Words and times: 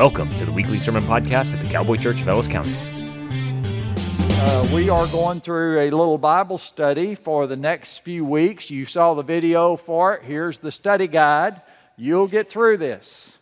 Welcome 0.00 0.30
to 0.30 0.46
the 0.46 0.52
weekly 0.52 0.78
sermon 0.78 1.04
podcast 1.04 1.52
at 1.52 1.62
the 1.62 1.70
Cowboy 1.70 1.96
Church 1.96 2.22
of 2.22 2.28
Ellis 2.28 2.48
County. 2.48 2.74
Uh, 3.04 4.68
we 4.72 4.88
are 4.88 5.06
going 5.08 5.42
through 5.42 5.78
a 5.78 5.90
little 5.90 6.16
Bible 6.16 6.56
study 6.56 7.14
for 7.14 7.46
the 7.46 7.54
next 7.54 7.98
few 7.98 8.24
weeks. 8.24 8.70
You 8.70 8.86
saw 8.86 9.12
the 9.12 9.22
video 9.22 9.76
for 9.76 10.14
it. 10.14 10.22
Here's 10.22 10.58
the 10.58 10.72
study 10.72 11.06
guide. 11.06 11.60
You'll 11.98 12.28
get 12.28 12.48
through 12.48 12.78
this. 12.78 13.36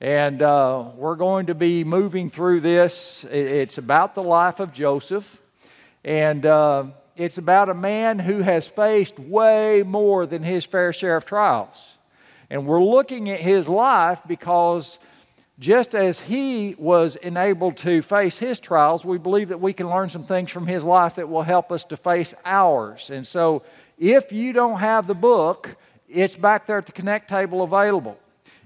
And 0.00 0.42
uh, 0.42 0.90
we're 0.94 1.16
going 1.16 1.46
to 1.46 1.56
be 1.56 1.82
moving 1.82 2.30
through 2.30 2.60
this. 2.60 3.24
It's 3.24 3.76
about 3.76 4.14
the 4.14 4.22
life 4.22 4.60
of 4.60 4.72
Joseph. 4.72 5.42
And 6.04 6.46
uh, 6.46 6.84
it's 7.16 7.38
about 7.38 7.68
a 7.68 7.74
man 7.74 8.20
who 8.20 8.42
has 8.42 8.68
faced 8.68 9.18
way 9.18 9.82
more 9.84 10.24
than 10.24 10.44
his 10.44 10.64
fair 10.64 10.92
share 10.92 11.16
of 11.16 11.24
trials. 11.24 11.76
And 12.48 12.64
we're 12.64 12.84
looking 12.84 13.28
at 13.28 13.40
his 13.40 13.68
life 13.68 14.20
because 14.28 15.00
just 15.58 15.94
as 15.94 16.20
he 16.20 16.74
was 16.78 17.16
enabled 17.16 17.78
to 17.78 18.02
face 18.02 18.38
his 18.38 18.60
trials, 18.60 19.04
we 19.04 19.16
believe 19.16 19.48
that 19.48 19.60
we 19.60 19.72
can 19.72 19.88
learn 19.88 20.08
some 20.08 20.24
things 20.24 20.50
from 20.50 20.66
his 20.66 20.84
life 20.84 21.14
that 21.14 21.28
will 21.28 21.42
help 21.42 21.72
us 21.72 21.84
to 21.84 21.96
face 21.96 22.34
ours. 22.44 23.10
And 23.10 23.26
so, 23.26 23.62
if 23.98 24.32
you 24.32 24.52
don't 24.52 24.78
have 24.80 25.06
the 25.06 25.14
book, 25.14 25.76
it's 26.08 26.36
back 26.36 26.66
there 26.66 26.78
at 26.78 26.86
the 26.86 26.92
Connect 26.92 27.28
table 27.28 27.62
available. 27.62 28.18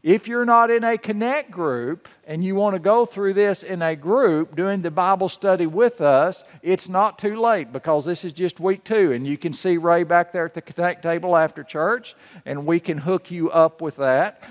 If 0.03 0.27
you're 0.27 0.47
not 0.47 0.71
in 0.71 0.83
a 0.83 0.97
Connect 0.97 1.51
group 1.51 2.09
and 2.27 2.43
you 2.43 2.55
want 2.55 2.75
to 2.75 2.79
go 2.79 3.05
through 3.05 3.35
this 3.35 3.63
in 3.63 3.83
a 3.83 3.95
group 3.95 4.57
doing 4.57 4.81
the 4.81 4.91
Bible 4.91 5.29
study 5.29 5.67
with 5.67 6.01
us, 6.01 6.43
it's 6.63 6.89
not 6.89 7.19
too 7.19 7.39
late 7.39 7.71
because 7.71 8.07
this 8.07 8.25
is 8.25 8.33
just 8.33 8.61
week 8.61 8.83
two. 8.83 9.13
And 9.13 9.27
you 9.27 9.37
can 9.37 9.53
see 9.53 9.77
Ray 9.77 10.05
back 10.05 10.33
there 10.33 10.47
at 10.47 10.55
the 10.55 10.63
Connect 10.63 11.03
table 11.03 11.37
after 11.37 11.63
church, 11.63 12.17
and 12.47 12.67
we 12.67 12.81
can 12.81 12.99
hook 12.99 13.31
you 13.31 13.51
up 13.51 13.83
with 13.83 13.97
that. 13.97 14.43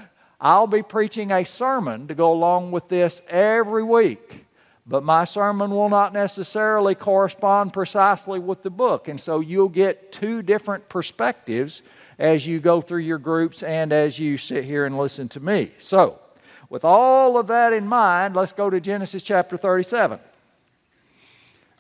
I'll 0.42 0.68
be 0.68 0.84
preaching 0.84 1.32
a 1.32 1.44
sermon 1.44 2.08
to 2.08 2.16
go 2.16 2.32
along 2.32 2.72
with 2.72 2.88
this 2.88 3.22
every 3.28 3.84
week. 3.84 4.46
But 4.88 5.04
my 5.04 5.24
sermon 5.24 5.70
will 5.72 5.90
not 5.90 6.14
necessarily 6.14 6.96
correspond 6.96 7.74
precisely 7.74 8.40
with 8.40 8.64
the 8.64 8.72
book. 8.72 9.08
And 9.08 9.20
so 9.20 9.40
you'll 9.40 9.70
get 9.70 10.12
two 10.12 10.42
different 10.42 10.90
perspectives 10.90 11.84
as 12.18 12.48
you 12.48 12.60
go 12.60 12.82
through 12.82 13.02
your 13.02 13.20
groups 13.20 13.62
and 13.62 13.94
as 13.94 14.18
you 14.18 14.38
sit 14.38 14.64
here 14.64 14.86
and 14.86 14.98
listen 14.98 15.30
to 15.30 15.40
me. 15.40 15.72
So, 15.78 16.20
with 16.70 16.84
all 16.84 17.38
of 17.38 17.48
that 17.48 17.72
in 17.74 17.88
mind, 17.88 18.36
let's 18.36 18.52
go 18.52 18.70
to 18.70 18.80
Genesis 18.80 19.24
chapter 19.24 19.58
37. 19.58 20.20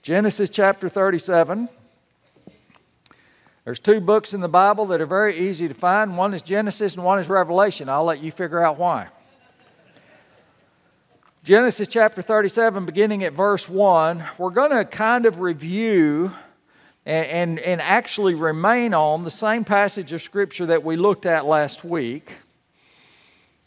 Genesis 0.01 0.49
chapter 0.49 0.87
37. 0.87 1.69
There's 3.69 3.77
two 3.77 4.01
books 4.01 4.33
in 4.33 4.41
the 4.41 4.47
Bible 4.47 4.87
that 4.87 4.99
are 4.99 5.05
very 5.05 5.47
easy 5.47 5.67
to 5.67 5.75
find. 5.75 6.17
One 6.17 6.33
is 6.33 6.41
Genesis 6.41 6.95
and 6.95 7.03
one 7.03 7.19
is 7.19 7.29
Revelation. 7.29 7.87
I'll 7.87 8.03
let 8.03 8.19
you 8.19 8.31
figure 8.31 8.65
out 8.65 8.79
why. 8.79 9.09
Genesis 11.43 11.87
chapter 11.87 12.23
37, 12.23 12.87
beginning 12.87 13.23
at 13.23 13.33
verse 13.33 13.69
1, 13.69 14.23
we're 14.39 14.49
going 14.49 14.71
to 14.71 14.83
kind 14.85 15.27
of 15.27 15.39
review 15.39 16.31
and, 17.05 17.27
and, 17.27 17.59
and, 17.59 17.81
actually 17.81 18.33
remain 18.33 18.95
on 18.95 19.23
the 19.23 19.29
same 19.29 19.63
passage 19.63 20.13
of 20.13 20.23
Scripture 20.23 20.65
that 20.65 20.83
we 20.83 20.95
looked 20.95 21.27
at 21.27 21.45
last 21.45 21.83
week. 21.83 22.31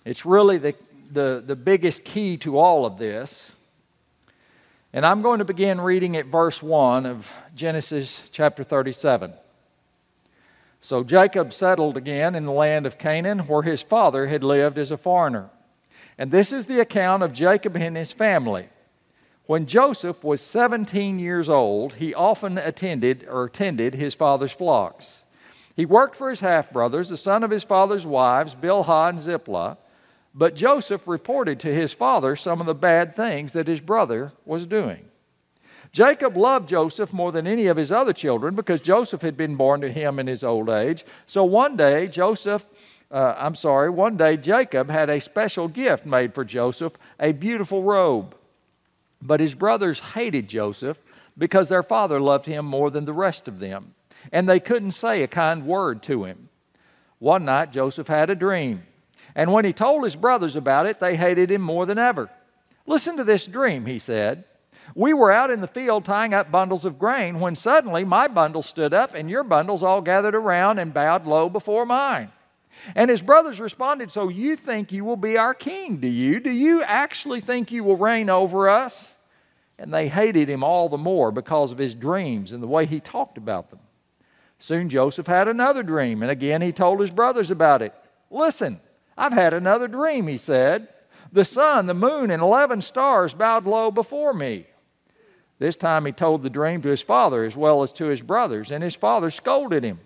It's 0.04 0.26
really 0.26 0.58
the, 0.58 0.74
the, 1.12 1.44
the 1.46 1.54
biggest 1.54 2.02
key 2.02 2.36
to 2.38 2.58
all 2.58 2.84
of 2.84 2.98
this. 2.98 3.54
And 4.92 5.06
I'm 5.06 5.22
going 5.22 5.38
to 5.38 5.44
begin 5.44 5.80
reading 5.80 6.16
at 6.16 6.26
verse 6.26 6.60
1 6.60 7.06
of 7.06 7.32
Genesis 7.54 8.20
chapter 8.32 8.64
37. 8.64 9.34
So 10.82 11.04
Jacob 11.04 11.52
settled 11.52 11.96
again 11.96 12.34
in 12.34 12.44
the 12.44 12.50
land 12.50 12.86
of 12.86 12.98
Canaan, 12.98 13.38
where 13.46 13.62
his 13.62 13.82
father 13.82 14.26
had 14.26 14.42
lived 14.42 14.78
as 14.78 14.90
a 14.90 14.96
foreigner. 14.96 15.48
And 16.18 16.32
this 16.32 16.52
is 16.52 16.66
the 16.66 16.80
account 16.80 17.22
of 17.22 17.32
Jacob 17.32 17.76
and 17.76 17.96
his 17.96 18.10
family. 18.10 18.68
When 19.46 19.66
Joseph 19.66 20.24
was 20.24 20.40
17 20.40 21.20
years 21.20 21.48
old, 21.48 21.94
he 21.94 22.12
often 22.12 22.58
attended 22.58 23.24
or 23.30 23.44
attended 23.44 23.94
his 23.94 24.16
father's 24.16 24.50
flocks. 24.50 25.24
He 25.76 25.86
worked 25.86 26.16
for 26.16 26.28
his 26.28 26.40
half 26.40 26.72
brothers, 26.72 27.10
the 27.10 27.16
son 27.16 27.44
of 27.44 27.52
his 27.52 27.62
father's 27.62 28.04
wives, 28.04 28.56
Bilhah 28.56 29.10
and 29.10 29.20
Zilpah. 29.20 29.78
But 30.34 30.56
Joseph 30.56 31.06
reported 31.06 31.60
to 31.60 31.72
his 31.72 31.92
father 31.92 32.34
some 32.34 32.60
of 32.60 32.66
the 32.66 32.74
bad 32.74 33.14
things 33.14 33.52
that 33.52 33.68
his 33.68 33.80
brother 33.80 34.32
was 34.44 34.66
doing. 34.66 35.04
Jacob 35.92 36.38
loved 36.38 36.70
Joseph 36.70 37.12
more 37.12 37.32
than 37.32 37.46
any 37.46 37.66
of 37.66 37.76
his 37.76 37.92
other 37.92 38.14
children 38.14 38.54
because 38.54 38.80
Joseph 38.80 39.20
had 39.20 39.36
been 39.36 39.56
born 39.56 39.82
to 39.82 39.92
him 39.92 40.18
in 40.18 40.26
his 40.26 40.42
old 40.42 40.70
age. 40.70 41.04
So 41.26 41.44
one 41.44 41.76
day, 41.76 42.06
Joseph, 42.08 42.64
uh, 43.10 43.34
I'm 43.36 43.54
sorry, 43.54 43.90
one 43.90 44.16
day 44.16 44.38
Jacob 44.38 44.88
had 44.88 45.10
a 45.10 45.20
special 45.20 45.68
gift 45.68 46.06
made 46.06 46.34
for 46.34 46.46
Joseph 46.46 46.94
a 47.20 47.32
beautiful 47.32 47.82
robe. 47.82 48.34
But 49.20 49.40
his 49.40 49.54
brothers 49.54 50.00
hated 50.00 50.48
Joseph 50.48 51.02
because 51.36 51.68
their 51.68 51.82
father 51.82 52.18
loved 52.18 52.46
him 52.46 52.64
more 52.64 52.90
than 52.90 53.04
the 53.04 53.12
rest 53.12 53.46
of 53.46 53.58
them, 53.58 53.94
and 54.32 54.48
they 54.48 54.60
couldn't 54.60 54.92
say 54.92 55.22
a 55.22 55.28
kind 55.28 55.66
word 55.66 56.02
to 56.04 56.24
him. 56.24 56.48
One 57.18 57.44
night, 57.44 57.70
Joseph 57.70 58.08
had 58.08 58.30
a 58.30 58.34
dream, 58.34 58.82
and 59.34 59.52
when 59.52 59.64
he 59.64 59.72
told 59.72 60.04
his 60.04 60.16
brothers 60.16 60.56
about 60.56 60.86
it, 60.86 61.00
they 61.00 61.16
hated 61.16 61.50
him 61.50 61.62
more 61.62 61.86
than 61.86 61.98
ever. 61.98 62.30
Listen 62.86 63.16
to 63.18 63.24
this 63.24 63.46
dream, 63.46 63.86
he 63.86 63.98
said. 63.98 64.44
We 64.94 65.14
were 65.14 65.32
out 65.32 65.50
in 65.50 65.60
the 65.60 65.66
field 65.66 66.04
tying 66.04 66.34
up 66.34 66.50
bundles 66.50 66.84
of 66.84 66.98
grain 66.98 67.40
when 67.40 67.54
suddenly 67.54 68.04
my 68.04 68.28
bundle 68.28 68.62
stood 68.62 68.92
up 68.92 69.14
and 69.14 69.30
your 69.30 69.44
bundles 69.44 69.82
all 69.82 70.02
gathered 70.02 70.34
around 70.34 70.78
and 70.78 70.92
bowed 70.92 71.26
low 71.26 71.48
before 71.48 71.86
mine. 71.86 72.30
And 72.94 73.10
his 73.10 73.22
brothers 73.22 73.60
responded, 73.60 74.10
So 74.10 74.28
you 74.28 74.56
think 74.56 74.92
you 74.92 75.04
will 75.04 75.16
be 75.16 75.36
our 75.36 75.54
king, 75.54 75.98
do 75.98 76.08
you? 76.08 76.40
Do 76.40 76.50
you 76.50 76.82
actually 76.82 77.40
think 77.40 77.70
you 77.70 77.84
will 77.84 77.96
reign 77.96 78.28
over 78.28 78.68
us? 78.68 79.16
And 79.78 79.92
they 79.92 80.08
hated 80.08 80.48
him 80.48 80.62
all 80.62 80.88
the 80.88 80.98
more 80.98 81.30
because 81.30 81.72
of 81.72 81.78
his 81.78 81.94
dreams 81.94 82.52
and 82.52 82.62
the 82.62 82.68
way 82.68 82.86
he 82.86 83.00
talked 83.00 83.38
about 83.38 83.70
them. 83.70 83.80
Soon 84.58 84.88
Joseph 84.88 85.26
had 85.26 85.48
another 85.48 85.82
dream, 85.82 86.22
and 86.22 86.30
again 86.30 86.62
he 86.62 86.70
told 86.70 87.00
his 87.00 87.10
brothers 87.10 87.50
about 87.50 87.82
it. 87.82 87.94
Listen, 88.30 88.80
I've 89.16 89.32
had 89.32 89.52
another 89.54 89.88
dream, 89.88 90.28
he 90.28 90.36
said. 90.36 90.88
The 91.32 91.44
sun, 91.44 91.86
the 91.86 91.94
moon, 91.94 92.30
and 92.30 92.42
11 92.42 92.82
stars 92.82 93.34
bowed 93.34 93.66
low 93.66 93.90
before 93.90 94.32
me. 94.32 94.66
This 95.62 95.76
time 95.76 96.06
he 96.06 96.10
told 96.10 96.42
the 96.42 96.50
dream 96.50 96.82
to 96.82 96.88
his 96.88 97.02
father 97.02 97.44
as 97.44 97.56
well 97.56 97.84
as 97.84 97.92
to 97.92 98.06
his 98.06 98.20
brothers, 98.20 98.72
and 98.72 98.82
his 98.82 98.96
father 98.96 99.30
scolded 99.30 99.84
him. 99.84 100.00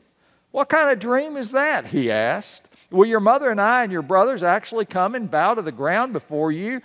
What 0.50 0.69
kind 0.69 0.91
of 0.91 0.99
dream 0.99 1.39
is 1.39 1.53
that? 1.53 1.87
he 1.87 2.11
asked. 2.11 2.69
Will 2.91 3.06
your 3.06 3.21
mother 3.21 3.50
and 3.50 3.59
I 3.59 3.83
and 3.83 3.91
your 3.91 4.03
brothers 4.03 4.43
actually 4.43 4.84
come 4.84 5.15
and 5.15 5.31
bow 5.31 5.55
to 5.55 5.62
the 5.62 5.72
ground 5.72 6.12
before 6.12 6.53
you? 6.53 6.83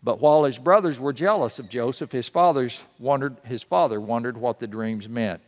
But 0.00 0.20
while 0.20 0.44
his 0.44 0.58
brothers 0.60 1.00
were 1.00 1.12
jealous 1.12 1.58
of 1.58 1.68
Joseph, 1.68 2.12
his, 2.12 2.28
fathers 2.28 2.80
wondered, 3.00 3.36
his 3.42 3.64
father 3.64 4.00
wondered 4.00 4.38
what 4.38 4.60
the 4.60 4.68
dreams 4.68 5.08
meant. 5.08 5.40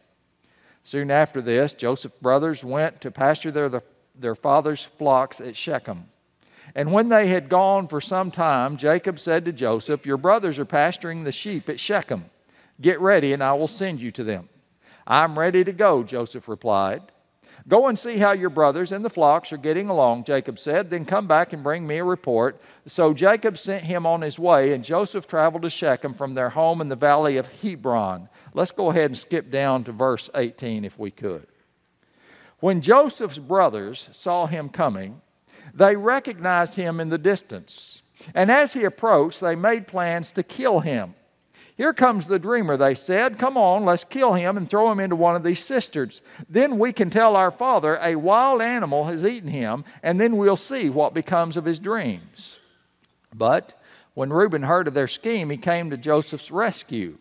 Soon 0.83 1.13
after 1.13 1.41
this, 1.41 1.73
Joseph's 1.73 2.19
brothers 2.21 2.65
went 2.65 3.01
to 3.03 3.13
pasture 3.13 3.53
their, 3.53 3.81
their 4.19 4.35
father's 4.35 4.83
flocks 4.83 5.41
at 5.41 5.57
Shechem. 5.57 6.09
And 6.75 6.91
when 6.91 7.11
they 7.11 7.29
had 7.29 7.49
gone 7.49 7.87
for 7.87 8.01
some 8.01 8.33
time, 8.33 8.77
Jacob 8.77 9.21
said 9.21 9.45
to 9.45 9.53
Joseph, 9.53 10.05
Your 10.05 10.17
brothers 10.17 10.59
are 10.59 10.65
pasturing 10.65 11.23
the 11.23 11.31
sheep 11.31 11.69
at 11.69 11.79
Shechem. 11.79 12.25
Get 12.81 13.01
ready, 13.01 13.33
and 13.33 13.43
I 13.43 13.53
will 13.53 13.69
send 13.69 14.01
you 14.01 14.11
to 14.13 14.25
them. 14.25 14.49
I'm 15.07 15.39
ready 15.39 15.65
to 15.65 15.73
go, 15.73 16.03
Joseph 16.03 16.49
replied. 16.49 17.03
Go 17.69 17.89
and 17.89 17.99
see 17.99 18.17
how 18.17 18.33
your 18.33 18.51
brothers 18.51 18.91
and 18.91 19.05
the 19.05 19.11
flocks 19.11 19.53
are 19.53 19.59
getting 19.59 19.89
along, 19.89 20.25
Jacob 20.25 20.59
said. 20.59 20.89
Then 20.89 21.05
come 21.05 21.27
back 21.27 21.53
and 21.53 21.63
bring 21.63 21.87
me 21.87 21.99
a 21.99 22.05
report. 22.05 22.61
So 22.87 23.13
Jacob 23.13 23.59
sent 23.59 23.85
him 23.85 24.07
on 24.07 24.23
his 24.23 24.39
way, 24.39 24.73
and 24.73 24.83
Joseph 24.83 25.27
traveled 25.27 25.63
to 25.63 25.71
Shechem 25.71 26.15
from 26.15 26.35
their 26.35 26.51
home 26.51 26.81
in 26.81 26.89
the 26.89 26.97
valley 26.97 27.37
of 27.37 27.49
Hebron. 27.49 28.29
Let's 28.55 28.73
go 28.73 28.91
ahead 28.91 29.07
and 29.07 29.19
skip 29.19 29.51
down 29.51 29.85
to 29.85 29.93
verse 29.93 30.31
18 30.35 30.85
if 30.85 30.99
we 30.99 31.11
could. 31.11 31.47
When 32.61 32.81
Joseph's 32.81 33.39
brothers 33.39 34.09
saw 34.13 34.47
him 34.47 34.69
coming, 34.69 35.21
they 35.75 35.97
recognized 35.97 36.77
him 36.77 37.01
in 37.01 37.09
the 37.09 37.19
distance. 37.19 38.03
And 38.35 38.51
as 38.51 38.73
he 38.73 38.85
approached, 38.85 39.41
they 39.41 39.55
made 39.55 39.87
plans 39.87 40.33
to 40.33 40.43
kill 40.43 40.81
him. 40.81 41.15
Here 41.81 41.95
comes 41.95 42.27
the 42.27 42.39
dreamer, 42.39 42.77
they 42.77 42.95
said. 42.95 43.39
Come 43.39 43.57
on, 43.57 43.87
let's 43.87 44.05
kill 44.05 44.35
him 44.35 44.59
and 44.59 44.69
throw 44.69 44.93
him 44.93 45.01
into 45.01 45.17
one 45.17 45.35
of 45.35 45.43
these 45.43 45.65
cisterns. 45.65 46.21
Then 46.47 46.79
we 46.79 46.93
can 46.93 47.09
tell 47.09 47.37
our 47.37 47.51
father 47.51 47.99
a 48.03 48.17
wild 48.17 48.61
animal 48.61 49.05
has 49.05 49.25
eaten 49.25 49.49
him, 49.49 49.87
and 50.03 50.21
then 50.21 50.37
we'll 50.37 50.57
see 50.57 50.91
what 50.91 51.15
becomes 51.15 51.57
of 51.57 51.65
his 51.65 51.79
dreams. 51.79 52.59
But 53.35 53.81
when 54.13 54.31
Reuben 54.31 54.65
heard 54.65 54.89
of 54.89 54.93
their 54.93 55.09
scheme, 55.09 55.49
he 55.49 55.57
came 55.57 55.89
to 55.89 55.97
Joseph's 55.97 56.51
rescue. 56.51 57.17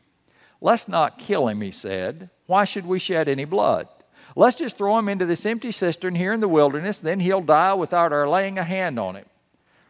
Let's 0.60 0.90
not 0.90 1.20
kill 1.20 1.48
him, 1.48 1.62
he 1.62 1.72
said. 1.72 2.30
Why 2.46 2.66
should 2.66 2.86
we 2.86 3.00
shed 3.00 3.30
any 3.30 3.46
blood? 3.46 3.88
Let's 4.36 4.58
just 4.58 4.76
throw 4.78 5.00
him 5.00 5.08
into 5.08 5.26
this 5.26 5.46
empty 5.46 5.72
cistern 5.72 6.16
here 6.16 6.34
in 6.34 6.42
the 6.42 6.50
wilderness, 6.50 7.00
then 7.00 7.22
he'll 7.22 7.40
die 7.40 7.76
without 7.76 8.12
our 8.12 8.28
laying 8.28 8.58
a 8.58 8.66
hand 8.66 9.00
on 9.00 9.16
him. 9.16 9.26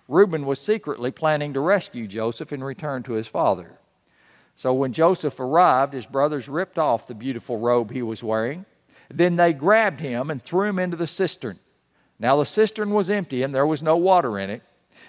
Reuben 0.08 0.46
was 0.46 0.62
secretly 0.62 1.10
planning 1.10 1.54
to 1.54 1.60
rescue 1.60 2.06
Joseph 2.06 2.52
and 2.52 2.64
return 2.64 3.02
to 3.02 3.14
his 3.14 3.26
father. 3.26 3.79
So 4.60 4.74
when 4.74 4.92
Joseph 4.92 5.40
arrived, 5.40 5.94
his 5.94 6.06
brothers 6.06 6.50
ripped 6.50 6.78
off 6.78 7.08
the 7.08 7.16
beautiful 7.16 7.58
robe 7.58 7.92
he 7.92 8.02
was 8.02 8.22
wearing. 8.22 8.66
Then 9.10 9.38
they 9.38 9.54
grabbed 9.54 10.02
him 10.02 10.30
and 10.30 10.44
threw 10.44 10.68
him 10.68 10.80
into 10.80 10.98
the 10.98 11.08
cistern. 11.08 11.60
Now 12.20 12.36
the 12.36 12.46
cistern 12.46 12.90
was 12.90 13.10
empty 13.10 13.42
and 13.42 13.56
there 13.56 13.66
was 13.66 13.82
no 13.82 13.96
water 13.96 14.38
in 14.38 14.50
it. 14.50 14.62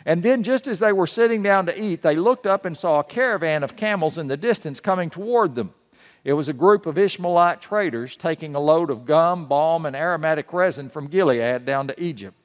And 0.07 0.23
then, 0.23 0.45
just 0.45 0.69
as 0.69 0.79
they 0.79 0.93
were 0.93 1.09
sitting 1.09 1.43
down 1.43 1.67
to 1.67 1.83
eat, 1.83 2.01
they 2.01 2.15
looked 2.15 2.47
up 2.47 2.65
and 2.65 2.77
saw 2.77 3.01
a 3.01 3.05
caravan 3.05 3.65
of 3.65 3.75
camels 3.75 4.19
in 4.19 4.29
the 4.29 4.37
distance 4.37 4.79
coming 4.79 5.11
toward 5.11 5.57
them. 5.57 5.75
It 6.23 6.35
was 6.35 6.49
a 6.49 6.53
group 6.53 6.87
of 6.87 6.97
Ishmaelite 6.97 7.61
traders 7.61 8.17
taking 8.17 8.55
a 8.55 8.61
load 8.61 8.89
of 8.89 9.05
gum, 9.05 9.47
balm, 9.47 9.85
and 9.85 9.97
aromatic 9.97 10.53
resin 10.53 10.91
from 10.91 11.09
Gilead 11.09 11.65
down 11.65 11.89
to 11.89 12.01
Egypt. 12.01 12.37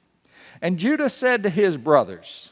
And 0.60 0.76
Judah 0.76 1.08
said 1.08 1.44
to 1.44 1.50
his 1.50 1.76
brothers, 1.76 2.50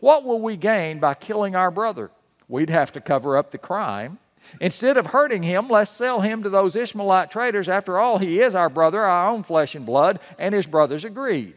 What 0.00 0.24
will 0.24 0.40
we 0.40 0.56
gain 0.56 0.98
by 0.98 1.14
killing 1.14 1.54
our 1.54 1.70
brother? 1.70 2.10
We'd 2.52 2.68
have 2.68 2.92
to 2.92 3.00
cover 3.00 3.38
up 3.38 3.50
the 3.50 3.56
crime. 3.56 4.18
Instead 4.60 4.98
of 4.98 5.06
hurting 5.06 5.42
him, 5.42 5.70
let's 5.70 5.90
sell 5.90 6.20
him 6.20 6.42
to 6.42 6.50
those 6.50 6.76
Ishmaelite 6.76 7.30
traders. 7.30 7.66
After 7.66 7.98
all, 7.98 8.18
he 8.18 8.40
is 8.40 8.54
our 8.54 8.68
brother, 8.68 9.00
our 9.00 9.30
own 9.30 9.42
flesh 9.42 9.74
and 9.74 9.86
blood. 9.86 10.20
And 10.38 10.54
his 10.54 10.66
brothers 10.66 11.02
agreed. 11.02 11.54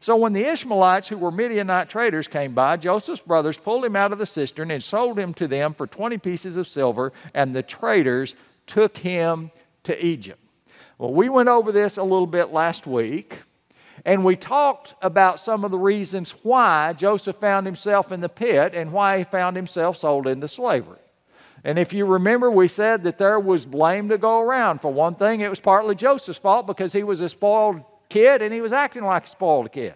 So 0.00 0.16
when 0.16 0.32
the 0.32 0.46
Ishmaelites, 0.46 1.08
who 1.08 1.18
were 1.18 1.30
Midianite 1.30 1.90
traders, 1.90 2.28
came 2.28 2.54
by, 2.54 2.78
Joseph's 2.78 3.20
brothers 3.20 3.58
pulled 3.58 3.84
him 3.84 3.94
out 3.94 4.10
of 4.10 4.18
the 4.18 4.24
cistern 4.24 4.70
and 4.70 4.82
sold 4.82 5.18
him 5.18 5.34
to 5.34 5.46
them 5.46 5.74
for 5.74 5.86
20 5.86 6.16
pieces 6.16 6.56
of 6.56 6.66
silver, 6.66 7.12
and 7.34 7.54
the 7.54 7.62
traders 7.62 8.34
took 8.66 8.96
him 8.96 9.50
to 9.84 10.02
Egypt. 10.02 10.40
Well, 10.96 11.12
we 11.12 11.28
went 11.28 11.50
over 11.50 11.72
this 11.72 11.98
a 11.98 12.02
little 12.02 12.26
bit 12.26 12.54
last 12.54 12.86
week, 12.86 13.42
and 14.08 14.24
we 14.24 14.36
talked 14.36 14.94
about 15.02 15.38
some 15.38 15.66
of 15.66 15.70
the 15.70 15.76
reasons 15.76 16.30
why 16.42 16.94
Joseph 16.94 17.36
found 17.36 17.66
himself 17.66 18.10
in 18.10 18.22
the 18.22 18.28
pit 18.30 18.74
and 18.74 18.90
why 18.90 19.18
he 19.18 19.24
found 19.24 19.54
himself 19.54 19.98
sold 19.98 20.26
into 20.26 20.48
slavery. 20.48 20.96
And 21.62 21.78
if 21.78 21.92
you 21.92 22.06
remember, 22.06 22.50
we 22.50 22.68
said 22.68 23.04
that 23.04 23.18
there 23.18 23.38
was 23.38 23.66
blame 23.66 24.08
to 24.08 24.16
go 24.16 24.40
around. 24.40 24.80
For 24.80 24.90
one 24.90 25.16
thing, 25.16 25.42
it 25.42 25.50
was 25.50 25.60
partly 25.60 25.94
Joseph's 25.94 26.38
fault 26.38 26.66
because 26.66 26.94
he 26.94 27.02
was 27.02 27.20
a 27.20 27.28
spoiled 27.28 27.82
kid 28.08 28.40
and 28.40 28.54
he 28.54 28.62
was 28.62 28.72
acting 28.72 29.04
like 29.04 29.26
a 29.26 29.28
spoiled 29.28 29.72
kid. 29.72 29.94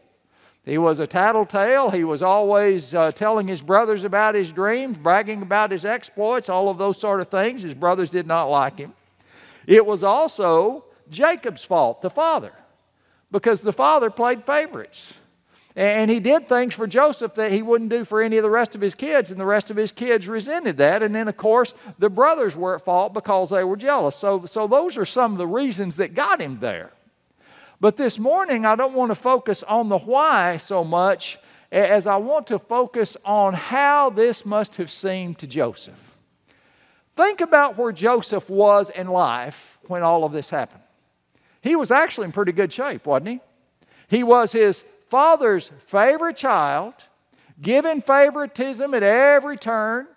He 0.67 0.76
was 0.76 1.00
a 1.00 1.06
tattletale. 1.06 1.88
He 1.88 2.05
was 2.05 2.23
always 2.23 2.94
uh, 2.94 3.12
telling 3.12 3.49
his 3.49 3.62
brothers 3.62 4.05
about 4.05 4.35
his 4.35 4.53
dreams, 4.53 4.99
bragging 4.99 5.41
about 5.41 5.70
his 5.70 5.87
exploits, 5.87 6.50
all 6.50 6.69
of 6.69 6.76
those 6.76 7.00
sort 7.00 7.23
of 7.23 7.29
things. 7.29 7.62
His 7.62 7.73
brothers 7.73 8.11
did 8.11 8.26
not 8.26 8.44
like 8.44 8.76
him. 8.76 8.93
It 9.67 9.87
was 9.87 10.03
also 10.03 10.85
Jacob's 11.09 11.64
fault, 11.64 12.03
the 12.03 12.11
father, 12.11 12.53
because 13.32 13.62
the 13.62 13.73
father 13.73 14.11
played 14.11 14.44
favorites. 14.44 15.14
And 15.75 16.11
he 16.11 16.20
did 16.20 16.49
things 16.49 16.75
for 16.75 16.87
Joseph 16.87 17.32
that 17.34 17.50
he 17.50 17.62
wouldn't 17.62 17.88
do 17.88 18.05
for 18.05 18.20
any 18.20 18.37
of 18.37 18.43
the 18.43 18.50
rest 18.50 18.75
of 18.75 18.82
his 18.82 18.94
kids, 18.94 19.31
and 19.31 19.40
the 19.40 19.46
rest 19.46 19.70
of 19.70 19.76
his 19.79 19.90
kids 19.90 20.29
resented 20.29 20.76
that. 20.76 21.02
And 21.02 21.14
then, 21.14 21.29
of 21.29 21.38
course, 21.38 21.73
the 21.99 22.11
brothers 22.11 22.55
were 22.55 22.75
at 22.75 22.84
fault 22.84 23.14
because 23.14 23.49
they 23.49 23.64
were 23.64 23.76
jealous. 23.76 24.14
So, 24.14 24.44
so 24.44 24.67
those 24.67 24.99
are 24.99 25.06
some 25.06 25.32
of 25.32 25.38
the 25.38 25.46
reasons 25.46 25.96
that 25.96 26.14
got 26.14 26.43
him 26.43 26.58
there. 26.61 26.93
But 27.81 27.96
this 27.96 28.19
morning, 28.19 28.67
I 28.67 28.76
don't 28.76 28.93
want 28.93 29.11
to 29.12 29.17
focus 29.17 29.62
on 29.62 29.88
the 29.88 29.99
why 29.99 30.58
so 30.58 30.85
much 30.85 31.38
as 31.73 32.06
I 32.06 32.17
want 32.17 32.46
to 32.49 32.58
focus 32.58 33.17
on 33.25 33.55
how 33.55 34.11
this 34.11 34.44
must 34.44 34.76
have 34.76 34.90
seemed 34.90 35.38
to 35.38 35.46
Joseph. 35.46 36.17
Think 37.17 37.40
about 37.40 37.78
where 37.78 37.93
Joseph 37.93 38.49
was 38.49 38.90
in 38.90 39.08
life 39.08 39.78
when 39.88 40.02
all 40.02 40.25
of 40.25 40.32
this 40.32 40.50
happened. 40.50 40.81
He 41.62 41.76
was 41.76 41.91
actually 41.91 42.26
in 42.26 42.32
pretty 42.32 42.53
good 42.53 42.73
shape, 42.73 43.06
wasn't 43.06 43.29
he? 43.29 43.41
He 44.09 44.23
was 44.23 44.53
his 44.53 44.85
father's 45.09 45.70
favorite 45.87 46.37
child, 46.37 46.94
given 47.61 48.03
favoritism 48.03 48.93
at 48.93 49.03
every 49.03 49.56
turn. 49.56 50.09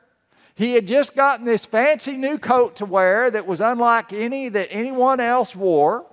He 0.56 0.74
had 0.74 0.88
just 0.88 1.16
gotten 1.16 1.46
this 1.46 1.66
fancy 1.66 2.14
new 2.14 2.38
coat 2.38 2.78
to 2.78 2.86
wear 2.86 3.30
that 3.30 3.46
was 3.46 3.62
unlike 3.62 4.12
any 4.12 4.50
that 4.50 4.70
anyone 4.72 5.20
else 5.20 5.56
wore. 5.56 6.06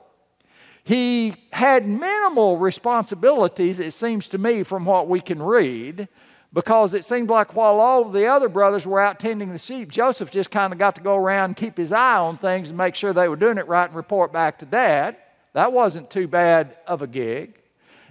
He 0.84 1.37
had 1.52 1.87
minimal 1.88 2.58
responsibilities, 2.58 3.79
it 3.79 3.93
seems 3.93 4.29
to 4.29 4.38
me, 4.38 4.64
from 4.64 4.84
what 4.84 5.08
we 5.08 5.20
can 5.20 5.40
read, 5.43 6.08
because 6.52 6.93
it 6.93 7.04
seemed 7.04 7.31
like 7.31 7.54
while 7.54 7.81
all 7.81 8.06
of 8.06 8.12
the 8.12 8.26
other 8.26 8.49
brothers 8.49 8.87
were 8.87 9.00
out 9.00 9.19
tending 9.19 9.50
the 9.50 9.58
sheep, 9.58 9.90
Joseph 9.90 10.31
just 10.31 10.50
kind 10.50 10.72
of 10.72 10.78
got 10.78 10.94
to 10.96 11.00
go 11.00 11.16
around 11.16 11.44
and 11.44 11.56
keep 11.56 11.76
his 11.76 11.93
eye 11.93 12.16
on 12.16 12.37
things 12.37 12.69
and 12.69 12.76
make 12.76 12.94
sure 12.94 13.12
they 13.12 13.28
were 13.28 13.37
doing 13.37 13.58
it 13.58 13.66
right 13.66 13.87
and 13.87 13.96
report 13.96 14.32
back 14.32 14.58
to 14.58 14.66
dad. 14.66 15.16
That 15.54 15.72
wasn't 15.72 16.10
too 16.10 16.28
bad 16.28 16.76
of 16.87 17.00
a 17.02 17.06
gig. 17.06 17.58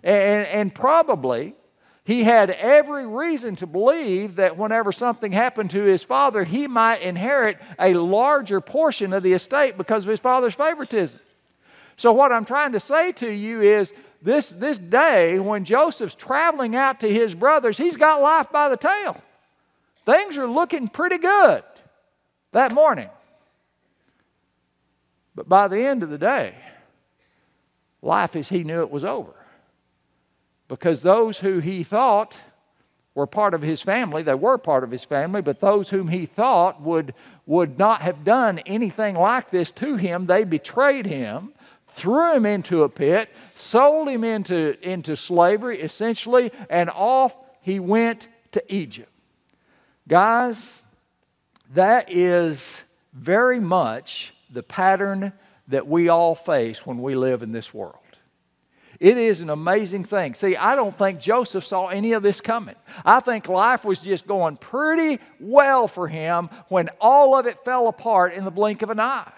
And, 0.04 0.48
and 0.48 0.74
probably 0.74 1.56
he 2.04 2.24
had 2.24 2.50
every 2.52 3.06
reason 3.06 3.56
to 3.58 3.68
believe 3.68 4.38
that 4.38 4.58
whenever 4.58 4.92
something 4.92 5.32
happened 5.32 5.70
to 5.72 5.84
his 5.84 6.04
father, 6.04 6.44
he 6.44 6.68
might 6.68 7.02
inherit 7.02 7.60
a 7.80 7.94
larger 7.94 8.60
portion 8.60 9.14
of 9.14 9.22
the 9.22 9.34
estate 9.34 9.78
because 9.78 10.04
of 10.04 10.10
his 10.10 10.20
father's 10.20 10.56
favoritism. 10.56 11.20
So, 11.98 12.12
what 12.12 12.32
I'm 12.32 12.46
trying 12.46 12.72
to 12.72 12.80
say 12.80 13.12
to 13.14 13.30
you 13.30 13.62
is 13.62 13.94
this, 14.22 14.50
this 14.50 14.78
day 14.78 15.40
when 15.40 15.66
Joseph's 15.66 16.16
traveling 16.16 16.76
out 16.76 17.00
to 17.00 17.12
his 17.12 17.34
brothers, 17.34 17.78
he's 17.78 17.96
got 17.96 18.22
life 18.22 18.52
by 18.52 18.70
the 18.70 18.78
tail. 18.78 19.18
Things 20.06 20.38
are 20.38 20.48
looking 20.48 20.88
pretty 20.88 21.18
good 21.18 21.64
that 22.52 22.72
morning. 22.72 23.10
But 25.34 25.48
by 25.48 25.68
the 25.68 25.80
end 25.80 26.04
of 26.04 26.10
the 26.10 26.18
day, 26.18 26.56
life 28.02 28.36
as 28.36 28.50
he 28.50 28.64
knew 28.64 28.82
it 28.82 28.92
was 28.92 29.06
over. 29.06 29.34
Because 30.68 31.02
those 31.02 31.40
who 31.40 31.60
he 31.60 31.84
thought 31.84 32.38
were 33.16 33.28
part 33.28 33.54
of 33.54 33.62
his 33.62 33.82
family, 33.82 34.24
they 34.24 34.36
were 34.36 34.58
part 34.58 34.84
of 34.84 34.92
his 34.92 35.04
family, 35.04 35.42
but 35.42 35.60
those 35.60 35.90
whom 35.90 36.08
he 36.08 36.26
thought 36.26 36.82
would, 36.82 37.14
would 37.46 37.78
not 37.78 38.02
have 38.02 38.24
done 38.24 38.60
anything 38.60 39.16
like 39.16 39.50
this 39.50 39.72
to 39.72 39.96
him, 39.96 40.28
they 40.28 40.44
betrayed 40.44 41.06
him 41.06 41.54
threw 41.92 42.36
him 42.36 42.46
into 42.46 42.84
a 42.84 42.90
pit, 42.90 43.30
sold 43.56 44.10
him 44.10 44.24
into, 44.24 44.78
into 44.88 45.16
slavery, 45.16 45.80
essentially, 45.80 46.52
and 46.70 46.90
off 46.90 47.36
he 47.62 47.80
went 47.80 48.28
to 48.54 48.74
Egypt. 48.74 49.12
Guys, 50.08 50.82
that 51.74 52.12
is 52.12 52.84
very 53.14 53.60
much 53.60 54.34
the 54.52 54.64
pattern 54.64 55.34
that 55.68 55.88
we 55.88 56.10
all 56.10 56.36
face 56.36 56.86
when 56.86 57.02
we 57.02 57.16
live 57.16 57.44
in 57.44 57.52
this 57.52 57.74
world. 57.74 57.96
It 59.00 59.18
is 59.18 59.42
an 59.42 59.50
amazing 59.50 60.04
thing. 60.04 60.36
See, 60.36 60.56
I 60.56 60.76
don't 60.76 60.96
think 60.96 61.20
Joseph 61.20 61.66
saw 61.66 61.88
any 61.88 62.14
of 62.14 62.22
this 62.22 62.40
coming. 62.40 62.76
I 63.04 63.20
think 63.20 63.48
life 63.48 63.84
was 63.84 64.00
just 64.00 64.28
going 64.28 64.58
pretty 64.58 65.20
well 65.40 65.88
for 65.88 66.08
him 66.08 66.50
when 66.68 66.90
all 67.00 67.36
of 67.36 67.48
it 67.48 67.66
fell 67.66 67.88
apart 67.88 68.34
in 68.34 68.46
the 68.46 68.52
blink 68.52 68.84
of 68.84 68.92
an 68.92 69.00
eye. 69.00 69.32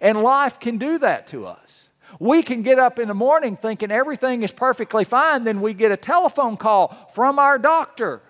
And 0.00 0.20
life 0.20 0.58
can 0.58 0.78
do 0.78 0.98
that 0.98 1.28
to 1.28 1.46
us. 1.46 1.85
We 2.18 2.42
can 2.42 2.62
get 2.62 2.78
up 2.78 2.98
in 2.98 3.08
the 3.08 3.14
morning 3.14 3.56
thinking 3.56 3.90
everything 3.90 4.42
is 4.42 4.52
perfectly 4.52 5.04
fine, 5.04 5.44
then 5.44 5.60
we 5.60 5.74
get 5.74 5.92
a 5.92 5.96
telephone 5.96 6.56
call 6.56 7.10
from 7.14 7.38
our 7.38 7.58
doctor. 7.58 8.22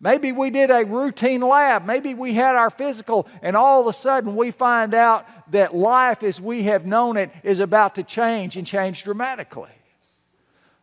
Maybe 0.00 0.32
we 0.32 0.50
did 0.50 0.70
a 0.70 0.84
routine 0.84 1.40
lab. 1.40 1.86
Maybe 1.86 2.12
we 2.12 2.34
had 2.34 2.56
our 2.56 2.68
physical, 2.68 3.26
and 3.40 3.56
all 3.56 3.80
of 3.80 3.86
a 3.86 3.92
sudden 3.92 4.36
we 4.36 4.50
find 4.50 4.92
out 4.92 5.26
that 5.52 5.74
life 5.74 6.22
as 6.22 6.40
we 6.40 6.64
have 6.64 6.84
known 6.84 7.16
it 7.16 7.30
is 7.42 7.60
about 7.60 7.94
to 7.94 8.02
change 8.02 8.56
and 8.56 8.66
change 8.66 9.04
dramatically. 9.04 9.70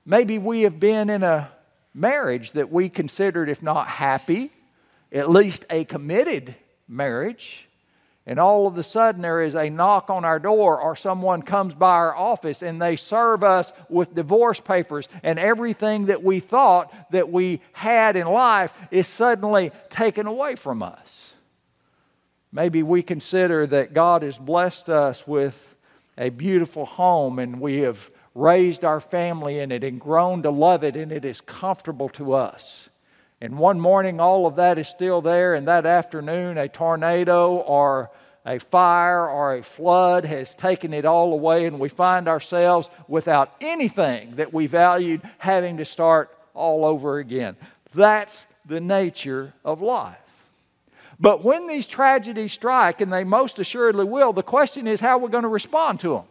Maybe 0.06 0.40
we 0.40 0.64
have 0.64 0.80
been 0.80 1.10
in 1.10 1.22
a 1.22 1.52
marriage 1.94 2.54
that 2.54 2.72
we 2.72 2.90
considered, 2.90 3.50
if 3.50 3.62
not 3.62 3.88
happy, 3.88 4.52
at 5.12 5.30
least 5.30 5.66
a 5.70 5.84
committed 5.84 6.56
marriage 6.88 7.68
and 8.28 8.40
all 8.40 8.68
of 8.68 8.78
a 8.78 8.84
sudden 8.84 9.22
there 9.22 9.42
is 9.42 9.56
a 9.56 9.70
knock 9.70 10.10
on 10.10 10.24
our 10.26 10.38
door 10.38 10.80
or 10.80 10.96
someone 10.96 11.42
comes 11.42 11.74
by 11.74 11.90
our 11.90 12.16
office 12.16 12.62
and 12.62 12.80
they 12.80 12.96
serve 12.96 13.44
us 13.44 13.74
with 13.90 14.14
divorce 14.14 14.60
papers. 14.60 15.08
And 15.24 15.40
everything 15.40 16.06
that 16.06 16.24
we 16.24 16.40
thought 16.40 16.94
that 17.12 17.32
we 17.32 17.62
had 17.74 18.16
in 18.16 18.28
life 18.28 18.74
is 18.92 19.08
suddenly 19.08 19.72
taken 19.90 20.28
away 20.28 20.56
from 20.56 20.84
us. 20.84 21.34
Maybe 22.52 22.84
we 22.84 23.02
consider 23.02 23.66
that 23.68 23.94
god 23.94 24.22
has 24.22 24.38
blessed 24.38 24.90
us 24.90 25.26
with 25.26 25.56
a 26.18 26.30
beautiful 26.30 26.86
home 26.86 27.40
and 27.40 27.60
we 27.60 27.80
have 27.80 28.12
raised 28.36 28.86
our 28.86 29.00
family 29.00 29.58
in 29.60 29.72
it 29.72 29.84
and 29.84 30.00
grown 30.00 30.44
to 30.44 30.52
love 30.52 30.84
it 30.84 30.96
and 30.96 31.12
it 31.12 31.26
is 31.26 31.42
comfortable 31.42 32.10
to 32.10 32.34
us 32.34 32.90
and 33.42 33.58
one 33.58 33.80
morning, 33.80 34.20
all 34.20 34.46
of 34.46 34.58
that 34.58 34.78
is 34.78 34.88
still 34.88 35.20
there, 35.22 35.56
and 35.56 35.68
that 35.68 35.88
afternoon, 35.88 36.60
a 36.60 36.70
tornado 36.70 37.56
or 37.56 38.12
a 38.46 38.60
fire 38.60 39.28
or 39.28 39.56
a 39.56 39.64
flood 39.64 40.26
has 40.26 40.54
taken 40.54 40.94
it 40.94 41.06
all 41.06 41.34
away, 41.34 41.66
and 41.66 41.80
we 41.80 41.90
find 41.90 42.28
ourselves 42.28 42.88
without 43.08 43.52
anything 43.60 44.36
that 44.36 44.54
we 44.54 44.68
valued 44.68 45.22
having 45.40 45.78
to 45.78 45.86
start 45.86 46.30
all 46.54 46.86
over 46.86 47.18
again. 47.18 47.56
That's 47.96 48.46
the 48.68 48.80
nature 48.80 49.54
of 49.66 49.82
life. 49.82 50.18
But 51.20 51.44
when 51.44 51.68
these 51.68 51.88
tragedies 51.88 52.54
strike, 52.54 53.02
and 53.02 53.12
they 53.12 53.24
most 53.24 53.58
assuredly 53.58 54.06
will, 54.06 54.34
the 54.34 54.44
question 54.44 54.88
is 54.88 55.00
how 55.00 55.18
we're 55.18 55.30
going 55.30 55.44
to 55.44 55.50
respond 55.50 56.00
to 56.02 56.14
them. 56.14 56.24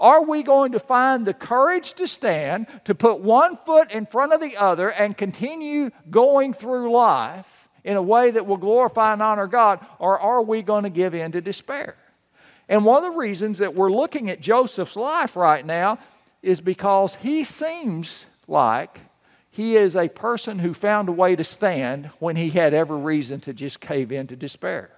Are 0.00 0.22
we 0.22 0.42
going 0.42 0.72
to 0.72 0.78
find 0.78 1.26
the 1.26 1.34
courage 1.34 1.94
to 1.94 2.06
stand, 2.06 2.66
to 2.84 2.94
put 2.94 3.20
one 3.20 3.58
foot 3.64 3.90
in 3.90 4.06
front 4.06 4.32
of 4.32 4.40
the 4.40 4.56
other, 4.56 4.88
and 4.88 5.16
continue 5.16 5.90
going 6.10 6.52
through 6.52 6.92
life 6.92 7.46
in 7.84 7.96
a 7.96 8.02
way 8.02 8.30
that 8.30 8.46
will 8.46 8.56
glorify 8.56 9.12
and 9.12 9.22
honor 9.22 9.46
God, 9.46 9.84
or 9.98 10.18
are 10.18 10.42
we 10.42 10.62
going 10.62 10.84
to 10.84 10.90
give 10.90 11.14
in 11.14 11.32
to 11.32 11.40
despair? 11.40 11.96
And 12.68 12.84
one 12.84 13.04
of 13.04 13.12
the 13.12 13.18
reasons 13.18 13.58
that 13.58 13.74
we're 13.74 13.92
looking 13.92 14.30
at 14.30 14.40
Joseph's 14.40 14.96
life 14.96 15.36
right 15.36 15.64
now 15.64 15.98
is 16.42 16.60
because 16.60 17.14
he 17.16 17.44
seems 17.44 18.26
like 18.48 19.00
he 19.50 19.76
is 19.76 19.94
a 19.94 20.08
person 20.08 20.58
who 20.58 20.74
found 20.74 21.08
a 21.08 21.12
way 21.12 21.36
to 21.36 21.44
stand 21.44 22.10
when 22.18 22.36
he 22.36 22.50
had 22.50 22.74
every 22.74 22.98
reason 22.98 23.40
to 23.40 23.52
just 23.52 23.80
cave 23.80 24.12
into 24.12 24.34
despair. 24.34 24.90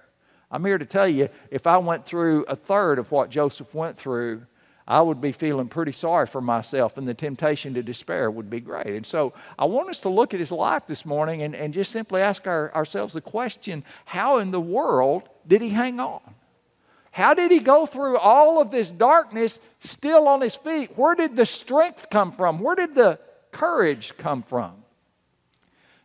I'm 0.49 0.63
here 0.63 0.77
to 0.77 0.85
tell 0.85 1.07
you 1.07 1.29
if 1.51 1.67
I 1.67 1.77
went 1.77 2.05
through 2.05 2.45
a 2.45 2.55
third 2.55 2.99
of 2.99 3.11
what 3.11 3.29
Joseph 3.29 3.73
went 3.75 3.97
through, 3.97 4.45
I 4.87 5.01
would 5.01 5.19
be 5.19 5.33
feeling 5.33 5.67
pretty 5.67 5.91
sorry 5.91 6.27
for 6.27 6.39
myself, 6.39 6.97
and 6.97 7.05
the 7.05 7.13
temptation 7.13 7.73
to 7.73 7.83
despair 7.83 8.31
would 8.31 8.49
be 8.49 8.61
great. 8.61 8.87
And 8.87 9.05
so 9.05 9.33
I 9.59 9.65
want 9.65 9.89
us 9.89 9.99
to 10.01 10.09
look 10.09 10.33
at 10.33 10.39
his 10.39 10.51
life 10.51 10.87
this 10.87 11.05
morning 11.05 11.41
and, 11.41 11.53
and 11.53 11.73
just 11.73 11.91
simply 11.91 12.21
ask 12.21 12.47
our, 12.47 12.73
ourselves 12.73 13.13
the 13.13 13.21
question 13.21 13.83
how 14.05 14.37
in 14.37 14.51
the 14.51 14.61
world 14.61 15.27
did 15.45 15.61
he 15.61 15.69
hang 15.69 15.99
on? 15.99 16.21
How 17.11 17.33
did 17.33 17.51
he 17.51 17.59
go 17.59 17.85
through 17.85 18.17
all 18.17 18.61
of 18.61 18.71
this 18.71 18.91
darkness 18.91 19.59
still 19.79 20.27
on 20.27 20.39
his 20.39 20.55
feet? 20.55 20.97
Where 20.97 21.15
did 21.15 21.35
the 21.35 21.45
strength 21.45 22.09
come 22.09 22.31
from? 22.31 22.59
Where 22.59 22.75
did 22.75 22.95
the 22.95 23.19
courage 23.51 24.13
come 24.17 24.43
from? 24.43 24.83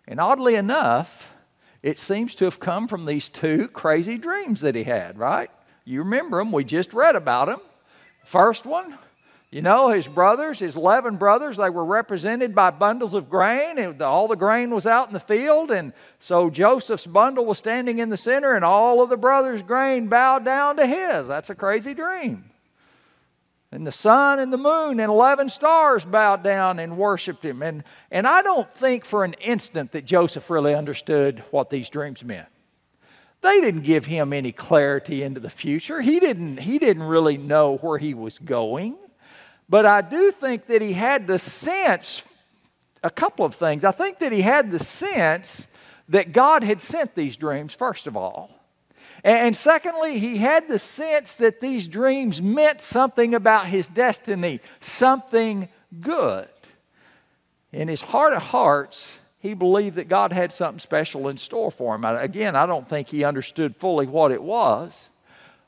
And 0.09 0.19
oddly 0.19 0.57
enough, 0.57 1.35
it 1.83 1.99
seems 1.99 2.35
to 2.37 2.47
have 2.47 2.59
come 2.59 2.89
from 2.89 3.07
these 3.07 3.29
two 3.29 3.69
crazy 3.69 4.19
dreams 4.19 4.61
that 4.63 4.75
he 4.75 4.85
had, 4.85 5.19
right? 5.19 5.51
You 5.85 6.01
remember 6.01 6.39
them, 6.39 6.51
we 6.51 6.65
just 6.65 6.93
read 6.95 7.15
about 7.15 7.47
them. 7.47 7.61
First 8.25 8.65
one, 8.67 8.99
you 9.53 9.61
know, 9.61 9.91
his 9.91 10.09
brothers, 10.09 10.61
his 10.61 10.77
11 10.77 11.17
brothers, 11.17 11.59
they 11.59 11.69
were 11.69 11.85
represented 11.85 12.55
by 12.55 12.71
bundles 12.71 13.13
of 13.13 13.29
grain. 13.29 13.77
And 13.77 14.01
all 14.01 14.27
the 14.27 14.35
grain 14.35 14.71
was 14.71 14.87
out 14.87 15.09
in 15.09 15.13
the 15.13 15.21
field. 15.21 15.71
And 15.71 15.93
so 16.19 16.49
Joseph's 16.49 17.07
bundle 17.07 17.45
was 17.45 17.59
standing 17.59 17.99
in 17.99 18.09
the 18.09 18.17
center, 18.17 18.55
and 18.55 18.65
all 18.65 19.03
of 19.03 19.11
the 19.11 19.19
brothers' 19.19 19.61
grain 19.61 20.09
bowed 20.09 20.47
down 20.47 20.77
to 20.77 20.87
his. 20.87 21.29
That's 21.29 21.51
a 21.51 21.55
crazy 21.55 21.93
dream. 21.93 22.47
And 23.71 23.87
the 23.87 23.93
sun 23.93 24.39
and 24.39 24.51
the 24.51 24.59
moon 24.59 25.01
and 25.01 25.11
11 25.11 25.51
stars 25.51 26.07
bowed 26.07 26.43
down 26.43 26.79
and 26.79 26.97
worshiped 26.97 27.45
him. 27.45 27.63
And, 27.63 27.85
and 28.11 28.27
I 28.27 28.41
don't 28.41 28.73
think 28.75 29.05
for 29.05 29.23
an 29.23 29.35
instant 29.35 29.93
that 29.93 30.07
Joseph 30.07 30.49
really 30.49 30.75
understood 30.75 31.45
what 31.51 31.69
these 31.69 31.91
dreams 31.91 32.25
meant. 32.25 32.49
They 33.43 33.61
didn't 33.61 33.83
give 33.83 34.07
him 34.07 34.33
any 34.33 34.53
clarity 34.53 35.23
into 35.23 35.41
the 35.41 35.51
future. 35.51 36.01
He 36.01 36.21
didn't, 36.21 36.59
he 36.59 36.79
didn't 36.79 37.03
really 37.03 37.37
know 37.37 37.77
where 37.77 37.99
he 37.99 38.15
was 38.15 38.39
going. 38.39 38.97
But 39.69 39.85
I 39.85 40.01
do 40.01 40.31
think 40.31 40.67
that 40.67 40.81
he 40.81 40.93
had 40.93 41.27
the 41.27 41.39
sense, 41.39 42.23
a 43.03 43.11
couple 43.11 43.45
of 43.45 43.55
things. 43.55 43.85
I 43.85 43.91
think 43.91 44.21
that 44.21 44.33
he 44.33 44.43
had 44.43 44.71
the 44.71 44.79
sense 44.79 45.67
that 46.09 46.33
God 46.33 46.63
had 46.63 46.81
sent 46.81 47.15
these 47.15 47.37
dreams, 47.37 47.75
first 47.75 48.07
of 48.07 48.17
all. 48.17 48.51
And 49.25 49.57
secondly, 49.57 50.19
he 50.19 50.39
had 50.39 50.69
the 50.69 50.79
sense 50.79 51.37
that 51.37 51.61
these 51.61 51.87
dreams 51.89 52.43
meant 52.43 52.81
something 52.81 53.35
about 53.35 53.67
his 53.67 53.89
destiny, 53.89 54.61
something 54.81 55.69
good. 56.01 56.49
In 57.73 57.89
his 57.89 58.01
heart 58.01 58.35
of 58.35 58.43
hearts, 58.43 59.11
he 59.43 59.55
believed 59.55 59.97
that 59.97 60.09
God 60.09 60.33
had 60.33 60.53
something 60.53 60.79
special 60.79 61.29
in 61.29 61.37
store 61.37 61.73
for 61.73 61.97
him. 61.97 62.05
Again, 62.05 62.55
I 62.55 62.65
don't 62.65 62.87
think 62.87 63.09
he 63.09 63.25
understood 63.25 63.75
fully 63.75 64.07
what 64.07 64.31
it 64.31 64.41
was. 64.41 65.11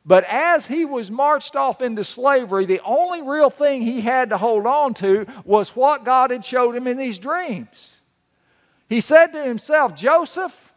But 0.06 0.22
as 0.24 0.66
he 0.66 0.84
was 0.84 1.10
marched 1.10 1.56
off 1.56 1.82
into 1.82 2.04
slavery, 2.04 2.66
the 2.66 2.80
only 2.84 3.20
real 3.20 3.50
thing 3.50 3.82
he 3.82 4.00
had 4.00 4.30
to 4.30 4.38
hold 4.38 4.64
on 4.64 4.94
to 4.94 5.26
was 5.44 5.70
what 5.70 6.04
God 6.04 6.30
had 6.30 6.44
showed 6.44 6.76
him 6.76 6.86
in 6.86 6.96
these 6.96 7.18
dreams. 7.18 8.00
He 8.88 9.00
said 9.00 9.28
to 9.28 9.42
himself, 9.42 9.96
Joseph, 9.96 10.72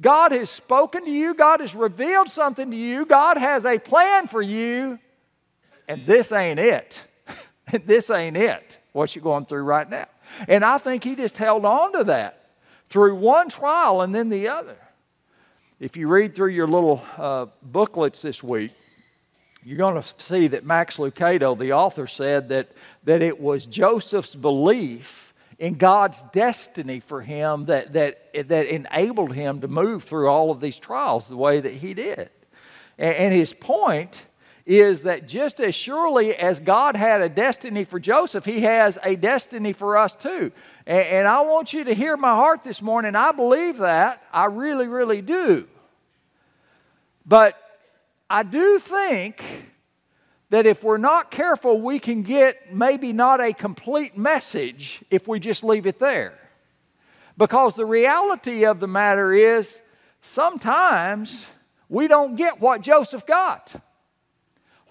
God 0.00 0.30
has 0.30 0.48
spoken 0.48 1.04
to 1.04 1.10
you, 1.10 1.34
God 1.34 1.58
has 1.58 1.74
revealed 1.74 2.28
something 2.28 2.70
to 2.70 2.76
you, 2.76 3.04
God 3.04 3.36
has 3.36 3.66
a 3.66 3.80
plan 3.80 4.28
for 4.28 4.42
you, 4.42 5.00
and 5.88 6.06
this 6.06 6.30
ain't 6.30 6.60
it. 6.60 7.02
this 7.84 8.10
ain't 8.10 8.36
it, 8.36 8.78
what 8.92 9.14
you're 9.14 9.22
going 9.22 9.46
through 9.46 9.62
right 9.62 9.88
now. 9.88 10.06
And 10.48 10.64
I 10.64 10.78
think 10.78 11.04
he 11.04 11.16
just 11.16 11.38
held 11.38 11.64
on 11.64 11.92
to 11.92 12.04
that 12.04 12.50
through 12.88 13.14
one 13.16 13.48
trial 13.48 14.02
and 14.02 14.14
then 14.14 14.28
the 14.28 14.48
other. 14.48 14.76
If 15.80 15.96
you 15.96 16.08
read 16.08 16.34
through 16.34 16.50
your 16.50 16.68
little 16.68 17.02
uh, 17.16 17.46
booklets 17.62 18.22
this 18.22 18.42
week, 18.42 18.72
you're 19.64 19.78
going 19.78 20.00
to 20.00 20.14
see 20.18 20.48
that 20.48 20.64
Max 20.64 20.96
Lucado, 20.96 21.58
the 21.58 21.72
author, 21.72 22.06
said 22.06 22.48
that, 22.50 22.72
that 23.04 23.22
it 23.22 23.40
was 23.40 23.66
Joseph's 23.66 24.34
belief 24.34 25.32
in 25.58 25.74
God's 25.74 26.24
destiny 26.32 27.00
for 27.00 27.22
him 27.22 27.66
that, 27.66 27.92
that, 27.92 28.32
that 28.48 28.66
enabled 28.66 29.32
him 29.32 29.60
to 29.60 29.68
move 29.68 30.02
through 30.02 30.28
all 30.28 30.50
of 30.50 30.60
these 30.60 30.78
trials 30.78 31.28
the 31.28 31.36
way 31.36 31.60
that 31.60 31.74
he 31.74 31.94
did. 31.94 32.30
And, 32.98 33.16
and 33.16 33.34
his 33.34 33.52
point 33.52 34.24
is 34.64 35.02
that 35.02 35.26
just 35.26 35.60
as 35.60 35.74
surely 35.74 36.36
as 36.36 36.60
God 36.60 36.96
had 36.96 37.20
a 37.20 37.28
destiny 37.28 37.84
for 37.84 37.98
Joseph, 37.98 38.44
He 38.44 38.60
has 38.60 38.98
a 39.02 39.16
destiny 39.16 39.72
for 39.72 39.96
us 39.96 40.14
too. 40.14 40.52
And, 40.86 41.06
and, 41.06 41.28
I 41.28 41.40
want 41.40 41.72
you 41.72 41.84
to 41.84 41.94
hear 41.94 42.16
my 42.16 42.34
heart 42.34 42.62
this 42.62 42.80
morning. 42.80 43.16
I 43.16 43.32
believe 43.32 43.78
that. 43.78 44.22
I 44.32 44.44
really, 44.46 44.86
really 44.86 45.20
do. 45.20 45.66
But 47.26 47.56
I 48.30 48.42
do 48.42 48.78
think 48.78 49.42
that 50.50 50.66
if 50.66 50.84
we're 50.84 50.98
not 50.98 51.30
careful, 51.30 51.80
we 51.80 51.98
can 51.98 52.22
get 52.22 52.74
maybe 52.74 53.12
not 53.12 53.40
a 53.40 53.52
complete 53.52 54.16
message 54.16 55.02
if 55.10 55.26
we 55.26 55.40
just 55.40 55.64
leave 55.64 55.86
it 55.86 55.98
there. 55.98 56.38
Because 57.38 57.74
the 57.74 57.86
reality 57.86 58.64
of 58.64 58.78
the 58.78 58.86
matter 58.86 59.32
is, 59.32 59.80
sometimes 60.20 61.46
we 61.88 62.06
don't 62.06 62.36
get 62.36 62.60
what 62.60 62.82
Joseph 62.82 63.26
got. 63.26 63.72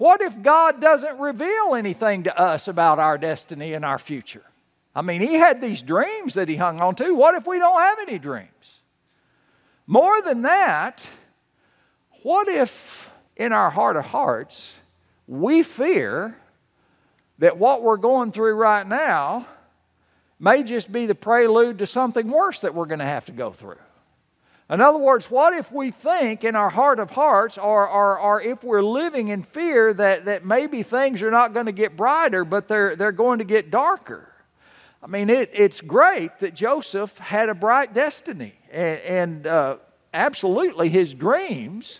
What 0.01 0.23
if 0.23 0.41
God 0.41 0.81
doesn't 0.81 1.19
reveal 1.19 1.75
anything 1.75 2.23
to 2.23 2.35
us 2.35 2.67
about 2.67 2.97
our 2.97 3.19
destiny 3.19 3.73
and 3.73 3.85
our 3.85 3.99
future? 3.99 4.41
I 4.95 5.03
mean, 5.03 5.21
he 5.21 5.35
had 5.35 5.61
these 5.61 5.83
dreams 5.83 6.33
that 6.33 6.49
he 6.49 6.55
hung 6.55 6.81
on 6.81 6.95
to. 6.95 7.13
What 7.13 7.35
if 7.35 7.45
we 7.45 7.59
don't 7.59 7.79
have 7.79 7.99
any 7.99 8.17
dreams? 8.17 8.79
More 9.85 10.19
than 10.23 10.41
that, 10.41 11.05
what 12.23 12.47
if 12.47 13.11
in 13.37 13.53
our 13.53 13.69
heart 13.69 13.95
of 13.95 14.05
hearts 14.05 14.71
we 15.27 15.61
fear 15.61 16.35
that 17.37 17.59
what 17.59 17.83
we're 17.83 17.97
going 17.97 18.31
through 18.31 18.55
right 18.55 18.87
now 18.87 19.45
may 20.39 20.63
just 20.63 20.91
be 20.91 21.05
the 21.05 21.13
prelude 21.13 21.77
to 21.77 21.85
something 21.85 22.27
worse 22.27 22.61
that 22.61 22.73
we're 22.73 22.87
going 22.87 22.97
to 22.97 23.05
have 23.05 23.25
to 23.25 23.33
go 23.33 23.51
through? 23.51 23.77
In 24.71 24.79
other 24.79 24.99
words, 24.99 25.29
what 25.29 25.53
if 25.53 25.69
we 25.69 25.91
think 25.91 26.45
in 26.45 26.55
our 26.55 26.69
heart 26.69 26.99
of 26.99 27.11
hearts, 27.11 27.57
or, 27.57 27.85
or, 27.85 28.17
or 28.17 28.41
if 28.41 28.63
we're 28.63 28.81
living 28.81 29.27
in 29.27 29.43
fear 29.43 29.93
that, 29.93 30.23
that 30.23 30.45
maybe 30.45 30.81
things 30.81 31.21
are 31.21 31.29
not 31.29 31.53
going 31.53 31.65
to 31.65 31.73
get 31.73 31.97
brighter, 31.97 32.45
but 32.45 32.69
they're, 32.69 32.95
they're 32.95 33.11
going 33.11 33.39
to 33.39 33.45
get 33.45 33.69
darker? 33.69 34.31
I 35.03 35.07
mean, 35.07 35.29
it, 35.29 35.51
it's 35.53 35.81
great 35.81 36.39
that 36.39 36.53
Joseph 36.53 37.17
had 37.17 37.49
a 37.49 37.53
bright 37.53 37.93
destiny, 37.93 38.53
and, 38.71 38.99
and 39.01 39.47
uh, 39.47 39.77
absolutely 40.13 40.87
his 40.87 41.13
dreams 41.13 41.99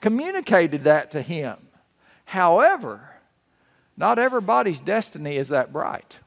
communicated 0.00 0.84
that 0.84 1.10
to 1.10 1.22
him. 1.22 1.56
However, 2.24 3.00
not 3.96 4.20
everybody's 4.20 4.80
destiny 4.80 5.38
is 5.38 5.48
that 5.48 5.72
bright. 5.72 6.18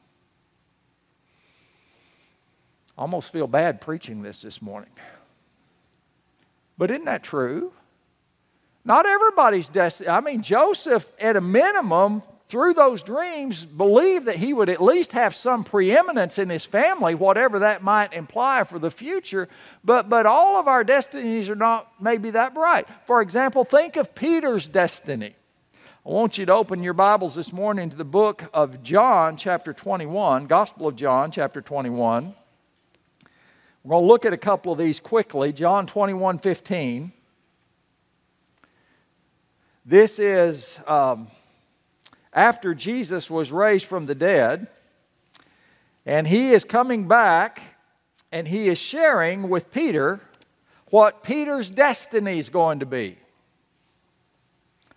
I 2.98 3.00
almost 3.00 3.32
feel 3.32 3.46
bad 3.46 3.80
preaching 3.80 4.20
this 4.20 4.42
this 4.42 4.60
morning. 4.60 4.90
But 6.78 6.90
isn't 6.90 7.06
that 7.06 7.22
true? 7.22 7.72
Not 8.84 9.06
everybody's 9.06 9.68
destiny. 9.68 10.08
I 10.08 10.20
mean, 10.20 10.42
Joseph, 10.42 11.10
at 11.20 11.36
a 11.36 11.40
minimum, 11.40 12.22
through 12.48 12.74
those 12.74 13.02
dreams, 13.02 13.66
believed 13.66 14.26
that 14.26 14.36
he 14.36 14.52
would 14.52 14.68
at 14.68 14.80
least 14.80 15.12
have 15.12 15.34
some 15.34 15.64
preeminence 15.64 16.38
in 16.38 16.48
his 16.48 16.64
family, 16.64 17.14
whatever 17.14 17.58
that 17.60 17.82
might 17.82 18.12
imply 18.12 18.62
for 18.62 18.78
the 18.78 18.90
future. 18.90 19.48
But, 19.82 20.08
but 20.08 20.26
all 20.26 20.60
of 20.60 20.68
our 20.68 20.84
destinies 20.84 21.50
are 21.50 21.56
not 21.56 21.90
maybe 22.00 22.30
that 22.30 22.54
bright. 22.54 22.86
For 23.06 23.20
example, 23.20 23.64
think 23.64 23.96
of 23.96 24.14
Peter's 24.14 24.68
destiny. 24.68 25.34
I 26.06 26.08
want 26.08 26.38
you 26.38 26.46
to 26.46 26.52
open 26.52 26.84
your 26.84 26.94
Bibles 26.94 27.34
this 27.34 27.52
morning 27.52 27.90
to 27.90 27.96
the 27.96 28.04
book 28.04 28.44
of 28.54 28.80
John, 28.84 29.36
chapter 29.36 29.72
21, 29.72 30.46
Gospel 30.46 30.86
of 30.86 30.94
John, 30.94 31.32
chapter 31.32 31.60
21. 31.60 32.32
We're 33.86 33.90
going 33.90 34.02
to 34.02 34.08
look 34.08 34.24
at 34.24 34.32
a 34.32 34.36
couple 34.36 34.72
of 34.72 34.78
these 34.78 34.98
quickly. 34.98 35.52
John 35.52 35.86
21 35.86 36.38
15. 36.38 37.12
This 39.84 40.18
is 40.18 40.80
um, 40.88 41.28
after 42.32 42.74
Jesus 42.74 43.30
was 43.30 43.52
raised 43.52 43.86
from 43.86 44.06
the 44.06 44.14
dead, 44.16 44.66
and 46.04 46.26
he 46.26 46.52
is 46.52 46.64
coming 46.64 47.06
back 47.06 47.62
and 48.32 48.48
he 48.48 48.66
is 48.66 48.76
sharing 48.76 49.48
with 49.48 49.70
Peter 49.70 50.20
what 50.86 51.22
Peter's 51.22 51.70
destiny 51.70 52.40
is 52.40 52.48
going 52.48 52.80
to 52.80 52.86
be. 52.86 53.16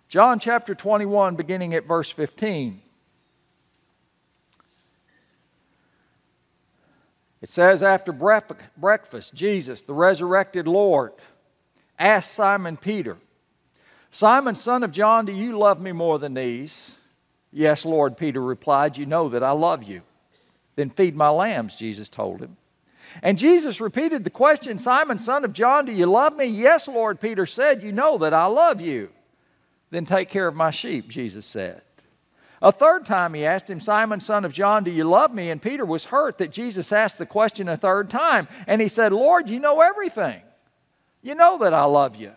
John 0.08 0.40
chapter 0.40 0.74
21, 0.74 1.36
beginning 1.36 1.74
at 1.74 1.86
verse 1.86 2.10
15. 2.10 2.82
It 7.42 7.48
says, 7.48 7.82
after 7.82 8.12
breakfast, 8.12 9.34
Jesus, 9.34 9.82
the 9.82 9.94
resurrected 9.94 10.68
Lord, 10.68 11.12
asked 11.98 12.32
Simon 12.32 12.76
Peter, 12.76 13.16
Simon, 14.10 14.54
son 14.54 14.82
of 14.82 14.90
John, 14.90 15.24
do 15.24 15.32
you 15.32 15.56
love 15.56 15.80
me 15.80 15.92
more 15.92 16.18
than 16.18 16.34
these? 16.34 16.94
Yes, 17.52 17.84
Lord, 17.84 18.16
Peter 18.16 18.42
replied, 18.42 18.98
You 18.98 19.06
know 19.06 19.28
that 19.30 19.42
I 19.42 19.52
love 19.52 19.82
you. 19.82 20.02
Then 20.76 20.90
feed 20.90 21.16
my 21.16 21.28
lambs, 21.28 21.76
Jesus 21.76 22.08
told 22.08 22.40
him. 22.40 22.56
And 23.22 23.38
Jesus 23.38 23.80
repeated 23.80 24.24
the 24.24 24.30
question 24.30 24.78
Simon, 24.78 25.18
son 25.18 25.44
of 25.44 25.52
John, 25.52 25.84
do 25.84 25.92
you 25.92 26.06
love 26.06 26.36
me? 26.36 26.46
Yes, 26.46 26.88
Lord, 26.88 27.20
Peter 27.20 27.46
said, 27.46 27.82
You 27.82 27.92
know 27.92 28.18
that 28.18 28.34
I 28.34 28.46
love 28.46 28.80
you. 28.80 29.10
Then 29.90 30.06
take 30.06 30.28
care 30.28 30.46
of 30.46 30.54
my 30.54 30.70
sheep, 30.70 31.08
Jesus 31.08 31.46
said. 31.46 31.82
A 32.62 32.70
third 32.70 33.06
time 33.06 33.32
he 33.32 33.46
asked 33.46 33.70
him, 33.70 33.80
Simon, 33.80 34.20
son 34.20 34.44
of 34.44 34.52
John, 34.52 34.84
do 34.84 34.90
you 34.90 35.04
love 35.04 35.32
me? 35.32 35.50
And 35.50 35.62
Peter 35.62 35.84
was 35.84 36.04
hurt 36.04 36.38
that 36.38 36.52
Jesus 36.52 36.92
asked 36.92 37.18
the 37.18 37.26
question 37.26 37.68
a 37.68 37.76
third 37.76 38.10
time. 38.10 38.48
And 38.66 38.82
he 38.82 38.88
said, 38.88 39.12
Lord, 39.12 39.48
you 39.48 39.58
know 39.58 39.80
everything. 39.80 40.42
You 41.22 41.34
know 41.34 41.58
that 41.58 41.72
I 41.72 41.84
love 41.84 42.16
you. 42.16 42.32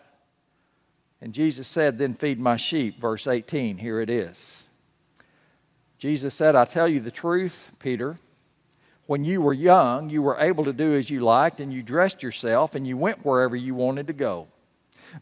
And 1.20 1.32
Jesus 1.32 1.68
said, 1.68 1.98
Then 1.98 2.14
feed 2.14 2.40
my 2.40 2.56
sheep. 2.56 3.00
Verse 3.00 3.26
18, 3.26 3.78
here 3.78 4.00
it 4.00 4.08
is. 4.08 4.64
Jesus 5.98 6.34
said, 6.34 6.56
I 6.56 6.64
tell 6.64 6.88
you 6.88 7.00
the 7.00 7.10
truth, 7.10 7.70
Peter. 7.78 8.18
When 9.06 9.24
you 9.24 9.42
were 9.42 9.52
young, 9.52 10.08
you 10.08 10.22
were 10.22 10.38
able 10.38 10.64
to 10.64 10.72
do 10.72 10.94
as 10.94 11.10
you 11.10 11.20
liked, 11.20 11.60
and 11.60 11.72
you 11.72 11.82
dressed 11.82 12.22
yourself, 12.22 12.74
and 12.74 12.86
you 12.86 12.96
went 12.96 13.24
wherever 13.24 13.54
you 13.54 13.74
wanted 13.74 14.06
to 14.06 14.14
go. 14.14 14.48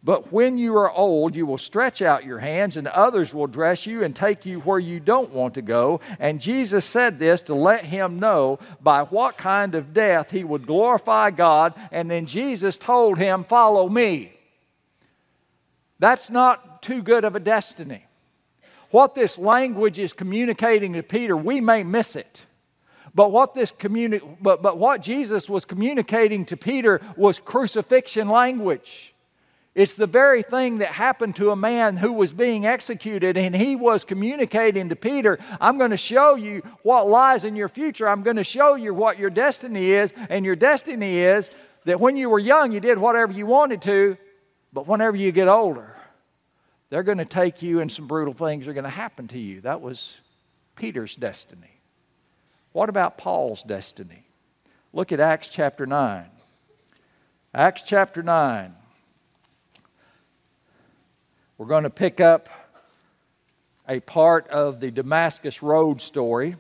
But 0.03 0.33
when 0.33 0.59
you 0.59 0.77
are 0.77 0.93
old, 0.93 1.37
you 1.37 1.47
will 1.47 1.59
stretch 1.59 2.03
out 2.03 2.25
your 2.25 2.39
hands, 2.39 2.77
and 2.77 2.87
others 2.89 3.35
will 3.35 3.47
dress 3.47 3.87
you 3.87 4.03
and 4.03 4.15
take 4.15 4.47
you 4.47 4.61
where 4.61 4.79
you 4.79 5.01
don't 5.01 5.33
want 5.33 5.55
to 5.55 5.63
go. 5.63 6.01
And 6.19 6.41
Jesus 6.41 6.85
said 6.85 7.19
this 7.19 7.43
to 7.43 7.55
let 7.55 7.85
him 7.85 8.19
know 8.19 8.59
by 8.81 9.03
what 9.03 9.37
kind 9.37 9.75
of 9.75 9.93
death 9.93 10.31
he 10.31 10.45
would 10.45 10.67
glorify 10.67 11.31
God. 11.31 11.75
And 11.91 12.11
then 12.11 12.27
Jesus 12.27 12.79
told 12.79 13.19
him, 13.19 13.45
Follow 13.45 13.89
me. 13.89 14.33
That's 15.99 16.31
not 16.31 16.83
too 16.83 17.03
good 17.03 17.25
of 17.25 17.37
a 17.37 17.41
destiny. 17.41 18.05
What 18.91 19.15
this 19.15 19.39
language 19.39 19.99
is 19.99 20.13
communicating 20.13 20.95
to 20.95 21.03
Peter, 21.03 21.37
we 21.37 21.61
may 21.61 21.83
miss 21.83 22.17
it. 22.17 22.43
But 23.15 23.31
what 23.31 23.55
this 23.55 23.73
communi- 23.73 24.37
but, 24.41 24.63
but 24.63 24.79
what 24.79 25.03
Jesus 25.03 25.49
was 25.49 25.65
communicating 25.65 26.45
to 26.47 26.57
Peter 26.57 27.01
was 27.17 27.39
crucifixion 27.39 28.29
language. 28.29 29.12
It's 29.75 29.95
the 29.95 30.07
very 30.07 30.43
thing 30.43 30.79
that 30.79 30.89
happened 30.89 31.37
to 31.37 31.51
a 31.51 31.57
man 31.57 31.97
who 31.97 32.13
was 32.13 32.33
being 32.35 32.67
executed, 32.67 33.39
and 33.39 33.57
he 33.57 33.75
was 33.75 34.05
communicating 34.05 34.91
to 34.91 34.97
Peter, 34.97 35.39
I'm 35.63 35.79
going 35.79 35.93
to 35.93 35.97
show 35.97 36.35
you 36.35 36.63
what 36.83 37.09
lies 37.09 37.45
in 37.45 37.57
your 37.57 37.71
future. 37.71 38.07
I'm 38.07 38.23
going 38.23 38.37
to 38.37 38.45
show 38.45 38.75
you 38.75 38.93
what 38.93 39.19
your 39.19 39.31
destiny 39.31 39.93
is. 39.93 40.13
And 40.29 40.45
your 40.45 40.57
destiny 40.57 41.21
is 41.21 41.51
that 41.87 42.01
when 42.01 42.19
you 42.19 42.29
were 42.29 42.39
young, 42.39 42.73
you 42.73 42.81
did 42.81 42.99
whatever 42.99 43.33
you 43.33 43.47
wanted 43.47 43.81
to, 43.83 44.19
but 44.75 44.87
whenever 44.87 45.17
you 45.17 45.33
get 45.33 45.49
older, 45.49 45.97
they're 46.91 47.03
going 47.03 47.19
to 47.19 47.25
take 47.25 47.63
you, 47.63 47.81
and 47.81 47.91
some 47.91 48.07
brutal 48.07 48.35
things 48.35 48.69
are 48.69 48.75
going 48.75 48.85
to 48.85 48.91
happen 48.91 49.27
to 49.29 49.39
you. 49.39 49.63
That 49.63 49.81
was 49.81 50.21
Peter's 50.77 51.17
destiny. 51.17 51.81
What 52.73 52.91
about 52.91 53.17
Paul's 53.17 53.63
destiny? 53.63 54.27
Look 54.93 55.13
at 55.13 55.21
Acts 55.21 55.49
chapter 55.49 55.87
9. 55.87 56.27
Acts 57.55 57.83
chapter 57.83 58.23
9. 58.23 58.75
We're 61.63 61.69
going 61.69 61.85
to 61.85 61.91
pick 61.91 62.21
up 62.21 62.49
a 63.89 64.01
part 64.01 64.49
of 64.49 64.81
the 64.81 64.91
Damascus 64.91 65.63
Road 65.63 66.01
story. 66.01 66.57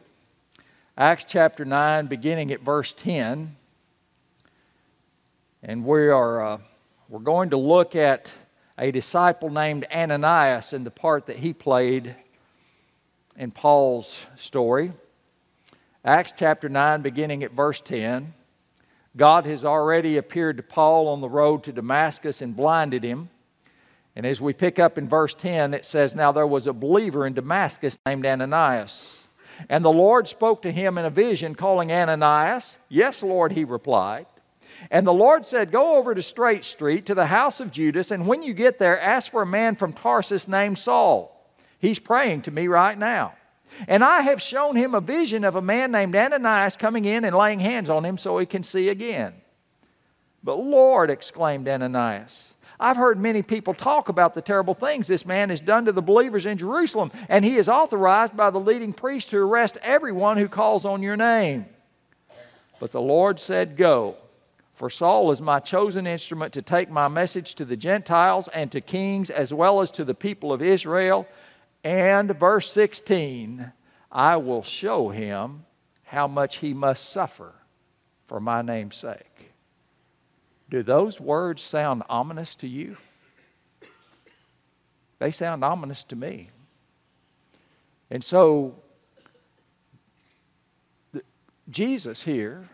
Acts 0.96 1.24
chapter 1.28 1.64
9, 1.64 2.06
beginning 2.06 2.52
at 2.52 2.60
verse 2.60 2.92
10. 2.92 3.56
And 5.64 5.84
we 5.84 6.06
are 6.06 6.46
uh, 6.46 6.58
we're 7.08 7.18
going 7.18 7.50
to 7.50 7.56
look 7.56 7.96
at 7.96 8.32
a 8.78 8.92
disciple 8.92 9.50
named 9.50 9.86
Ananias 9.92 10.72
and 10.72 10.86
the 10.86 10.92
part 10.92 11.26
that 11.26 11.38
he 11.38 11.52
played 11.52 12.14
in 13.36 13.50
Paul's 13.50 14.16
story. 14.36 14.92
Acts 16.04 16.32
chapter 16.36 16.68
9, 16.68 17.02
beginning 17.02 17.42
at 17.42 17.50
verse 17.50 17.80
10. 17.80 18.34
God 19.16 19.46
has 19.46 19.64
already 19.64 20.16
appeared 20.16 20.58
to 20.58 20.62
Paul 20.62 21.08
on 21.08 21.20
the 21.20 21.28
road 21.28 21.64
to 21.64 21.72
Damascus 21.72 22.40
and 22.40 22.54
blinded 22.54 23.02
him. 23.02 23.30
And 24.14 24.26
as 24.26 24.40
we 24.40 24.52
pick 24.52 24.78
up 24.78 24.98
in 24.98 25.08
verse 25.08 25.34
10, 25.34 25.74
it 25.74 25.84
says, 25.84 26.14
Now 26.14 26.32
there 26.32 26.46
was 26.46 26.66
a 26.66 26.72
believer 26.72 27.26
in 27.26 27.34
Damascus 27.34 27.98
named 28.04 28.26
Ananias. 28.26 29.24
And 29.68 29.84
the 29.84 29.92
Lord 29.92 30.28
spoke 30.28 30.62
to 30.62 30.72
him 30.72 30.98
in 30.98 31.04
a 31.04 31.10
vision, 31.10 31.54
calling 31.54 31.92
Ananias. 31.92 32.78
Yes, 32.88 33.22
Lord, 33.22 33.52
he 33.52 33.64
replied. 33.64 34.26
And 34.90 35.06
the 35.06 35.12
Lord 35.12 35.44
said, 35.44 35.70
Go 35.70 35.96
over 35.96 36.14
to 36.14 36.22
Straight 36.22 36.64
Street 36.64 37.06
to 37.06 37.14
the 37.14 37.26
house 37.26 37.60
of 37.60 37.70
Judas, 37.70 38.10
and 38.10 38.26
when 38.26 38.42
you 38.42 38.54
get 38.54 38.78
there, 38.78 39.00
ask 39.00 39.30
for 39.30 39.42
a 39.42 39.46
man 39.46 39.76
from 39.76 39.92
Tarsus 39.92 40.48
named 40.48 40.78
Saul. 40.78 41.28
He's 41.78 41.98
praying 41.98 42.42
to 42.42 42.50
me 42.50 42.68
right 42.68 42.98
now. 42.98 43.34
And 43.88 44.04
I 44.04 44.20
have 44.20 44.42
shown 44.42 44.76
him 44.76 44.94
a 44.94 45.00
vision 45.00 45.44
of 45.44 45.56
a 45.56 45.62
man 45.62 45.92
named 45.92 46.14
Ananias 46.14 46.76
coming 46.76 47.04
in 47.04 47.24
and 47.24 47.34
laying 47.34 47.60
hands 47.60 47.88
on 47.88 48.04
him 48.04 48.18
so 48.18 48.38
he 48.38 48.46
can 48.46 48.62
see 48.62 48.88
again. 48.88 49.34
But 50.44 50.56
Lord, 50.56 51.10
exclaimed 51.10 51.68
Ananias, 51.68 52.51
I've 52.82 52.96
heard 52.96 53.16
many 53.16 53.42
people 53.42 53.74
talk 53.74 54.08
about 54.08 54.34
the 54.34 54.42
terrible 54.42 54.74
things 54.74 55.06
this 55.06 55.24
man 55.24 55.50
has 55.50 55.60
done 55.60 55.84
to 55.84 55.92
the 55.92 56.02
believers 56.02 56.46
in 56.46 56.58
Jerusalem, 56.58 57.12
and 57.28 57.44
he 57.44 57.54
is 57.54 57.68
authorized 57.68 58.36
by 58.36 58.50
the 58.50 58.58
leading 58.58 58.92
priest 58.92 59.30
to 59.30 59.38
arrest 59.38 59.78
everyone 59.82 60.36
who 60.36 60.48
calls 60.48 60.84
on 60.84 61.00
your 61.00 61.16
name. 61.16 61.66
But 62.80 62.90
the 62.90 63.00
Lord 63.00 63.38
said, 63.38 63.76
Go, 63.76 64.16
for 64.74 64.90
Saul 64.90 65.30
is 65.30 65.40
my 65.40 65.60
chosen 65.60 66.08
instrument 66.08 66.52
to 66.54 66.62
take 66.62 66.90
my 66.90 67.06
message 67.06 67.54
to 67.54 67.64
the 67.64 67.76
Gentiles 67.76 68.48
and 68.48 68.72
to 68.72 68.80
kings 68.80 69.30
as 69.30 69.54
well 69.54 69.80
as 69.80 69.92
to 69.92 70.04
the 70.04 70.14
people 70.14 70.52
of 70.52 70.60
Israel. 70.60 71.28
And 71.84 72.36
verse 72.36 72.68
16, 72.72 73.70
I 74.10 74.36
will 74.38 74.64
show 74.64 75.10
him 75.10 75.66
how 76.02 76.26
much 76.26 76.56
he 76.56 76.74
must 76.74 77.10
suffer 77.10 77.54
for 78.26 78.40
my 78.40 78.60
name's 78.60 78.96
sake. 78.96 79.51
Do 80.72 80.82
those 80.82 81.20
words 81.20 81.60
sound 81.60 82.02
ominous 82.08 82.56
to 82.56 82.66
you? 82.66 82.96
They 85.18 85.30
sound 85.30 85.62
ominous 85.62 86.02
to 86.04 86.16
me. 86.16 86.48
And 88.10 88.24
so, 88.24 88.76
Jesus 91.68 92.22
here 92.22 92.70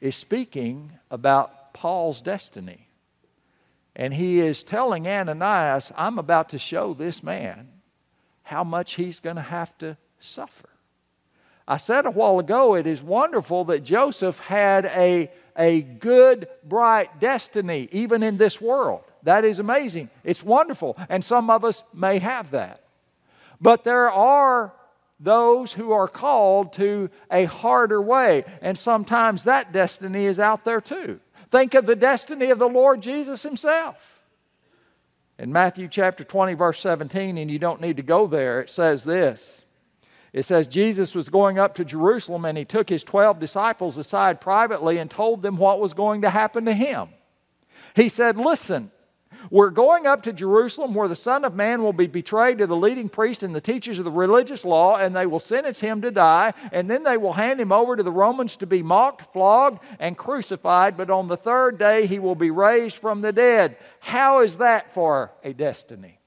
is 0.00 0.16
speaking 0.16 0.90
about 1.08 1.72
Paul's 1.72 2.20
destiny. 2.20 2.88
And 3.94 4.12
he 4.12 4.40
is 4.40 4.64
telling 4.64 5.06
Ananias, 5.06 5.92
I'm 5.94 6.18
about 6.18 6.48
to 6.48 6.58
show 6.58 6.94
this 6.94 7.22
man 7.22 7.68
how 8.42 8.64
much 8.64 8.94
he's 8.94 9.20
going 9.20 9.36
to 9.36 9.42
have 9.42 9.78
to 9.78 9.96
suffer. 10.18 10.68
I 11.68 11.76
said 11.76 12.06
a 12.06 12.10
while 12.10 12.40
ago, 12.40 12.74
it 12.74 12.88
is 12.88 13.00
wonderful 13.00 13.66
that 13.66 13.84
Joseph 13.84 14.40
had 14.40 14.86
a 14.86 15.30
a 15.56 15.82
good, 15.82 16.48
bright 16.64 17.20
destiny, 17.20 17.88
even 17.92 18.22
in 18.22 18.36
this 18.36 18.60
world. 18.60 19.02
That 19.22 19.44
is 19.44 19.58
amazing. 19.58 20.10
It's 20.24 20.42
wonderful. 20.42 20.96
And 21.08 21.24
some 21.24 21.50
of 21.50 21.64
us 21.64 21.82
may 21.92 22.18
have 22.18 22.52
that. 22.52 22.82
But 23.60 23.84
there 23.84 24.10
are 24.10 24.72
those 25.18 25.72
who 25.72 25.92
are 25.92 26.08
called 26.08 26.72
to 26.74 27.10
a 27.30 27.44
harder 27.44 28.00
way. 28.00 28.44
And 28.62 28.76
sometimes 28.78 29.44
that 29.44 29.72
destiny 29.72 30.24
is 30.24 30.38
out 30.38 30.64
there 30.64 30.80
too. 30.80 31.20
Think 31.50 31.74
of 31.74 31.86
the 31.86 31.96
destiny 31.96 32.50
of 32.50 32.58
the 32.58 32.68
Lord 32.68 33.02
Jesus 33.02 33.42
Himself. 33.42 33.96
In 35.38 35.52
Matthew 35.52 35.88
chapter 35.88 36.24
20, 36.24 36.54
verse 36.54 36.80
17, 36.80 37.38
and 37.38 37.50
you 37.50 37.58
don't 37.58 37.80
need 37.80 37.96
to 37.96 38.02
go 38.02 38.26
there, 38.26 38.60
it 38.60 38.70
says 38.70 39.04
this 39.04 39.64
it 40.32 40.44
says 40.44 40.68
Jesus 40.68 41.14
was 41.14 41.28
going 41.28 41.58
up 41.58 41.74
to 41.76 41.84
Jerusalem 41.84 42.44
and 42.44 42.56
he 42.56 42.64
took 42.64 42.88
his 42.88 43.02
12 43.02 43.40
disciples 43.40 43.98
aside 43.98 44.40
privately 44.40 44.98
and 44.98 45.10
told 45.10 45.42
them 45.42 45.56
what 45.56 45.80
was 45.80 45.92
going 45.92 46.22
to 46.22 46.30
happen 46.30 46.64
to 46.66 46.74
him. 46.74 47.08
He 47.96 48.08
said, 48.08 48.36
Listen, 48.36 48.92
we're 49.50 49.70
going 49.70 50.06
up 50.06 50.22
to 50.24 50.32
Jerusalem 50.32 50.94
where 50.94 51.08
the 51.08 51.16
Son 51.16 51.44
of 51.44 51.54
Man 51.54 51.82
will 51.82 51.92
be 51.92 52.06
betrayed 52.06 52.58
to 52.58 52.68
the 52.68 52.76
leading 52.76 53.08
priests 53.08 53.42
and 53.42 53.54
the 53.54 53.60
teachers 53.60 53.98
of 53.98 54.04
the 54.04 54.10
religious 54.10 54.64
law, 54.64 54.96
and 54.96 55.16
they 55.16 55.26
will 55.26 55.40
sentence 55.40 55.80
him 55.80 56.02
to 56.02 56.12
die, 56.12 56.52
and 56.72 56.88
then 56.88 57.02
they 57.02 57.16
will 57.16 57.32
hand 57.32 57.60
him 57.60 57.72
over 57.72 57.96
to 57.96 58.02
the 58.02 58.12
Romans 58.12 58.54
to 58.56 58.66
be 58.66 58.82
mocked, 58.82 59.32
flogged, 59.32 59.80
and 59.98 60.16
crucified, 60.16 60.96
but 60.96 61.10
on 61.10 61.26
the 61.26 61.36
third 61.36 61.78
day 61.78 62.06
he 62.06 62.20
will 62.20 62.36
be 62.36 62.50
raised 62.50 62.98
from 62.98 63.22
the 63.22 63.32
dead. 63.32 63.76
How 63.98 64.42
is 64.42 64.56
that 64.56 64.94
for 64.94 65.32
a 65.42 65.52
destiny? 65.52 66.19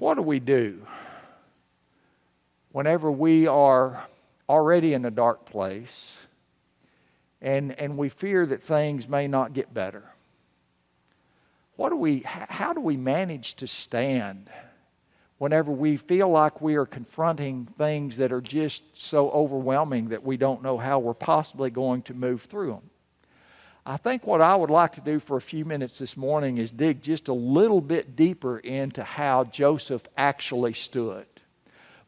What 0.00 0.14
do 0.14 0.22
we 0.22 0.40
do 0.40 0.80
whenever 2.72 3.12
we 3.12 3.46
are 3.46 4.06
already 4.48 4.94
in 4.94 5.04
a 5.04 5.10
dark 5.10 5.44
place 5.44 6.16
and, 7.42 7.78
and 7.78 7.98
we 7.98 8.08
fear 8.08 8.46
that 8.46 8.62
things 8.62 9.06
may 9.06 9.28
not 9.28 9.52
get 9.52 9.74
better? 9.74 10.04
What 11.76 11.90
do 11.90 11.96
we, 11.96 12.22
how 12.24 12.72
do 12.72 12.80
we 12.80 12.96
manage 12.96 13.56
to 13.56 13.66
stand 13.66 14.48
whenever 15.36 15.70
we 15.70 15.98
feel 15.98 16.30
like 16.30 16.62
we 16.62 16.76
are 16.76 16.86
confronting 16.86 17.68
things 17.76 18.16
that 18.16 18.32
are 18.32 18.40
just 18.40 18.84
so 18.94 19.30
overwhelming 19.32 20.08
that 20.08 20.24
we 20.24 20.38
don't 20.38 20.62
know 20.62 20.78
how 20.78 20.98
we're 20.98 21.12
possibly 21.12 21.68
going 21.68 22.00
to 22.04 22.14
move 22.14 22.44
through 22.44 22.70
them? 22.70 22.90
I 23.86 23.96
think 23.96 24.26
what 24.26 24.40
I 24.40 24.54
would 24.54 24.70
like 24.70 24.92
to 24.94 25.00
do 25.00 25.18
for 25.18 25.36
a 25.36 25.40
few 25.40 25.64
minutes 25.64 25.98
this 25.98 26.16
morning 26.16 26.58
is 26.58 26.70
dig 26.70 27.02
just 27.02 27.28
a 27.28 27.32
little 27.32 27.80
bit 27.80 28.14
deeper 28.14 28.58
into 28.58 29.02
how 29.02 29.44
Joseph 29.44 30.02
actually 30.16 30.74
stood. 30.74 31.26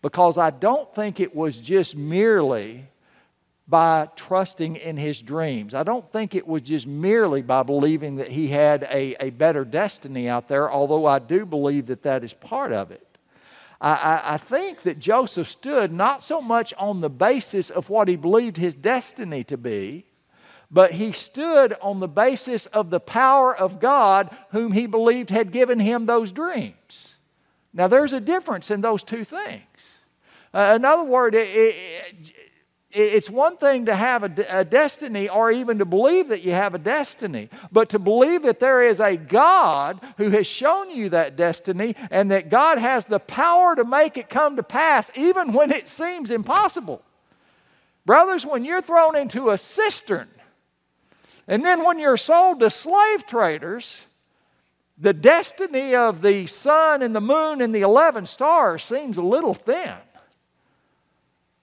because 0.02 0.37
I 0.37 0.50
don't 0.50 0.92
think 0.94 1.20
it 1.20 1.35
was 1.35 1.58
just 1.58 1.96
merely 1.96 2.87
by 3.68 4.08
trusting 4.16 4.76
in 4.76 4.96
his 4.96 5.22
dreams. 5.22 5.72
I 5.72 5.85
don't 5.85 6.11
think 6.12 6.35
it 6.35 6.46
was 6.46 6.62
just 6.62 6.87
merely 6.87 7.40
by 7.40 7.62
believing 7.62 8.16
that 8.16 8.28
he 8.28 8.48
had 8.48 8.82
a, 8.90 9.16
a 9.24 9.30
better 9.30 9.64
destiny 9.64 10.28
out 10.28 10.48
there, 10.48 10.70
although 10.70 11.06
I 11.06 11.20
do 11.20 11.46
believe 11.46 11.87
that 11.87 12.02
that 12.02 12.24
is 12.24 12.35
part 12.35 12.72
of 12.72 12.90
it. 12.90 13.06
I, 13.80 13.92
I, 13.92 14.35
I 14.35 14.37
think 14.37 14.82
that 14.82 14.98
Joseph 14.98 15.48
stood 15.48 15.92
not 15.92 16.22
so 16.22 16.40
much 16.42 16.74
on 16.76 17.00
the 17.00 17.08
basis 17.08 17.70
of 17.70 17.88
what 17.88 18.08
he 18.08 18.16
believed 18.16 18.56
his 18.56 18.74
destiny 18.74 19.44
to 19.44 19.56
be, 19.56 20.04
but 20.72 20.92
he 20.92 21.12
stood 21.12 21.74
on 21.82 22.00
the 22.00 22.08
basis 22.08 22.64
of 22.66 22.88
the 22.88 22.98
power 22.98 23.54
of 23.54 23.78
God, 23.78 24.35
whom 24.52 24.72
he 24.72 24.87
believed 24.87 25.28
had 25.28 25.52
given 25.52 25.78
him 25.78 26.06
those 26.06 26.32
dreams. 26.32 27.16
Now, 27.74 27.88
there's 27.88 28.14
a 28.14 28.20
difference 28.20 28.70
in 28.70 28.80
those 28.80 29.02
two 29.02 29.24
things. 29.24 30.00
Uh, 30.54 30.74
in 30.76 30.85
other 30.85 31.04
words, 31.04 31.37
it, 31.37 31.48
it, 31.48 32.35
it's 32.90 33.30
one 33.30 33.56
thing 33.56 33.87
to 33.87 33.94
have 33.94 34.22
a, 34.22 34.46
a, 34.50 34.64
destiny 34.64 35.28
or 35.28 35.50
even 35.50 35.78
to 35.78 35.87
believe 35.87 36.28
that 36.28 36.44
you 36.44 36.52
have 36.52 36.74
a 36.74 36.78
destiny, 36.78 37.48
but 37.70 37.88
to 37.90 37.98
believe 37.98 38.42
that 38.42 38.61
there 38.61 38.82
is 38.82 39.00
a 39.00 39.16
God 39.16 40.00
who 40.18 40.28
has 40.30 40.46
shown 40.46 40.90
you 40.90 41.08
that 41.11 41.37
destiny 41.37 41.96
and 42.11 42.30
that 42.30 42.50
God 42.50 42.78
has 42.78 43.06
the 43.06 43.18
power 43.18 43.74
to 43.74 43.85
make 43.85 44.18
it 44.18 44.28
come 44.28 44.56
to 44.56 44.62
pass 44.62 45.11
even 45.16 45.52
when 45.54 45.70
it 45.70 45.88
seems 45.88 46.30
impossible. 46.30 47.02
Brothers, 48.04 48.44
when 48.44 48.64
you're 48.64 48.82
thrown 48.82 49.16
into 49.16 49.50
a 49.50 49.56
cistern 49.56 50.28
and 51.48 51.64
then 51.64 51.85
when 51.85 51.98
you're 51.98 52.16
sold 52.16 52.61
to 52.61 52.70
slave 52.70 53.26
traders, 53.26 54.02
the 54.98 55.12
destiny 55.12 55.94
of 55.94 56.22
the 56.22 56.46
sun 56.46 57.02
and 57.02 57.14
the 57.14 57.20
moon 57.20 57.61
and 57.61 57.74
the 57.74 57.81
11 57.81 58.26
stars 58.26 58.85
seems 58.85 59.16
a 59.16 59.22
little 59.22 59.55
thin. 59.55 59.96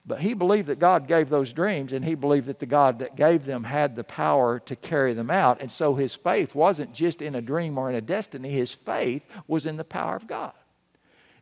But 0.04 0.20
he 0.20 0.34
believed 0.34 0.68
that 0.68 0.78
God 0.78 1.06
gave 1.06 1.28
those 1.28 1.52
dreams, 1.52 1.92
and 1.92 2.04
he 2.04 2.14
believed 2.14 2.48
that 2.48 2.58
the 2.58 2.66
God 2.66 2.98
that 2.98 3.16
gave 3.16 3.44
them 3.44 3.64
had 3.64 3.94
the 3.94 4.04
power 4.04 4.58
to 4.60 4.74
carry 4.74 5.14
them 5.14 5.30
out. 5.30 5.60
And 5.60 5.70
so 5.70 5.94
his 5.94 6.14
faith 6.14 6.54
wasn't 6.54 6.92
just 6.92 7.22
in 7.22 7.34
a 7.34 7.40
dream 7.40 7.78
or 7.78 7.88
in 7.88 7.94
a 7.94 8.00
destiny, 8.00 8.50
his 8.50 8.72
faith 8.72 9.22
was 9.46 9.66
in 9.66 9.76
the 9.76 9.84
power 9.84 10.16
of 10.16 10.26
God. 10.26 10.52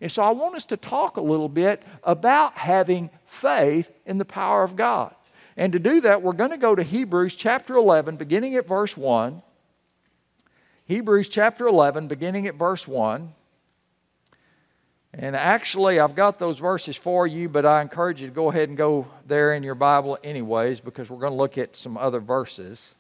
And 0.01 0.12
so 0.12 0.22
I 0.22 0.31
want 0.31 0.55
us 0.55 0.66
to 0.66 0.77
talk 0.77 1.16
a 1.16 1.22
little 1.22 1.48
bit 1.48 1.83
about 2.05 2.55
having 2.55 3.11
faith 3.27 3.90
in 4.07 4.18
the 4.18 4.24
power 4.24 4.62
of 4.62 4.77
God. 4.77 5.14
And 5.59 5.73
to 5.73 5.81
do 5.81 6.01
that, 6.03 6.23
we're 6.23 6.35
going 6.35 6.53
to 6.53 6.57
go 6.57 6.77
to 6.77 6.85
Hebrews 6.85 7.35
chapter 7.35 7.75
11, 7.75 8.16
beginning 8.16 8.55
at 8.55 8.68
verse 8.68 8.97
1. 8.97 9.42
Hebrews 10.87 11.29
chapter 11.29 11.66
11, 11.66 12.07
beginning 12.07 12.47
at 12.47 12.55
verse 12.55 12.87
1. 12.87 13.35
And 15.14 15.35
actually, 15.35 15.99
I've 15.99 16.14
got 16.14 16.38
those 16.38 16.61
verses 16.61 16.97
for 16.97 17.27
you, 17.27 17.49
but 17.49 17.66
I 17.66 17.83
encourage 17.83 18.21
you 18.21 18.29
to 18.29 18.33
go 18.33 18.51
ahead 18.51 18.68
and 18.68 18.79
go 18.79 19.09
there 19.27 19.53
in 19.53 19.64
your 19.64 19.75
Bible, 19.75 20.16
anyways, 20.23 20.79
because 20.79 21.11
we're 21.11 21.18
going 21.18 21.33
to 21.33 21.37
look 21.37 21.59
at 21.59 21.75
some 21.75 21.97
other 21.97 22.21
verses. 22.21 22.94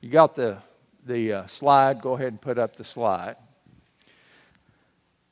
You 0.00 0.08
got 0.08 0.36
the, 0.36 0.58
the 1.04 1.32
uh, 1.32 1.46
slide? 1.48 2.00
Go 2.00 2.12
ahead 2.12 2.28
and 2.28 2.40
put 2.40 2.58
up 2.58 2.76
the 2.76 2.84
slide. 2.84 3.34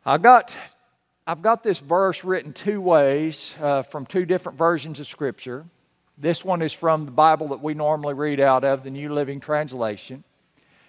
I 0.05 0.19
got, 0.19 0.57
I've 1.25 1.41
got 1.41 1.63
this 1.63 1.79
verse 1.79 2.25
written 2.25 2.53
two 2.53 2.81
ways 2.81 3.55
uh, 3.61 3.83
from 3.83 4.07
two 4.07 4.25
different 4.25 4.59
versions 4.59 4.99
of 4.99 5.07
Scripture. 5.07 5.65
This 6.19 6.45
one 6.45 6.63
is 6.63 6.73
from 6.73 7.05
the 7.05 7.13
Bible 7.13 7.49
that 7.49 7.63
we 7.63 7.75
normally 7.75 8.15
read 8.15 8.41
out 8.41 8.65
of, 8.65 8.83
the 8.83 8.91
New 8.91 9.15
Living 9.15 9.39
Translation. 9.39 10.25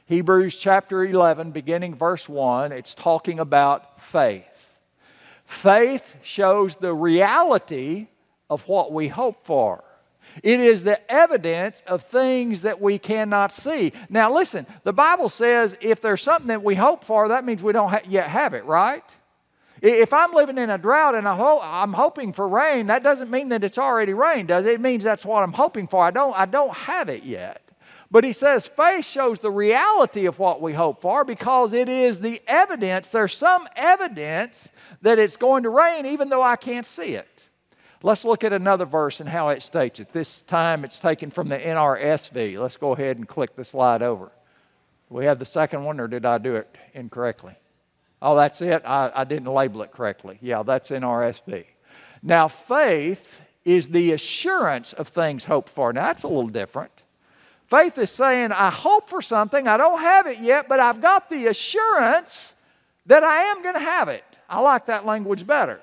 Hebrews 0.07 0.57
chapter 0.57 1.05
11, 1.05 1.51
beginning 1.51 1.93
verse 1.93 2.27
1, 2.27 2.71
it's 2.71 2.95
talking 2.95 3.39
about 3.39 4.01
faith. 4.01 4.71
Faith 5.45 6.15
shows 6.23 6.77
the 6.77 6.95
reality 6.95 8.07
of 8.49 8.67
what 8.67 8.91
we 8.91 9.09
hope 9.09 9.45
for. 9.45 9.83
It 10.41 10.59
is 10.59 10.83
the 10.83 10.99
evidence 11.11 11.83
of 11.85 12.01
things 12.05 12.63
that 12.63 12.81
we 12.81 12.97
cannot 12.97 13.51
see. 13.51 13.93
Now, 14.09 14.33
listen, 14.33 14.65
the 14.83 14.93
Bible 14.93 15.29
says 15.29 15.77
if 15.79 16.01
there's 16.01 16.23
something 16.23 16.47
that 16.47 16.63
we 16.63 16.73
hope 16.73 17.03
for, 17.03 17.27
that 17.27 17.45
means 17.45 17.61
we 17.61 17.71
don't 17.71 17.89
ha- 17.89 18.01
yet 18.07 18.29
have 18.29 18.55
it, 18.55 18.65
right? 18.65 19.03
If 19.83 20.13
I'm 20.13 20.31
living 20.31 20.57
in 20.57 20.69
a 20.69 20.77
drought 20.77 21.13
and 21.13 21.27
I'm 21.27 21.91
hoping 21.91 22.31
for 22.31 22.47
rain, 22.47 22.87
that 22.87 23.03
doesn't 23.03 23.29
mean 23.29 23.49
that 23.49 23.65
it's 23.65 23.77
already 23.77 24.13
rained, 24.13 24.47
does 24.47 24.65
it? 24.65 24.75
It 24.75 24.81
means 24.81 25.03
that's 25.03 25.25
what 25.25 25.43
I'm 25.43 25.51
hoping 25.51 25.89
for. 25.89 26.05
I 26.05 26.09
don't, 26.09 26.33
I 26.37 26.45
don't 26.45 26.73
have 26.73 27.09
it 27.09 27.23
yet. 27.23 27.61
But 28.09 28.23
he 28.23 28.31
says 28.31 28.65
faith 28.65 29.05
shows 29.05 29.39
the 29.39 29.51
reality 29.51 30.25
of 30.25 30.39
what 30.39 30.61
we 30.61 30.71
hope 30.71 31.01
for 31.01 31.25
because 31.25 31.73
it 31.73 31.89
is 31.89 32.21
the 32.21 32.41
evidence. 32.47 33.09
There's 33.09 33.35
some 33.35 33.67
evidence 33.75 34.71
that 35.01 35.19
it's 35.19 35.35
going 35.35 35.63
to 35.63 35.69
rain 35.69 36.05
even 36.05 36.29
though 36.29 36.43
I 36.43 36.55
can't 36.55 36.85
see 36.85 37.15
it. 37.15 37.27
Let's 38.01 38.23
look 38.23 38.45
at 38.45 38.53
another 38.53 38.85
verse 38.85 39.19
and 39.19 39.27
how 39.27 39.49
it 39.49 39.63
states 39.63 39.99
it. 39.99 40.13
This 40.13 40.43
time 40.43 40.85
it's 40.85 40.99
taken 40.99 41.29
from 41.29 41.49
the 41.49 41.57
NRSV. 41.57 42.57
Let's 42.57 42.77
go 42.77 42.93
ahead 42.93 43.17
and 43.17 43.27
click 43.27 43.57
the 43.57 43.65
slide 43.65 44.01
over. 44.01 44.31
We 45.09 45.25
have 45.25 45.39
the 45.39 45.45
second 45.45 45.83
one, 45.83 45.99
or 45.99 46.07
did 46.07 46.25
I 46.25 46.37
do 46.37 46.55
it 46.55 46.73
incorrectly? 46.93 47.55
Oh, 48.23 48.37
that's 48.37 48.61
it. 48.61 48.81
I, 48.85 49.11
I 49.13 49.23
didn't 49.25 49.53
label 49.53 49.81
it 49.81 49.91
correctly. 49.91 50.39
Yeah, 50.41 50.63
that's 50.63 50.91
in 50.91 51.03
NRSV. 51.03 51.65
Now, 52.23 52.47
faith 52.47 53.41
is 53.65 53.89
the 53.89 54.13
assurance 54.13 54.93
of 54.93 55.09
things 55.09 55.43
hoped 55.43 55.67
for. 55.67 55.91
Now, 55.91 56.05
that's 56.05 56.23
a 56.23 56.29
little 56.29 56.47
different. 56.47 56.91
Faith 57.67 57.97
is 57.97 58.09
saying, 58.11 58.53
I 58.53 58.69
hope 58.69 59.09
for 59.09 59.21
something, 59.21 59.67
I 59.67 59.75
don't 59.75 59.99
have 59.99 60.25
it 60.27 60.39
yet, 60.39 60.69
but 60.69 60.79
I've 60.79 61.01
got 61.01 61.29
the 61.29 61.47
assurance 61.47 62.53
that 63.07 63.25
I 63.25 63.43
am 63.43 63.61
going 63.61 63.75
to 63.75 63.81
have 63.81 64.07
it. 64.07 64.23
I 64.49 64.61
like 64.61 64.85
that 64.85 65.05
language 65.05 65.45
better. 65.45 65.81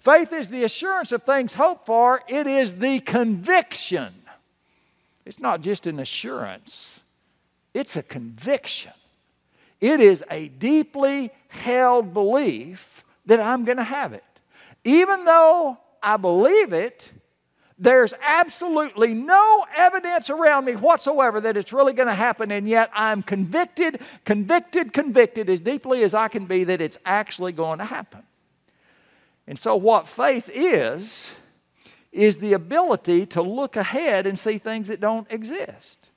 Faith 0.00 0.32
is 0.32 0.48
the 0.48 0.64
assurance 0.64 1.12
of 1.12 1.24
things 1.24 1.52
hoped 1.52 1.84
for, 1.84 2.22
it 2.26 2.46
is 2.46 2.76
the 2.76 3.00
conviction. 3.00 4.14
It's 5.26 5.40
not 5.40 5.60
just 5.60 5.86
an 5.86 5.98
assurance, 5.98 7.00
it's 7.74 7.96
a 7.96 8.02
conviction. 8.02 8.92
It 9.82 9.98
is 9.98 10.22
a 10.30 10.46
deeply 10.46 11.32
held 11.52 12.12
belief 12.12 13.04
that 13.26 13.40
I'm 13.40 13.64
going 13.64 13.76
to 13.76 13.84
have 13.84 14.12
it. 14.12 14.24
Even 14.84 15.24
though 15.24 15.78
I 16.02 16.16
believe 16.16 16.72
it, 16.72 17.10
there's 17.78 18.14
absolutely 18.22 19.12
no 19.12 19.64
evidence 19.76 20.30
around 20.30 20.64
me 20.64 20.74
whatsoever 20.74 21.40
that 21.40 21.56
it's 21.56 21.72
really 21.72 21.92
going 21.92 22.08
to 22.08 22.14
happen, 22.14 22.50
and 22.50 22.68
yet 22.68 22.90
I'm 22.94 23.22
convicted, 23.22 24.00
convicted, 24.24 24.92
convicted 24.92 25.48
as 25.50 25.60
deeply 25.60 26.02
as 26.04 26.14
I 26.14 26.28
can 26.28 26.46
be 26.46 26.64
that 26.64 26.80
it's 26.80 26.98
actually 27.04 27.52
going 27.52 27.78
to 27.78 27.84
happen. 27.84 28.22
And 29.46 29.58
so, 29.58 29.74
what 29.74 30.06
faith 30.06 30.48
is, 30.52 31.32
is 32.12 32.36
the 32.36 32.52
ability 32.52 33.26
to 33.26 33.42
look 33.42 33.76
ahead 33.76 34.26
and 34.26 34.38
see 34.38 34.58
things 34.58 34.88
that 34.88 35.00
don't 35.00 35.26
exist. 35.30 36.10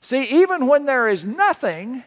See, 0.00 0.22
even 0.24 0.66
when 0.66 0.86
there 0.86 1.08
is 1.08 1.26
nothing 1.26 2.04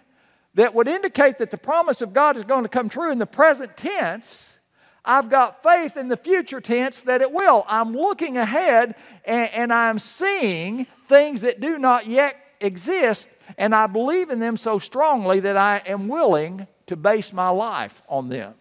that 0.55 0.73
would 0.73 0.87
indicate 0.87 1.37
that 1.37 1.51
the 1.51 1.57
promise 1.57 2.01
of 2.01 2.13
God 2.13 2.37
is 2.37 2.43
going 2.43 2.63
to 2.63 2.69
come 2.69 2.89
true 2.89 3.11
in 3.11 3.19
the 3.19 3.25
present 3.25 3.77
tense, 3.77 4.57
I've 5.03 5.29
got 5.29 5.63
faith 5.63 5.97
in 5.97 6.09
the 6.09 6.17
future 6.17 6.61
tense 6.61 7.01
that 7.01 7.21
it 7.21 7.31
will. 7.31 7.65
I'm 7.67 7.93
looking 7.93 8.37
ahead 8.37 8.95
and, 9.25 9.51
and, 9.53 9.73
I'm 9.73 9.97
seeing 9.97 10.85
things 11.07 11.41
that 11.41 11.59
do 11.59 11.79
not 11.79 12.05
yet 12.05 12.35
exist, 12.59 13.27
and 13.57 13.73
I 13.73 13.87
believe 13.87 14.29
in 14.29 14.39
them 14.39 14.57
so 14.57 14.77
strongly 14.77 15.39
that 15.39 15.57
I 15.57 15.81
am 15.85 16.07
willing 16.07 16.67
to 16.85 16.95
base 16.95 17.33
my 17.33 17.49
life 17.49 18.03
on 18.07 18.29
them. 18.29 18.53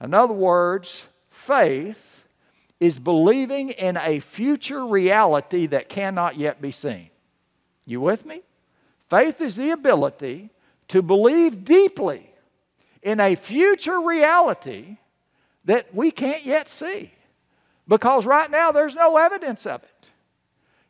In 0.00 0.14
other 0.14 0.34
words, 0.34 1.04
faith 1.30 2.24
is 2.80 2.98
believing 2.98 3.70
in 3.70 3.96
a 3.96 4.18
future 4.18 4.84
reality 4.84 5.66
that 5.66 5.88
cannot 5.88 6.36
yet 6.36 6.60
be 6.60 6.72
seen. 6.72 7.10
You 7.86 8.00
with 8.00 8.26
me? 8.26 8.42
Faith 9.08 9.40
is 9.40 9.54
the 9.54 9.70
ability 9.70 10.50
to 10.92 11.00
believe 11.00 11.64
deeply 11.64 12.30
in 13.02 13.18
a 13.18 13.34
future 13.34 13.98
reality 13.98 14.98
that 15.64 15.94
we 15.94 16.10
can't 16.10 16.44
yet 16.44 16.68
see 16.68 17.10
because 17.88 18.26
right 18.26 18.50
now 18.50 18.70
there's 18.72 18.94
no 18.94 19.16
evidence 19.16 19.64
of 19.64 19.82
it. 19.82 20.10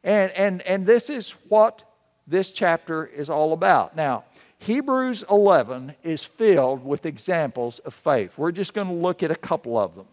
And, 0.02 0.32
and, 0.32 0.62
and 0.62 0.84
this 0.84 1.08
is 1.08 1.30
what 1.48 1.84
this 2.26 2.50
chapter 2.50 3.06
is 3.06 3.30
all 3.30 3.52
about. 3.52 3.94
Now, 3.94 4.24
Hebrews 4.58 5.22
11 5.30 5.94
is 6.02 6.24
filled 6.24 6.84
with 6.84 7.06
examples 7.06 7.78
of 7.78 7.94
faith. 7.94 8.36
We're 8.36 8.50
just 8.50 8.74
going 8.74 8.88
to 8.88 8.92
look 8.92 9.22
at 9.22 9.30
a 9.30 9.36
couple 9.36 9.78
of 9.78 9.94
them. 9.94 10.06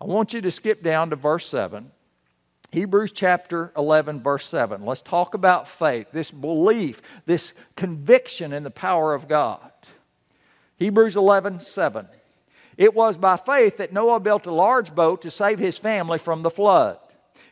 I 0.00 0.06
want 0.06 0.32
you 0.32 0.40
to 0.40 0.50
skip 0.50 0.82
down 0.82 1.10
to 1.10 1.16
verse 1.16 1.46
7. 1.46 1.90
Hebrews 2.74 3.12
chapter 3.12 3.70
11, 3.76 4.20
verse 4.20 4.48
7. 4.48 4.84
Let's 4.84 5.00
talk 5.00 5.34
about 5.34 5.68
faith, 5.68 6.08
this 6.10 6.32
belief, 6.32 7.00
this 7.24 7.54
conviction 7.76 8.52
in 8.52 8.64
the 8.64 8.70
power 8.70 9.14
of 9.14 9.28
God. 9.28 9.70
Hebrews 10.76 11.16
11, 11.16 11.60
7. 11.60 12.08
It 12.76 12.92
was 12.92 13.16
by 13.16 13.36
faith 13.36 13.76
that 13.76 13.92
Noah 13.92 14.18
built 14.18 14.46
a 14.46 14.52
large 14.52 14.92
boat 14.92 15.22
to 15.22 15.30
save 15.30 15.60
his 15.60 15.78
family 15.78 16.18
from 16.18 16.42
the 16.42 16.50
flood. 16.50 16.98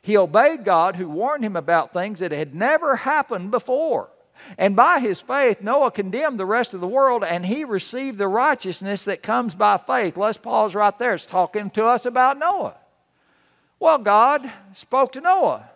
He 0.03 0.17
obeyed 0.17 0.65
God, 0.65 0.97
who 0.97 1.09
warned 1.09 1.45
him 1.45 1.55
about 1.55 1.93
things 1.93 2.19
that 2.19 2.33
had 2.33 2.53
never 2.53 2.97
happened 2.97 3.53
before. 3.53 4.11
And 4.59 4.75
by 4.75 4.99
his 4.99 5.21
faith, 5.21 5.61
Noah 5.61 5.93
condemned 5.93 6.41
the 6.41 6.47
rest 6.47 6.75
of 6.75 6.81
the 6.81 6.89
world 6.89 7.23
and 7.23 7.47
he 7.47 7.63
received 7.65 8.19
the 8.19 8.27
righteousness 8.27 9.05
that 9.05 9.23
comes 9.23 9.55
by 9.55 9.77
faith. 9.77 10.17
Let's 10.17 10.37
pause 10.37 10.75
right 10.75 10.99
there. 10.99 11.15
It's 11.15 11.27
talking 11.27 11.71
to 11.71 11.85
us 11.85 12.07
about 12.07 12.41
Noah. 12.41 12.75
Well, 13.83 13.99
God 13.99 14.49
spoke 14.75 15.11
to 15.15 15.21
Noah 15.21 15.69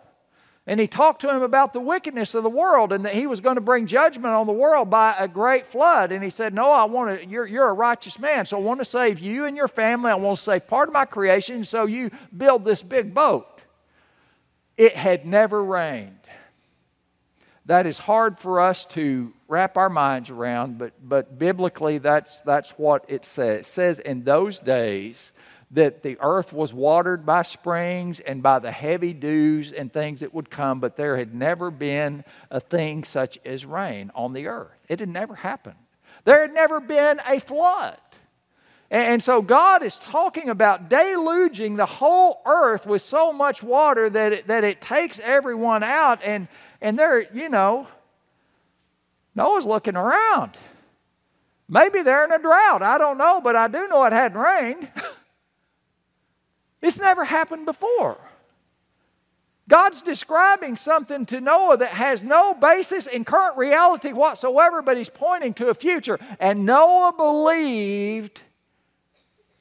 and 0.65 0.79
he 0.79 0.87
talked 0.87 1.19
to 1.23 1.29
him 1.29 1.41
about 1.41 1.73
the 1.73 1.81
wickedness 1.81 2.35
of 2.35 2.43
the 2.43 2.49
world 2.49 2.93
and 2.93 3.03
that 3.03 3.13
he 3.13 3.27
was 3.27 3.41
going 3.41 3.55
to 3.55 3.61
bring 3.61 3.85
judgment 3.85 4.33
on 4.33 4.47
the 4.47 4.53
world 4.53 4.89
by 4.89 5.13
a 5.19 5.27
great 5.27 5.67
flood. 5.67 6.13
And 6.13 6.23
he 6.23 6.29
said, 6.29 6.53
No, 6.53 6.71
I 6.71 6.85
want 6.85 7.19
to, 7.19 7.27
you're, 7.27 7.45
you're 7.45 7.67
a 7.67 7.73
righteous 7.73 8.17
man, 8.17 8.45
so 8.45 8.55
I 8.55 8.61
want 8.61 8.79
to 8.79 8.85
save 8.85 9.19
you 9.19 9.43
and 9.43 9.57
your 9.57 9.67
family. 9.67 10.09
I 10.09 10.15
want 10.15 10.37
to 10.37 10.43
save 10.43 10.67
part 10.67 10.87
of 10.87 10.93
my 10.93 11.03
creation, 11.03 11.65
so 11.65 11.85
you 11.85 12.09
build 12.35 12.63
this 12.63 12.81
big 12.81 13.13
boat. 13.13 13.59
It 14.77 14.93
had 14.93 15.25
never 15.25 15.61
rained. 15.61 16.13
That 17.65 17.85
is 17.85 17.97
hard 17.97 18.39
for 18.39 18.61
us 18.61 18.85
to 18.85 19.33
wrap 19.49 19.75
our 19.75 19.89
minds 19.89 20.29
around, 20.29 20.77
but, 20.77 20.93
but 21.03 21.37
biblically, 21.37 21.97
that's, 21.97 22.39
that's 22.39 22.71
what 22.71 23.03
it 23.09 23.25
says. 23.25 23.59
It 23.59 23.65
says 23.65 23.99
in 23.99 24.23
those 24.23 24.61
days, 24.61 25.33
that 25.71 26.01
the 26.01 26.17
earth 26.21 26.53
was 26.53 26.73
watered 26.73 27.25
by 27.25 27.41
springs 27.41 28.19
and 28.21 28.41
by 28.41 28.59
the 28.59 28.71
heavy 28.71 29.13
dews 29.13 29.71
and 29.71 29.91
things 29.91 30.21
that 30.21 30.33
would 30.33 30.49
come, 30.49 30.79
but 30.79 30.95
there 30.95 31.17
had 31.17 31.33
never 31.33 31.69
been 31.69 32.23
a 32.49 32.59
thing 32.59 33.03
such 33.03 33.37
as 33.45 33.65
rain 33.65 34.11
on 34.15 34.33
the 34.33 34.47
earth. 34.47 34.79
It 34.87 35.01
had 35.01 35.09
never 35.09 35.35
happened. 35.35 35.75
There 36.23 36.41
had 36.41 36.53
never 36.53 36.79
been 36.79 37.19
a 37.27 37.39
flood. 37.39 37.97
And 38.89 39.21
so 39.21 39.41
God 39.41 39.83
is 39.83 39.99
talking 39.99 40.49
about 40.49 40.89
deluging 40.89 41.75
the 41.75 41.85
whole 41.85 42.41
earth 42.45 42.85
with 42.85 43.01
so 43.01 43.33
much 43.33 43.61
water 43.61 44.09
that 44.09 44.33
it, 44.33 44.47
that 44.47 44.63
it 44.63 44.79
takes 44.79 45.19
everyone 45.19 45.83
out. 45.83 46.23
And, 46.23 46.47
and 46.81 46.97
they're, 46.97 47.27
you 47.33 47.49
know, 47.49 47.87
Noah's 49.35 49.65
looking 49.65 49.97
around. 49.97 50.57
Maybe 51.67 52.01
they're 52.01 52.23
in 52.23 52.31
a 52.31 52.39
drought. 52.39 52.81
I 52.81 52.97
don't 52.97 53.17
know, 53.17 53.41
but 53.41 53.57
I 53.57 53.67
do 53.67 53.89
know 53.89 54.05
it 54.05 54.13
hadn't 54.13 54.37
rained. 54.37 54.87
It's 56.81 56.99
never 56.99 57.25
happened 57.25 57.65
before. 57.65 58.17
God's 59.69 60.01
describing 60.01 60.77
something 60.77 61.25
to 61.25 61.41
Noah 61.41 61.77
that 61.77 61.89
has 61.89 62.23
no 62.23 62.53
basis 62.53 63.05
in 63.05 63.25
current 63.25 63.57
reality 63.57 64.13
whatsoever, 64.13 64.81
but 64.81 64.95
he's 64.95 65.09
pointing 65.09 65.53
to 65.55 65.67
a 65.67 65.73
future. 65.73 66.17
And 66.39 66.65
Noah 66.65 67.13
believed 67.17 68.43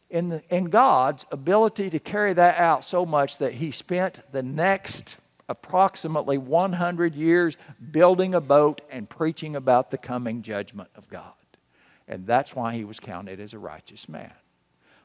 in, 0.09 0.29
the, 0.29 0.42
in 0.48 0.66
God's 0.66 1.26
ability 1.33 1.90
to 1.90 1.98
carry 1.98 2.33
that 2.35 2.59
out 2.59 2.85
so 2.85 3.05
much 3.05 3.38
that 3.38 3.55
he 3.55 3.72
spent 3.72 4.20
the 4.31 4.42
next 4.42 5.16
approximately 5.48 6.38
100 6.38 7.14
years 7.14 7.57
building 7.90 8.35
a 8.35 8.40
boat 8.40 8.83
and 8.90 9.09
preaching 9.09 9.57
about 9.57 9.90
the 9.90 9.98
coming 9.98 10.42
judgment 10.42 10.90
of 10.94 11.09
God. 11.09 11.33
And 12.07 12.26
that's 12.26 12.55
why 12.55 12.74
he 12.74 12.85
was 12.85 13.00
counted 13.00 13.40
as 13.40 13.52
a 13.52 13.59
righteous 13.59 14.09
man. 14.09 14.33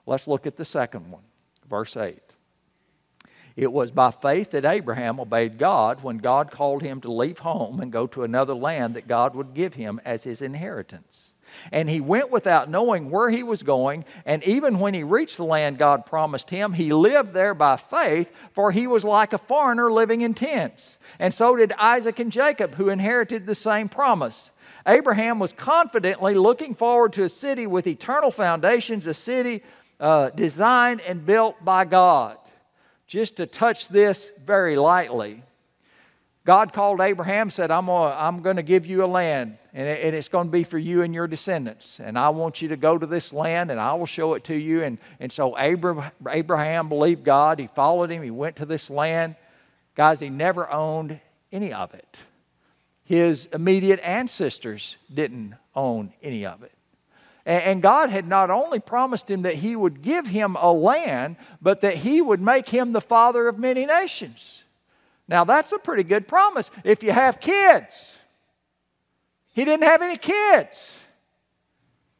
Let's 0.05 0.27
look 0.27 0.45
at 0.45 0.57
the 0.57 0.65
second 0.65 1.09
one. 1.09 1.23
Verse 1.71 1.95
8. 1.95 2.19
It 3.55 3.71
was 3.71 3.91
by 3.91 4.11
faith 4.11 4.51
that 4.51 4.65
Abraham 4.65 5.19
obeyed 5.19 5.57
God 5.57 6.03
when 6.03 6.17
God 6.17 6.51
called 6.51 6.81
him 6.81 6.99
to 7.01 7.11
leave 7.11 7.39
home 7.39 7.79
and 7.79 7.91
go 7.91 8.07
to 8.07 8.23
another 8.23 8.53
land 8.53 8.95
that 8.95 9.07
God 9.07 9.35
would 9.35 9.53
give 9.53 9.73
him 9.73 9.99
as 10.05 10.25
his 10.25 10.41
inheritance. 10.41 11.33
And 11.71 11.89
he 11.89 12.01
went 12.01 12.29
without 12.29 12.69
knowing 12.69 13.09
where 13.09 13.29
he 13.29 13.43
was 13.43 13.63
going, 13.63 14.05
and 14.25 14.43
even 14.43 14.79
when 14.79 14.93
he 14.93 15.03
reached 15.03 15.37
the 15.37 15.45
land 15.45 15.77
God 15.77 16.05
promised 16.05 16.49
him, 16.49 16.73
he 16.73 16.93
lived 16.93 17.33
there 17.33 17.53
by 17.53 17.77
faith, 17.77 18.31
for 18.53 18.71
he 18.71 18.87
was 18.87 19.03
like 19.03 19.31
a 19.33 19.37
foreigner 19.37 19.91
living 19.91 20.21
in 20.21 20.33
tents. 20.33 20.97
And 21.19 21.33
so 21.33 21.55
did 21.55 21.73
Isaac 21.73 22.19
and 22.19 22.31
Jacob, 22.31 22.75
who 22.75 22.89
inherited 22.89 23.45
the 23.45 23.55
same 23.55 23.89
promise. 23.89 24.51
Abraham 24.87 25.39
was 25.39 25.53
confidently 25.53 26.35
looking 26.35 26.73
forward 26.73 27.13
to 27.13 27.23
a 27.23 27.29
city 27.29 27.67
with 27.67 27.85
eternal 27.85 28.31
foundations, 28.31 29.05
a 29.05 29.13
city 29.13 29.61
uh, 30.01 30.31
designed 30.31 30.99
and 31.01 31.25
built 31.25 31.63
by 31.63 31.85
God. 31.85 32.37
Just 33.07 33.37
to 33.37 33.45
touch 33.45 33.87
this 33.87 34.31
very 34.45 34.75
lightly, 34.75 35.43
God 36.43 36.73
called 36.73 37.01
Abraham, 37.01 37.51
said, 37.51 37.69
I'm 37.69 37.85
going 37.85 38.13
I'm 38.13 38.55
to 38.55 38.63
give 38.63 38.87
you 38.87 39.03
a 39.03 39.05
land, 39.05 39.59
and, 39.73 39.87
it, 39.87 40.03
and 40.03 40.15
it's 40.15 40.27
going 40.27 40.47
to 40.47 40.51
be 40.51 40.63
for 40.63 40.79
you 40.79 41.03
and 41.03 41.13
your 41.13 41.27
descendants. 41.27 41.99
And 41.99 42.17
I 42.17 42.29
want 42.29 42.63
you 42.63 42.69
to 42.69 42.77
go 42.77 42.97
to 42.97 43.05
this 43.05 43.31
land, 43.31 43.69
and 43.69 43.79
I 43.79 43.93
will 43.93 44.07
show 44.07 44.33
it 44.33 44.45
to 44.45 44.55
you. 44.55 44.81
And, 44.81 44.97
and 45.19 45.31
so 45.31 45.55
Abraham 45.59 46.89
believed 46.89 47.23
God. 47.23 47.59
He 47.59 47.67
followed 47.67 48.09
him. 48.09 48.23
He 48.23 48.31
went 48.31 48.55
to 48.55 48.65
this 48.65 48.89
land. 48.89 49.35
Guys, 49.93 50.19
he 50.19 50.29
never 50.29 50.67
owned 50.71 51.19
any 51.51 51.73
of 51.73 51.93
it. 51.93 52.17
His 53.03 53.47
immediate 53.53 53.99
ancestors 53.99 54.95
didn't 55.13 55.53
own 55.75 56.13
any 56.23 56.45
of 56.45 56.63
it. 56.63 56.71
And 57.45 57.81
God 57.81 58.09
had 58.11 58.27
not 58.27 58.51
only 58.51 58.79
promised 58.79 59.29
him 59.31 59.41
that 59.41 59.55
he 59.55 59.75
would 59.75 60.01
give 60.01 60.27
him 60.27 60.55
a 60.59 60.71
land, 60.71 61.37
but 61.61 61.81
that 61.81 61.97
he 61.97 62.21
would 62.21 62.41
make 62.41 62.69
him 62.69 62.93
the 62.93 63.01
father 63.01 63.47
of 63.47 63.57
many 63.57 63.85
nations. 63.85 64.63
Now, 65.27 65.43
that's 65.43 65.71
a 65.71 65.79
pretty 65.79 66.03
good 66.03 66.27
promise 66.27 66.69
if 66.83 67.01
you 67.01 67.11
have 67.11 67.39
kids. 67.39 68.13
He 69.53 69.65
didn't 69.65 69.83
have 69.83 70.01
any 70.01 70.17
kids. 70.17 70.93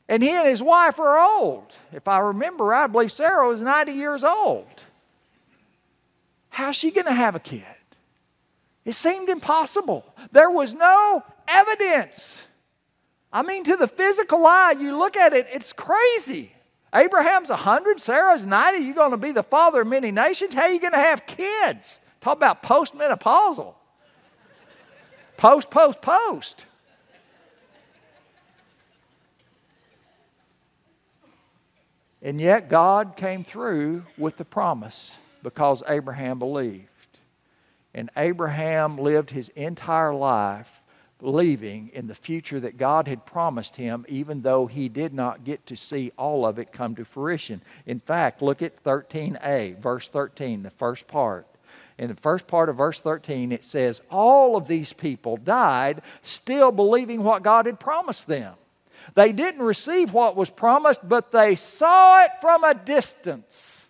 And 0.08 0.22
he 0.24 0.30
and 0.30 0.48
his 0.48 0.62
wife 0.62 1.00
are 1.00 1.20
old. 1.20 1.72
If 1.94 2.08
I 2.08 2.20
remember 2.20 2.74
I 2.74 2.88
believe 2.88 3.12
Sarah 3.12 3.48
was 3.48 3.62
90 3.62 3.94
years 3.94 4.24
old. 4.24 4.68
How's 6.50 6.76
she 6.76 6.92
going 6.92 7.06
to 7.06 7.14
have 7.14 7.36
a 7.36 7.40
kid? 7.40 7.64
It 8.84 8.94
seemed 8.94 9.30
impossible. 9.30 10.04
There 10.32 10.50
was 10.50 10.74
no 10.74 11.24
evidence. 11.48 12.42
I 13.34 13.44
mean, 13.44 13.64
to 13.66 13.78
the 13.78 13.88
physical 13.88 14.46
eye, 14.46 14.76
you 14.78 14.98
look 14.98 15.16
at 15.16 15.34
it, 15.34 15.48
it's 15.52 15.72
crazy. 15.72 16.54
Abraham's 16.94 17.50
100, 17.50 18.02
Sarah's 18.02 18.46
90. 18.46 18.84
You're 18.84 18.94
going 18.94 19.12
to 19.12 19.18
be 19.18 19.32
the 19.32 19.44
father 19.44 19.82
of 19.82 19.88
many 19.88 20.12
nations. 20.12 20.54
How 20.54 20.64
are 20.64 20.70
you 20.70 20.80
going 20.80 20.92
to 20.92 21.00
have 21.00 21.26
kids? 21.26 22.00
Talk 22.20 22.36
about 22.36 22.62
postmenopausal. 22.62 23.74
Post, 25.38 25.70
post, 25.70 26.02
post. 26.02 26.66
And 32.22 32.40
yet, 32.40 32.70
God 32.70 33.16
came 33.16 33.44
through 33.44 34.04
with 34.18 34.38
the 34.38 34.46
promise 34.46 35.16
because 35.42 35.82
Abraham 35.88 36.38
believed. 36.38 36.88
And 37.94 38.12
Abraham 38.16 38.98
lived 38.98 39.32
his 39.32 39.50
entire 39.50 40.14
life 40.14 40.81
believing 41.22 41.92
in 41.94 42.08
the 42.08 42.16
future 42.16 42.60
that 42.60 42.78
God 42.78 43.08
had 43.08 43.26
promised 43.26 43.76
him, 43.76 44.06
even 44.10 44.42
though 44.42 44.68
he 44.68 44.90
did 44.90 45.14
not 45.14 45.44
get 45.44 45.66
to 45.68 45.78
see 45.78 46.12
all 46.18 46.46
of 46.46 46.60
it 46.60 46.74
come 46.74 46.96
to 46.96 47.06
fruition. 47.06 47.62
In 47.86 48.00
fact, 48.00 48.42
look 48.42 48.62
at 48.62 48.84
13a, 48.84 49.80
verse 49.80 50.10
13, 50.10 50.64
the 50.64 50.70
first 50.70 51.08
part. 51.08 51.48
In 51.98 52.08
the 52.08 52.16
first 52.16 52.48
part 52.48 52.68
of 52.68 52.78
verse 52.78 53.00
13, 53.00 53.52
it 53.52 53.64
says, 53.64 54.02
All 54.10 54.56
of 54.58 54.68
these 54.68 54.92
people 54.92 55.38
died 55.38 56.02
still 56.24 56.72
believing 56.72 57.24
what 57.24 57.44
God 57.44 57.68
had 57.68 57.80
promised 57.80 58.28
them. 58.28 58.56
They 59.14 59.32
didn't 59.32 59.62
receive 59.62 60.14
what 60.14 60.36
was 60.36 60.50
promised, 60.50 61.08
but 61.08 61.32
they 61.32 61.56
saw 61.56 62.24
it 62.24 62.32
from 62.40 62.64
a 62.64 62.74
distance 62.74 63.90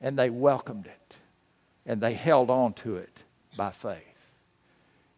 and 0.00 0.18
they 0.18 0.30
welcomed 0.30 0.86
it 0.86 1.16
and 1.86 2.00
they 2.00 2.14
held 2.14 2.50
on 2.50 2.72
to 2.74 2.96
it 2.96 3.22
by 3.56 3.70
faith. 3.70 4.09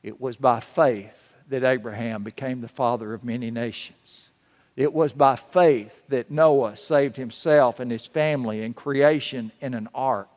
It 0.02 0.20
was 0.20 0.36
by 0.36 0.60
faith 0.60 1.34
that 1.48 1.64
Abraham 1.64 2.22
became 2.22 2.60
the 2.60 2.68
father 2.68 3.14
of 3.14 3.24
many 3.24 3.50
nations. 3.50 4.30
It 4.74 4.92
was 4.92 5.12
by 5.12 5.36
faith 5.36 5.92
that 6.08 6.30
Noah 6.30 6.76
saved 6.76 7.16
himself 7.16 7.78
and 7.78 7.90
his 7.90 8.06
family 8.06 8.64
and 8.64 8.74
creation 8.74 9.52
in 9.60 9.74
an 9.74 9.88
ark. 9.94 10.28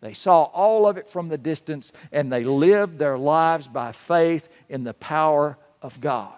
They 0.00 0.12
saw 0.12 0.42
all 0.42 0.86
of 0.86 0.98
it 0.98 1.08
from 1.08 1.28
the 1.28 1.38
distance 1.38 1.92
and 2.12 2.30
they 2.30 2.44
lived 2.44 2.98
their 2.98 3.16
lives 3.16 3.66
by 3.66 3.92
faith 3.92 4.48
in 4.68 4.84
the 4.84 4.92
power 4.92 5.56
of 5.80 5.98
God. 6.00 6.34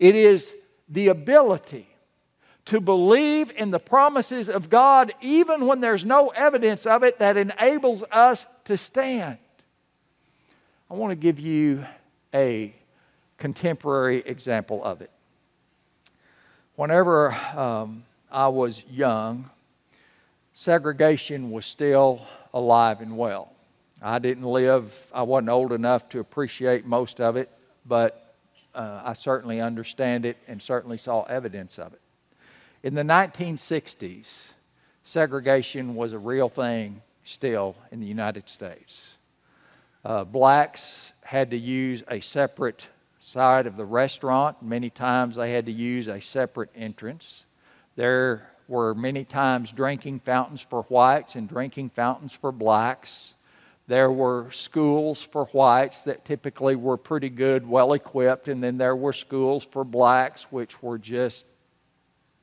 It 0.00 0.16
is 0.16 0.52
the 0.88 1.08
ability 1.08 1.88
to 2.66 2.80
believe 2.80 3.52
in 3.52 3.70
the 3.70 3.78
promises 3.78 4.48
of 4.48 4.68
God 4.68 5.14
even 5.20 5.66
when 5.66 5.80
there's 5.80 6.04
no 6.04 6.30
evidence 6.30 6.86
of 6.86 7.04
it 7.04 7.20
that 7.20 7.36
enables 7.36 8.02
us 8.10 8.46
to 8.64 8.76
stand. 8.76 9.38
I 10.88 10.94
want 10.94 11.10
to 11.10 11.16
give 11.16 11.40
you 11.40 11.84
a 12.32 12.72
contemporary 13.38 14.18
example 14.20 14.84
of 14.84 15.00
it. 15.00 15.10
Whenever 16.76 17.32
um, 17.32 18.04
I 18.30 18.46
was 18.46 18.84
young, 18.88 19.50
segregation 20.52 21.50
was 21.50 21.66
still 21.66 22.22
alive 22.54 23.00
and 23.00 23.18
well. 23.18 23.52
I 24.00 24.20
didn't 24.20 24.44
live, 24.44 24.92
I 25.12 25.22
wasn't 25.22 25.48
old 25.48 25.72
enough 25.72 26.08
to 26.10 26.20
appreciate 26.20 26.86
most 26.86 27.20
of 27.20 27.36
it, 27.36 27.50
but 27.84 28.34
uh, 28.72 29.02
I 29.04 29.14
certainly 29.14 29.60
understand 29.60 30.24
it 30.24 30.36
and 30.46 30.62
certainly 30.62 30.98
saw 30.98 31.24
evidence 31.24 31.80
of 31.80 31.94
it. 31.94 32.00
In 32.84 32.94
the 32.94 33.02
1960s, 33.02 34.50
segregation 35.02 35.96
was 35.96 36.12
a 36.12 36.18
real 36.18 36.48
thing 36.48 37.02
still 37.24 37.74
in 37.90 37.98
the 37.98 38.06
United 38.06 38.48
States 38.48 39.15
uh, 40.06 40.22
blacks 40.22 41.12
had 41.22 41.50
to 41.50 41.56
use 41.56 42.04
a 42.08 42.20
separate 42.20 42.86
side 43.18 43.66
of 43.66 43.76
the 43.76 43.84
restaurant. 43.84 44.62
Many 44.62 44.88
times 44.88 45.34
they 45.34 45.50
had 45.50 45.66
to 45.66 45.72
use 45.72 46.06
a 46.06 46.20
separate 46.20 46.70
entrance. 46.76 47.44
There 47.96 48.48
were 48.68 48.94
many 48.94 49.24
times 49.24 49.72
drinking 49.72 50.20
fountains 50.20 50.60
for 50.60 50.82
whites 50.84 51.34
and 51.34 51.48
drinking 51.48 51.90
fountains 51.90 52.32
for 52.32 52.52
blacks. 52.52 53.34
There 53.88 54.12
were 54.12 54.48
schools 54.52 55.20
for 55.20 55.46
whites 55.46 56.02
that 56.02 56.24
typically 56.24 56.76
were 56.76 56.96
pretty 56.96 57.28
good, 57.28 57.68
well 57.68 57.92
equipped, 57.92 58.46
and 58.46 58.62
then 58.62 58.78
there 58.78 58.94
were 58.94 59.12
schools 59.12 59.66
for 59.68 59.82
blacks 59.82 60.44
which 60.52 60.80
were 60.80 60.98
just 60.98 61.46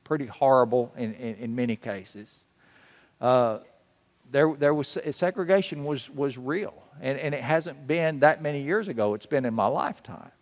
pretty 0.04 0.26
horrible 0.26 0.92
in, 0.98 1.14
in, 1.14 1.36
in 1.36 1.56
many 1.56 1.76
cases. 1.76 2.44
Uh, 3.22 3.60
there, 4.34 4.52
there 4.58 4.74
was 4.74 4.98
segregation 5.12 5.84
was, 5.84 6.10
was 6.10 6.36
real, 6.36 6.74
and, 7.00 7.16
and 7.20 7.36
it 7.36 7.40
hasn't 7.40 7.86
been 7.86 8.18
that 8.18 8.42
many 8.42 8.62
years 8.62 8.88
ago. 8.88 9.14
It's 9.14 9.26
been 9.26 9.44
in 9.44 9.54
my 9.54 9.66
lifetime. 9.66 10.32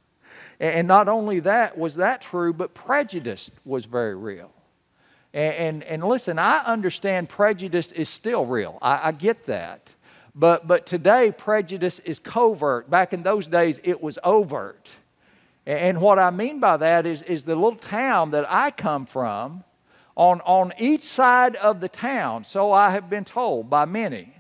And, 0.59 0.75
and 0.77 0.89
not 0.89 1.09
only 1.09 1.41
that 1.41 1.77
was 1.77 1.97
that 1.97 2.23
true, 2.23 2.55
but 2.55 2.73
prejudice 2.73 3.51
was 3.67 3.85
very 3.85 4.15
real. 4.15 4.51
And, 5.35 5.55
and, 5.55 5.85
and 5.85 6.05
listen, 6.05 6.39
I 6.39 6.65
understand 6.65 7.29
prejudice 7.29 7.93
is 7.93 8.09
still 8.09 8.47
real. 8.47 8.79
I, 8.81 9.09
I 9.09 9.13
get 9.13 9.45
that. 9.45 9.93
But, 10.35 10.67
but 10.67 10.87
today, 10.87 11.31
prejudice 11.31 11.99
is 11.99 12.19
covert. 12.19 12.89
Back 12.89 13.13
in 13.13 13.23
those 13.23 13.47
days, 13.47 13.79
it 13.85 14.03
was 14.03 14.19
overt. 14.25 14.89
And 15.67 16.01
what 16.01 16.19
I 16.19 16.31
mean 16.31 16.61
by 16.61 16.79
that 16.79 17.05
is, 17.05 17.21
is 17.21 17.45
the 17.45 17.57
little 17.57 17.75
town 17.75 18.31
that 18.31 18.51
I 18.51 18.71
come 18.71 19.05
from, 19.05 19.65
on, 20.17 20.41
on 20.43 20.73
each 20.79 21.03
side 21.03 21.57
of 21.57 21.81
the 21.81 21.89
town, 21.89 22.45
so 22.45 22.73
I 22.73 22.91
have 22.91 23.09
been 23.09 23.25
told 23.25 23.71
by 23.71 23.85
many, 23.85 24.35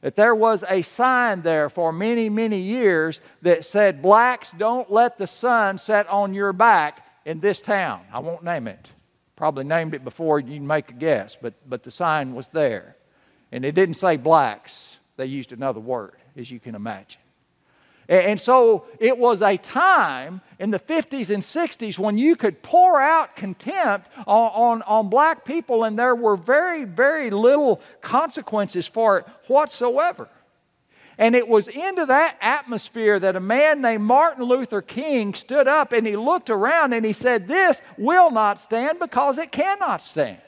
that 0.00 0.16
there 0.16 0.34
was 0.34 0.64
a 0.68 0.82
sign 0.82 1.42
there 1.42 1.68
for 1.68 1.92
many, 1.92 2.30
many 2.30 2.60
years 2.60 3.20
that 3.42 3.64
said, 3.64 4.00
Blacks, 4.00 4.52
don't 4.52 4.90
let 4.90 5.18
the 5.18 5.26
sun 5.26 5.76
set 5.76 6.08
on 6.08 6.32
your 6.32 6.52
back 6.52 7.06
in 7.26 7.40
this 7.40 7.60
town. 7.60 8.02
I 8.12 8.20
won't 8.20 8.42
name 8.42 8.66
it. 8.66 8.88
Probably 9.36 9.64
named 9.64 9.94
it 9.94 10.04
before 10.04 10.40
you 10.40 10.60
make 10.60 10.90
a 10.90 10.94
guess, 10.94 11.36
but, 11.40 11.54
but 11.68 11.82
the 11.82 11.90
sign 11.90 12.34
was 12.34 12.48
there. 12.48 12.96
And 13.52 13.64
it 13.64 13.72
didn't 13.72 13.94
say 13.94 14.16
blacks, 14.16 14.98
they 15.16 15.26
used 15.26 15.52
another 15.52 15.80
word, 15.80 16.16
as 16.36 16.50
you 16.50 16.60
can 16.60 16.74
imagine. 16.74 17.20
And 18.10 18.40
so 18.40 18.86
it 18.98 19.16
was 19.16 19.40
a 19.40 19.56
time 19.56 20.40
in 20.58 20.72
the 20.72 20.80
50s 20.80 21.30
and 21.30 21.40
60s 21.40 21.96
when 21.96 22.18
you 22.18 22.34
could 22.34 22.60
pour 22.60 23.00
out 23.00 23.36
contempt 23.36 24.08
on, 24.26 24.50
on, 24.52 24.82
on, 24.82 25.08
black 25.08 25.44
people, 25.44 25.84
and 25.84 25.96
there 25.96 26.16
were 26.16 26.34
very, 26.34 26.82
very 26.82 27.30
little 27.30 27.80
consequences 28.00 28.88
for 28.88 29.18
it 29.18 29.26
whatsoever. 29.46 30.28
And 31.18 31.36
it 31.36 31.46
was 31.46 31.68
into 31.68 32.04
that 32.06 32.36
atmosphere 32.40 33.20
that 33.20 33.36
a 33.36 33.40
man 33.40 33.80
named 33.80 34.02
Martin 34.02 34.42
Luther 34.42 34.82
King 34.82 35.32
stood 35.32 35.68
up 35.68 35.92
and 35.92 36.04
he 36.04 36.16
looked 36.16 36.50
around 36.50 36.92
and 36.92 37.06
he 37.06 37.12
said, 37.12 37.46
This 37.46 37.80
will 37.96 38.32
not 38.32 38.58
stand 38.58 38.98
because 38.98 39.38
it 39.38 39.52
cannot 39.52 40.02
stand. 40.02 40.40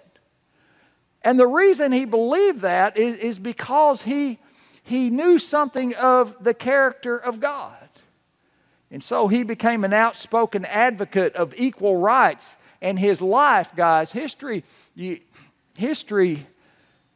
And 1.23 1.39
the 1.39 1.47
reason 1.47 1.93
he 1.93 2.07
believed 2.07 2.63
that 2.63 2.97
is, 2.97 3.21
is 3.21 3.39
because 3.39 4.03
he 4.03 4.41
he 4.83 5.11
knew 5.11 5.39
something 5.39 5.95
of 5.95 6.37
the 6.43 6.55
character 6.55 7.17
of 7.17 7.41
God. 7.41 7.77
And 8.91 9.03
so 9.03 9.29
he 9.29 9.43
became 9.43 9.85
an 9.85 9.93
outspoken 9.93 10.65
advocate 10.67 11.35
of 11.35 11.55
equal 11.57 11.97
rights. 11.97 12.57
And 12.83 12.99
his 12.99 13.23
life, 13.23 13.75
guys, 13.75 14.13
history, 14.13 14.65
you, 14.95 15.21
history 15.75 16.47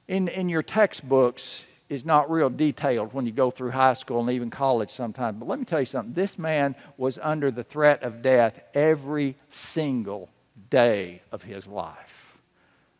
in, 0.08 0.28
in 0.28 0.48
your 0.48 0.62
textbooks 0.62 1.66
is 1.88 2.04
not 2.04 2.30
real 2.30 2.50
detailed 2.50 3.12
when 3.12 3.26
you 3.26 3.32
go 3.32 3.50
through 3.50 3.70
high 3.70 3.94
school 3.94 4.20
and 4.20 4.30
even 4.30 4.50
college 4.50 4.90
sometimes. 4.90 5.38
But 5.38 5.48
let 5.48 5.58
me 5.58 5.64
tell 5.64 5.80
you 5.80 5.86
something 5.86 6.14
this 6.14 6.38
man 6.38 6.74
was 6.96 7.18
under 7.22 7.50
the 7.50 7.62
threat 7.62 8.02
of 8.02 8.22
death 8.22 8.58
every 8.74 9.36
single 9.50 10.30
day 10.70 11.22
of 11.30 11.42
his 11.42 11.66
life. 11.66 12.38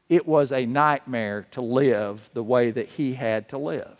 It 0.09 0.27
was 0.27 0.53
a 0.53 0.67
nightmare 0.67 1.47
to 1.53 1.61
live 1.61 2.31
the 2.33 2.43
way 2.43 2.71
that 2.71 2.89
he 2.89 3.15
had 3.15 3.49
to 3.49 3.59
live. 3.59 3.96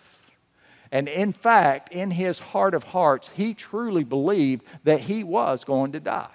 And 0.93 1.09
in 1.09 1.33
fact, 1.33 1.93
in 1.93 2.11
his 2.11 2.39
heart 2.39 2.75
of 2.75 2.85
hearts, 2.85 3.31
he 3.35 3.55
truly 3.55 4.05
believed 4.05 4.65
that 4.85 5.01
he 5.01 5.25
was 5.25 5.65
going 5.65 5.93
to 5.93 6.01
die. 6.01 6.31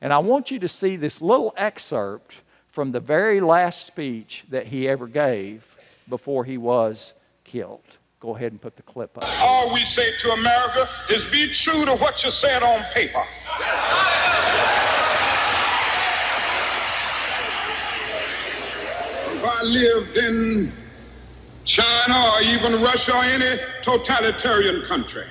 And 0.00 0.12
I 0.12 0.18
want 0.18 0.50
you 0.50 0.58
to 0.60 0.68
see 0.68 0.96
this 0.96 1.20
little 1.20 1.52
excerpt 1.56 2.34
from 2.70 2.92
the 2.92 3.00
very 3.00 3.40
last 3.40 3.86
speech 3.86 4.44
that 4.50 4.66
he 4.66 4.88
ever 4.88 5.06
gave 5.06 5.64
before 6.08 6.44
he 6.44 6.58
was 6.58 7.14
killed. 7.44 7.98
Go 8.20 8.34
ahead 8.36 8.52
and 8.52 8.60
put 8.60 8.76
the 8.76 8.82
clip 8.82 9.16
up. 9.18 9.24
All 9.42 9.72
we 9.72 9.80
say 9.80 10.10
to 10.20 10.30
America 10.30 10.88
is 11.10 11.30
be 11.30 11.46
true 11.48 11.84
to 11.84 11.94
what 11.96 12.24
you 12.24 12.30
said 12.30 12.62
on 12.62 12.80
paper. 12.94 13.22
If 19.36 19.44
I 19.44 19.62
lived 19.62 20.16
in 20.16 20.72
China 21.64 22.32
or 22.34 22.42
even 22.42 22.82
Russia 22.82 23.12
or 23.16 23.22
any 23.22 23.60
totalitarian 23.82 24.82
country. 24.82 25.24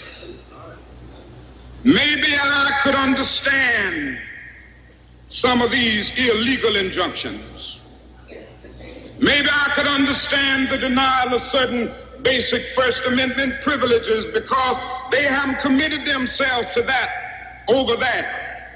Maybe 1.84 2.34
I 2.34 2.80
could 2.82 2.96
understand 2.96 4.18
some 5.28 5.62
of 5.62 5.72
these 5.72 6.12
illegal 6.18 6.76
injunctions. 6.76 7.82
Maybe 9.20 9.48
I 9.50 9.72
could 9.76 9.88
understand 9.88 10.70
the 10.70 10.78
denial 10.78 11.36
of 11.36 11.42
certain 11.42 11.92
basic 12.24 12.68
First 12.70 13.06
Amendment 13.06 13.62
privileges 13.62 14.26
because 14.26 14.82
they 15.12 15.24
haven't 15.24 15.60
committed 15.60 16.06
themselves 16.06 16.74
to 16.74 16.82
that 16.84 17.66
over 17.70 17.96
there. 17.96 18.70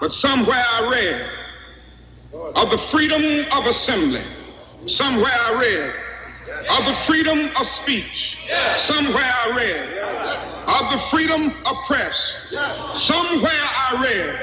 But 0.00 0.12
somewhere 0.12 0.64
I 0.72 0.90
read 0.90 1.30
of 2.56 2.70
the 2.70 2.78
freedom 2.78 3.22
of 3.56 3.66
assembly. 3.66 4.22
Somewhere 4.86 5.32
I 5.32 5.60
read 5.60 6.03
of 6.70 6.86
the 6.86 6.92
freedom 6.92 7.38
of 7.60 7.66
speech. 7.66 8.46
Somewhere 8.76 9.24
I 9.24 9.54
read 9.56 10.44
of 10.66 10.90
the 10.90 10.98
freedom 10.98 11.52
of 11.66 11.84
press. 11.84 12.38
Somewhere 12.94 13.52
I 13.52 14.00
read 14.02 14.34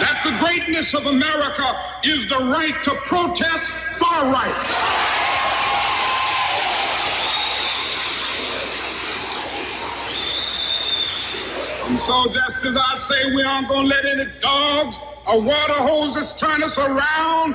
that 0.00 0.22
the 0.24 0.32
greatness 0.44 0.94
of 0.94 1.06
America 1.06 1.68
is 2.04 2.26
the 2.28 2.38
right 2.38 2.82
to 2.84 2.90
protest 3.04 3.72
far 4.00 4.32
right. 4.32 5.12
And 11.92 12.00
so, 12.00 12.24
just 12.32 12.64
as 12.64 12.74
I 12.74 12.96
say, 12.96 13.34
we 13.34 13.42
aren't 13.42 13.68
going 13.68 13.82
to 13.82 13.94
let 13.94 14.06
any 14.06 14.24
dogs 14.40 14.98
or 15.26 15.42
water 15.42 15.74
hoses 15.74 16.32
turn 16.32 16.62
us 16.62 16.78
around, 16.78 17.54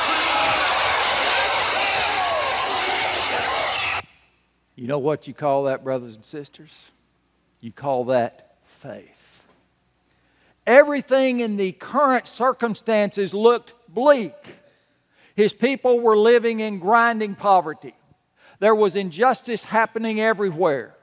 You 4.81 4.87
know 4.87 4.97
what 4.97 5.27
you 5.27 5.35
call 5.35 5.65
that, 5.65 5.83
brothers 5.83 6.15
and 6.15 6.25
sisters? 6.25 6.75
You 7.59 7.71
call 7.71 8.05
that 8.05 8.55
faith. 8.81 9.43
Everything 10.65 11.39
in 11.39 11.55
the 11.55 11.73
current 11.73 12.27
circumstances 12.27 13.35
looked 13.35 13.75
bleak. 13.87 14.33
His 15.35 15.53
people 15.53 15.99
were 15.99 16.17
living 16.17 16.61
in 16.61 16.79
grinding 16.79 17.35
poverty. 17.35 17.93
There 18.57 18.73
was 18.73 18.95
injustice 18.95 19.65
happening 19.65 20.19
everywhere. 20.19 20.95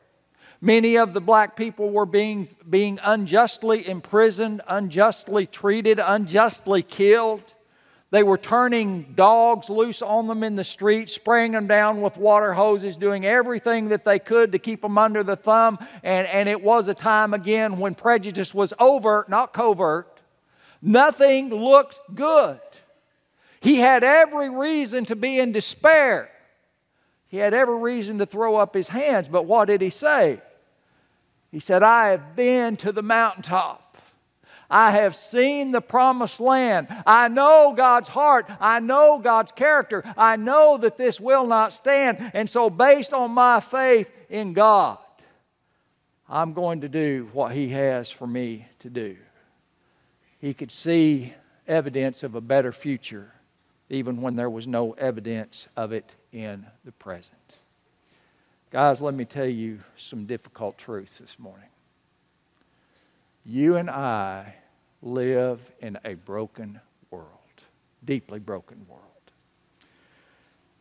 Many 0.61 0.99
of 0.99 1.13
the 1.13 1.21
black 1.21 1.55
people 1.55 1.91
were 1.91 2.05
being, 2.05 2.49
being 2.69 2.99
unjustly 3.01 3.89
imprisoned, 3.89 4.61
unjustly 4.67 5.47
treated, 5.47 6.01
unjustly 6.05 6.83
killed. 6.83 7.55
They 8.11 8.23
were 8.23 8.39
turning 8.39 9.13
dogs 9.15 9.69
loose 9.69 10.01
on 10.01 10.29
them 10.29 10.43
in 10.43 10.57
the 10.57 10.65
street, 10.65 11.11
spraying 11.11 11.53
them 11.53 11.67
down 11.67 12.01
with 12.01 12.17
water 12.17 12.55
hoses, 12.55 12.97
doing 12.97 13.27
everything 13.27 13.89
that 13.91 14.05
they 14.05 14.19
could 14.19 14.53
to 14.53 14.59
keep 14.59 14.81
them 14.81 14.97
under 14.97 15.23
the 15.23 15.37
thumb. 15.37 15.79
And, 16.03 16.27
and 16.29 16.49
it 16.49 16.63
was 16.63 16.89
a 16.89 16.95
time 16.95 17.35
again 17.35 17.79
when 17.79 17.95
prejudice 17.95 18.55
was 18.55 18.73
overt, 18.79 19.29
not 19.29 19.53
covert. 19.53 20.21
Nothing 20.81 21.51
looked 21.51 21.99
good. 22.15 22.61
He 23.61 23.77
had 23.77 24.03
every 24.05 24.49
reason 24.49 25.05
to 25.07 25.17
be 25.17 25.39
in 25.39 25.53
despair. 25.53 26.31
He 27.29 27.37
had 27.37 27.53
every 27.53 27.77
reason 27.77 28.19
to 28.19 28.27
throw 28.27 28.57
up 28.57 28.75
his 28.75 28.89
hands, 28.89 29.29
but 29.29 29.45
what 29.45 29.67
did 29.67 29.83
he 29.83 29.91
say? 29.91 30.41
He 31.51 31.61
said, 31.61 31.83
I 31.83 32.09
have 32.09 32.35
been 32.35 32.77
to 32.79 32.93
the 32.93 33.03
mountaintop. 33.03 33.88
I 34.71 34.91
have 34.91 35.17
seen 35.17 35.73
the 35.73 35.81
promised 35.81 36.41
land. 36.41 36.89
I 37.07 37.29
know 37.29 37.73
God's 37.77 38.09
heart. 38.09 38.51
I 38.61 38.81
know 38.81 39.19
God's 39.19 39.53
character. 39.53 40.05
I 40.17 40.37
know 40.37 40.77
that 40.79 40.99
this 40.99 41.21
will 41.21 41.47
not 41.47 41.73
stand. 41.73 42.31
And 42.35 42.49
so, 42.49 42.69
based 42.69 43.15
on 43.15 43.31
my 43.31 43.61
faith 43.61 44.11
in 44.29 44.53
God, 44.53 44.99
I'm 46.29 46.53
going 46.53 46.83
to 46.83 46.89
do 46.89 47.31
what 47.33 47.53
He 47.53 47.71
has 47.71 48.11
for 48.11 48.27
me 48.27 48.67
to 48.81 48.91
do. 48.91 49.17
He 50.39 50.53
could 50.53 50.71
see 50.71 51.35
evidence 51.67 52.23
of 52.23 52.35
a 52.35 52.41
better 52.41 52.73
future, 52.73 53.33
even 53.89 54.21
when 54.21 54.37
there 54.37 54.51
was 54.51 54.67
no 54.67 54.93
evidence 54.93 55.69
of 55.77 55.93
it 55.93 56.15
in 56.33 56.67
the 56.85 56.93
present. 56.93 57.57
Guys, 58.71 59.01
let 59.01 59.15
me 59.15 59.25
tell 59.25 59.47
you 59.47 59.81
some 59.97 60.27
difficult 60.27 60.77
truths 60.77 61.19
this 61.19 61.39
morning. 61.39 61.69
You 63.51 63.77
and 63.77 63.89
I 63.89 64.57
live 65.01 65.59
in 65.81 65.99
a 66.05 66.17
broken 66.17 66.83
world, 67.11 67.29
deeply 68.05 68.41
broken 68.41 68.85
world. 68.87 69.03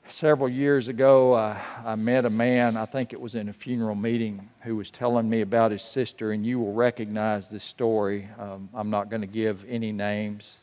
Several 0.09 0.49
years 0.49 0.89
ago, 0.89 1.31
uh, 1.31 1.57
I 1.85 1.95
met 1.95 2.25
a 2.25 2.29
man, 2.29 2.75
I 2.75 2.85
think 2.85 3.13
it 3.13 3.21
was 3.21 3.35
in 3.35 3.47
a 3.47 3.53
funeral 3.53 3.95
meeting, 3.95 4.49
who 4.63 4.75
was 4.75 4.91
telling 4.91 5.29
me 5.29 5.39
about 5.39 5.71
his 5.71 5.81
sister, 5.81 6.33
and 6.33 6.45
you 6.45 6.59
will 6.59 6.73
recognize 6.73 7.47
this 7.47 7.63
story. 7.63 8.27
Um, 8.37 8.67
I'm 8.73 8.89
not 8.89 9.09
going 9.09 9.21
to 9.21 9.27
give 9.27 9.63
any 9.69 9.93
names. 9.93 10.57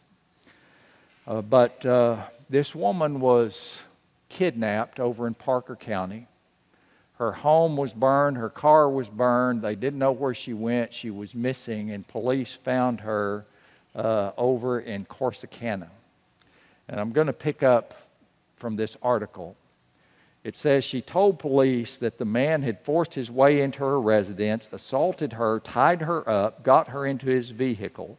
Uh, 1.27 1.41
but 1.41 1.87
uh, 1.87 2.19
this 2.51 2.75
woman 2.75 3.19
was 3.19 3.81
kidnapped 4.29 5.01
over 5.01 5.27
in 5.27 5.33
Parker 5.33 5.75
County 5.75 6.29
her 7.25 7.33
home 7.33 7.75
was 7.79 7.95
burned, 7.95 8.37
her 8.37 8.51
car 8.51 8.91
was 8.91 9.09
burned. 9.09 9.62
They 9.62 9.75
didn't 9.75 9.99
know 9.99 10.12
where 10.12 10.35
she 10.35 10.53
went. 10.53 10.93
She 10.93 11.11
was 11.11 11.35
missing, 11.35 11.91
and 11.91 12.07
police 12.07 12.53
found 12.53 13.01
her 13.01 13.47
uh, 13.95 14.33
over 14.37 14.81
in 14.81 15.07
Corsicana. 15.07 15.89
And 16.87 17.01
I'm 17.01 17.12
going 17.12 17.29
to 17.29 17.33
pick 17.33 17.62
up 17.62 17.95
from 18.57 18.77
this 18.77 18.99
article. 19.03 19.57
It 20.43 20.55
says 20.55 20.85
she 20.85 21.01
told 21.01 21.39
police 21.39 21.97
that 21.97 22.18
the 22.18 22.27
man 22.27 22.62
had 22.62 22.85
forced 22.85 23.14
his 23.14 23.31
way 23.31 23.62
into 23.62 23.79
her 23.79 23.99
residence, 23.99 24.68
assaulted 24.70 25.33
her, 25.33 25.61
tied 25.61 26.03
her 26.03 26.29
up, 26.29 26.62
got 26.62 26.89
her 26.89 27.07
into 27.07 27.27
his 27.27 27.49
vehicle. 27.49 28.18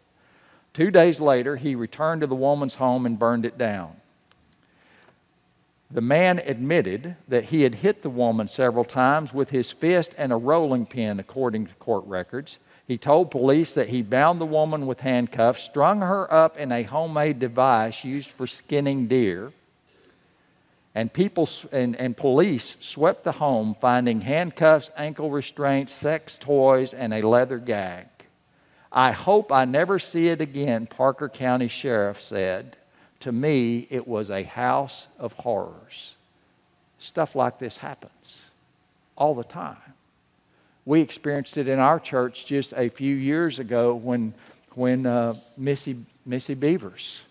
Two 0.74 0.90
days 0.90 1.20
later, 1.20 1.58
he 1.58 1.76
returned 1.76 2.22
to 2.22 2.28
the 2.28 2.34
woman's 2.34 2.74
home 2.74 3.06
and 3.06 3.20
burned 3.20 3.46
it 3.46 3.60
down. 3.60 3.98
The 5.92 6.02
man 6.02 6.40
admitted 6.40 7.16
that 7.28 7.46
he 7.46 7.62
had 7.62 7.76
hit 7.76 8.02
the 8.02 8.10
woman 8.10 8.48
several 8.48 8.84
times 8.84 9.34
with 9.34 9.52
his 9.52 9.72
fist 9.72 10.16
and 10.18 10.32
a 10.32 10.36
rolling 10.36 10.86
pin, 10.86 11.20
according 11.20 11.68
to 11.68 11.74
court 11.76 12.06
records. 12.06 12.58
He 12.88 12.98
told 12.98 13.32
police 13.32 13.74
that 13.76 13.90
he 13.90 14.02
bound 14.02 14.42
the 14.42 14.46
woman 14.46 14.88
with 14.88 15.02
handcuffs, 15.02 15.64
strung 15.64 16.02
her 16.02 16.32
up 16.32 16.58
in 16.58 16.72
a 16.72 16.84
homemade 16.84 17.40
device 17.40 18.04
used 18.04 18.32
for 18.32 18.48
skinning 18.48 19.08
deer. 19.08 19.52
And 20.94 21.12
people 21.12 21.50
and, 21.72 21.96
and 21.96 22.16
police 22.16 22.78
swept 22.80 23.24
the 23.24 23.34
home, 23.34 23.76
finding 23.80 24.22
handcuffs, 24.22 24.90
ankle 24.96 25.30
restraints, 25.30 25.94
sex 25.94 26.38
toys, 26.38 26.94
and 26.94 27.14
a 27.14 27.28
leather 27.28 27.58
gag. 27.58 28.08
I 28.92 29.12
hope 29.12 29.52
I 29.52 29.66
never 29.66 30.00
see 30.00 30.30
it 30.30 30.40
again, 30.42 30.88
Parker 30.88 31.28
County 31.28 31.68
Sheriff 31.68 32.22
said 32.22 32.78
to 33.26 33.32
me, 33.32 33.88
it 33.90 34.08
was 34.08 34.30
a 34.30 34.44
house 34.44 35.08
of 35.18 35.34
horrors. 35.34 36.16
Stuff 37.00 37.36
like 37.36 37.58
this 37.58 37.76
happens 37.76 38.52
all 39.16 39.34
the 39.34 39.44
time. 39.44 39.96
We 40.86 41.02
experienced 41.02 41.58
it 41.58 41.68
in 41.68 41.80
our 41.80 42.00
church 42.00 42.46
just 42.46 42.72
a 42.78 42.88
few 42.88 43.16
years 43.16 43.58
ago 43.58 43.96
when, 43.96 44.36
when 44.76 45.08
uh, 45.08 45.34
Missy, 45.58 45.98
Missy 46.24 46.54
Bevers 46.54 47.22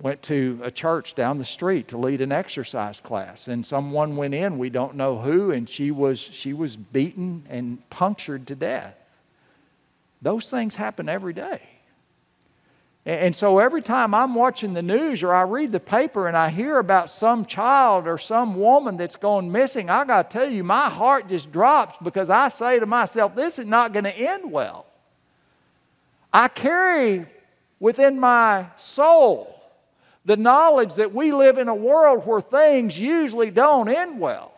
went 0.00 0.22
to 0.22 0.60
a 0.62 0.70
church 0.70 1.16
down 1.16 1.38
the 1.38 1.44
street 1.44 1.88
to 1.88 1.98
lead 1.98 2.20
an 2.20 2.30
exercise 2.30 3.00
class 3.00 3.48
and 3.48 3.66
someone 3.66 4.14
went 4.14 4.32
in 4.32 4.58
we 4.58 4.70
don't 4.70 4.94
know 4.94 5.18
who 5.18 5.52
and 5.52 5.68
she 5.68 5.92
was 5.92 6.18
she 6.18 6.52
was 6.52 6.76
beaten 6.76 7.44
and 7.48 7.78
punctured 7.88 8.44
to 8.48 8.56
death 8.56 8.96
those 10.20 10.50
things 10.50 10.74
happen 10.74 11.08
every 11.08 11.32
day 11.32 11.60
and 13.04 13.34
so 13.34 13.58
every 13.58 13.82
time 13.82 14.14
I'm 14.14 14.34
watching 14.34 14.74
the 14.74 14.82
news 14.82 15.24
or 15.24 15.34
I 15.34 15.42
read 15.42 15.72
the 15.72 15.80
paper 15.80 16.28
and 16.28 16.36
I 16.36 16.50
hear 16.50 16.78
about 16.78 17.10
some 17.10 17.44
child 17.44 18.06
or 18.06 18.16
some 18.16 18.54
woman 18.54 18.96
that's 18.96 19.16
gone 19.16 19.50
missing, 19.50 19.90
I 19.90 20.04
got 20.04 20.30
to 20.30 20.38
tell 20.38 20.48
you, 20.48 20.62
my 20.62 20.88
heart 20.88 21.28
just 21.28 21.50
drops 21.50 21.96
because 22.00 22.30
I 22.30 22.48
say 22.48 22.78
to 22.78 22.86
myself, 22.86 23.34
this 23.34 23.58
is 23.58 23.66
not 23.66 23.92
going 23.92 24.04
to 24.04 24.16
end 24.16 24.52
well. 24.52 24.86
I 26.32 26.46
carry 26.46 27.26
within 27.80 28.20
my 28.20 28.66
soul 28.76 29.60
the 30.24 30.36
knowledge 30.36 30.94
that 30.94 31.12
we 31.12 31.32
live 31.32 31.58
in 31.58 31.66
a 31.66 31.74
world 31.74 32.24
where 32.24 32.40
things 32.40 32.96
usually 32.96 33.50
don't 33.50 33.88
end 33.88 34.20
well. 34.20 34.52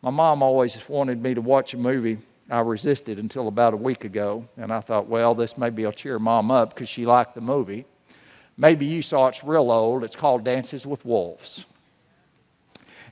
My 0.00 0.10
mom 0.10 0.42
always 0.42 0.78
wanted 0.88 1.22
me 1.22 1.34
to 1.34 1.42
watch 1.42 1.74
a 1.74 1.76
movie 1.76 2.18
I 2.50 2.60
resisted 2.60 3.18
until 3.18 3.48
about 3.48 3.74
a 3.74 3.76
week 3.76 4.04
ago, 4.04 4.48
and 4.56 4.72
I 4.72 4.80
thought, 4.80 5.06
well, 5.06 5.34
this 5.34 5.58
maybe 5.58 5.84
will 5.84 5.92
cheer 5.92 6.18
mom 6.18 6.50
up 6.50 6.74
because 6.74 6.88
she 6.88 7.04
liked 7.04 7.34
the 7.34 7.42
movie. 7.42 7.84
Maybe 8.56 8.86
you 8.86 9.02
saw 9.02 9.28
it's 9.28 9.44
real 9.44 9.70
old. 9.70 10.02
It's 10.02 10.16
called 10.16 10.44
Dances 10.44 10.86
with 10.86 11.04
Wolves. 11.04 11.66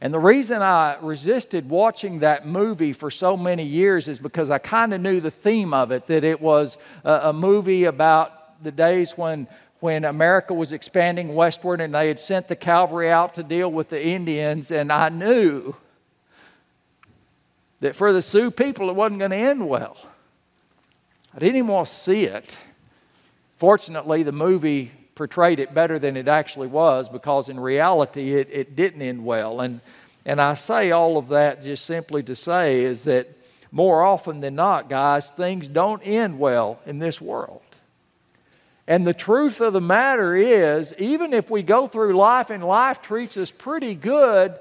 And 0.00 0.12
the 0.12 0.18
reason 0.18 0.60
I 0.62 0.96
resisted 1.00 1.68
watching 1.68 2.18
that 2.20 2.46
movie 2.46 2.92
for 2.92 3.10
so 3.10 3.36
many 3.36 3.64
years 3.64 4.08
is 4.08 4.18
because 4.18 4.50
I 4.50 4.58
kind 4.58 4.92
of 4.92 5.00
knew 5.00 5.20
the 5.20 5.30
theme 5.30 5.72
of 5.72 5.90
it 5.90 6.06
that 6.06 6.24
it 6.24 6.40
was 6.40 6.76
a, 7.04 7.28
a, 7.28 7.32
movie 7.32 7.84
about 7.84 8.62
the 8.62 8.70
days 8.70 9.16
when, 9.16 9.46
when 9.80 10.04
America 10.04 10.52
was 10.52 10.72
expanding 10.72 11.34
westward 11.34 11.80
and 11.80 11.94
they 11.94 12.08
had 12.08 12.18
sent 12.18 12.48
the 12.48 12.56
cavalry 12.56 13.10
out 13.10 13.34
to 13.34 13.42
deal 13.42 13.70
with 13.70 13.88
the 13.88 14.04
Indians. 14.04 14.70
And 14.70 14.92
I 14.92 15.08
knew 15.08 15.74
that 17.80 17.94
for 17.94 18.12
the 18.12 18.22
Sioux 18.22 18.50
people 18.50 18.90
it 18.90 18.96
wasn't 18.96 19.18
going 19.18 19.30
to 19.30 19.36
end 19.36 19.68
well. 19.68 19.96
I 21.34 21.38
didn't 21.38 21.56
even 21.56 21.68
want 21.68 21.88
to 21.88 21.94
see 21.94 22.24
it. 22.24 22.56
Fortunately, 23.58 24.22
the 24.22 24.32
movie 24.32 24.92
portrayed 25.14 25.58
it 25.58 25.74
better 25.74 25.98
than 25.98 26.16
it 26.16 26.28
actually 26.28 26.68
was 26.68 27.08
because 27.08 27.48
in 27.48 27.58
reality 27.58 28.34
it, 28.34 28.48
it 28.52 28.76
didn't 28.76 29.02
end 29.02 29.24
well. 29.24 29.60
And, 29.60 29.80
and 30.24 30.40
I 30.40 30.54
say 30.54 30.90
all 30.90 31.18
of 31.18 31.28
that 31.28 31.62
just 31.62 31.84
simply 31.84 32.22
to 32.24 32.36
say 32.36 32.84
is 32.84 33.04
that 33.04 33.28
more 33.72 34.02
often 34.02 34.40
than 34.40 34.54
not, 34.54 34.88
guys, 34.88 35.30
things 35.30 35.68
don't 35.68 36.00
end 36.06 36.38
well 36.38 36.78
in 36.86 36.98
this 36.98 37.20
world. 37.20 37.62
And 38.86 39.06
the 39.06 39.14
truth 39.14 39.60
of 39.60 39.72
the 39.72 39.80
matter 39.80 40.36
is, 40.36 40.94
even 40.98 41.32
if 41.32 41.50
we 41.50 41.62
go 41.62 41.86
through 41.86 42.16
life 42.16 42.50
and 42.50 42.62
life 42.62 43.02
treats 43.02 43.36
us 43.36 43.50
pretty 43.50 43.94
good, 43.94 44.56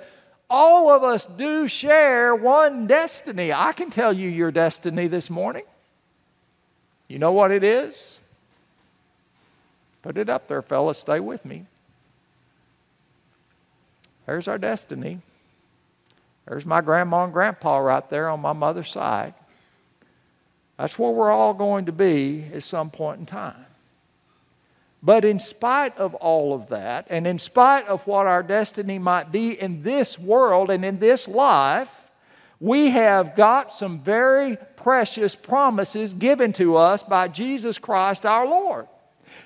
all 0.49 0.89
of 0.89 1.03
us 1.03 1.25
do 1.25 1.67
share 1.67 2.35
one 2.35 2.87
destiny. 2.87 3.51
I 3.51 3.73
can 3.73 3.89
tell 3.89 4.13
you 4.13 4.29
your 4.29 4.51
destiny 4.51 5.07
this 5.07 5.29
morning. 5.29 5.63
You 7.07 7.19
know 7.19 7.31
what 7.31 7.51
it 7.51 7.63
is? 7.63 8.19
Put 10.01 10.17
it 10.17 10.29
up 10.29 10.47
there, 10.47 10.61
fellas. 10.61 10.99
Stay 10.99 11.19
with 11.19 11.43
me. 11.45 11.65
There's 14.25 14.47
our 14.47 14.57
destiny. 14.57 15.19
There's 16.47 16.65
my 16.65 16.81
grandma 16.81 17.23
and 17.23 17.33
grandpa 17.33 17.77
right 17.77 18.07
there 18.09 18.29
on 18.29 18.39
my 18.39 18.53
mother's 18.53 18.91
side. 18.91 19.33
That's 20.77 20.99
where 20.99 21.11
we're 21.11 21.31
all 21.31 21.53
going 21.53 21.85
to 21.85 21.91
be 21.91 22.45
at 22.53 22.63
some 22.63 22.89
point 22.89 23.19
in 23.19 23.25
time. 23.25 23.64
But 25.05 25.23
in 25.23 25.37
spite 25.37 25.95
of 25.99 26.15
all 26.15 26.51
of 26.51 26.69
that, 26.69 27.05
and 27.11 27.27
in 27.27 27.37
spite 27.37 27.87
of 27.87 28.07
what 28.07 28.25
our 28.25 28.41
destiny 28.41 28.97
might 28.97 29.31
be 29.31 29.51
in 29.51 29.83
this 29.83 30.17
world 30.17 30.71
and 30.71 30.83
in 30.83 30.97
this 30.97 31.27
life, 31.27 31.91
we 32.59 32.89
have 32.89 33.35
got 33.35 33.71
some 33.71 33.99
very 33.99 34.57
precious 34.75 35.35
promises 35.35 36.15
given 36.15 36.53
to 36.53 36.77
us 36.77 37.03
by 37.03 37.27
Jesus 37.27 37.77
Christ 37.77 38.25
our 38.25 38.47
Lord. 38.47 38.87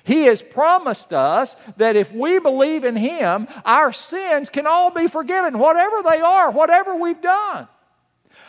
He 0.02 0.22
has 0.22 0.40
promised 0.40 1.12
us 1.12 1.56
that 1.76 1.94
if 1.94 2.10
we 2.10 2.38
believe 2.38 2.84
in 2.84 2.96
Him, 2.96 3.46
our 3.66 3.92
sins 3.92 4.48
can 4.48 4.66
all 4.66 4.90
be 4.90 5.08
forgiven, 5.08 5.58
whatever 5.58 6.02
they 6.02 6.22
are, 6.22 6.50
whatever 6.50 6.94
we've 6.94 7.20
done. 7.20 7.68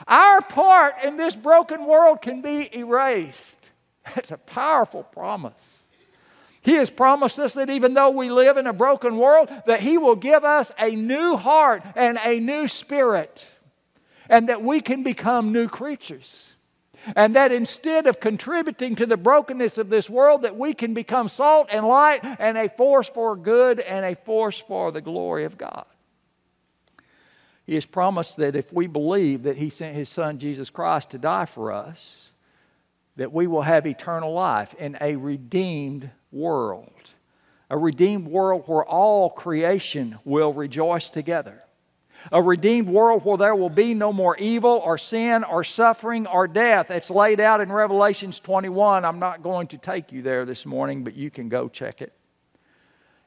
Our 0.08 0.40
part 0.40 0.96
in 1.04 1.18
this 1.18 1.36
broken 1.36 1.84
world 1.84 2.22
can 2.22 2.42
be 2.42 2.74
erased. 2.74 3.72
That's 4.16 4.32
a 4.32 4.38
powerful 4.38 5.04
promise. 5.04 5.81
He 6.62 6.74
has 6.76 6.92
promised 6.92 7.40
us 7.40 7.56
that 7.56 7.70
even 7.70 7.96
though 7.96 8.12
we 8.12 8.30
live 8.30 8.58
in 8.58 8.68
a 8.68 8.74
broken 8.74 9.18
world, 9.18 9.52
that 9.66 9.80
He 9.80 9.98
will 9.98 10.16
give 10.16 10.44
us 10.44 10.72
a 10.78 10.96
new 10.96 11.36
heart 11.36 11.84
and 11.96 12.20
a 12.24 12.40
new 12.40 12.68
spirit, 12.68 13.48
and 14.30 14.48
that 14.48 14.64
we 14.64 14.80
can 14.80 15.02
become 15.04 15.52
new 15.52 15.68
creatures. 15.68 16.54
And 17.16 17.36
that 17.36 17.52
instead 17.52 18.06
of 18.06 18.20
contributing 18.20 18.96
to 18.98 19.08
the 19.08 19.18
brokenness 19.18 19.80
of 19.80 19.90
this 19.90 20.08
world, 20.08 20.44
that 20.44 20.56
we 20.56 20.76
can 20.76 20.94
become 20.94 21.28
salt 21.28 21.68
and 21.72 21.88
light 21.88 22.20
and 22.24 22.56
a 22.58 22.70
force 22.70 23.10
for 23.10 23.36
good 23.36 23.80
and 23.80 24.06
a 24.06 24.16
force 24.16 24.60
for 24.60 24.92
the 24.92 25.02
glory 25.02 25.46
of 25.46 25.58
God. 25.58 25.86
He 27.66 27.74
has 27.74 27.88
promised 27.88 28.38
that 28.38 28.56
if 28.56 28.72
we 28.72 28.86
believe 28.86 29.44
that 29.44 29.58
He 29.58 29.72
sent 29.72 29.96
His 29.96 30.10
Son 30.10 30.38
Jesus 30.38 30.70
Christ 30.70 31.10
to 31.12 31.18
die 31.18 31.46
for 31.46 31.72
us, 31.72 32.30
that 33.16 33.34
we 33.34 33.48
will 33.48 33.64
have 33.64 33.88
eternal 33.88 34.34
life 34.34 34.76
in 34.76 34.96
a 35.02 35.16
redeemed 35.16 36.12
world. 36.32 36.92
A 37.70 37.78
redeemed 37.78 38.28
world 38.28 38.64
where 38.66 38.84
all 38.84 39.30
creation 39.30 40.20
will 40.26 40.54
rejoice 40.54 41.10
together. 41.10 41.64
A 42.32 42.42
redeemed 42.42 42.90
world 42.90 43.26
where 43.26 43.38
there 43.38 43.56
will 43.56 43.70
be 43.70 43.94
no 43.94 44.14
more 44.14 44.38
evil 44.38 44.82
or 44.84 44.98
sin 44.98 45.44
or 45.44 45.64
suffering 45.64 46.28
or 46.28 46.48
death. 46.48 46.92
It's 46.92 47.10
laid 47.10 47.40
out 47.40 47.62
in 47.62 47.72
Revelations 47.72 48.40
21. 48.40 49.06
I'm 49.06 49.20
not 49.20 49.42
going 49.42 49.68
to 49.68 49.78
take 49.78 50.12
you 50.12 50.22
there 50.22 50.46
this 50.46 50.66
morning, 50.66 51.04
but 51.04 51.16
you 51.16 51.32
can 51.32 51.50
go 51.50 51.68
check 51.68 52.02
it. 52.02 52.14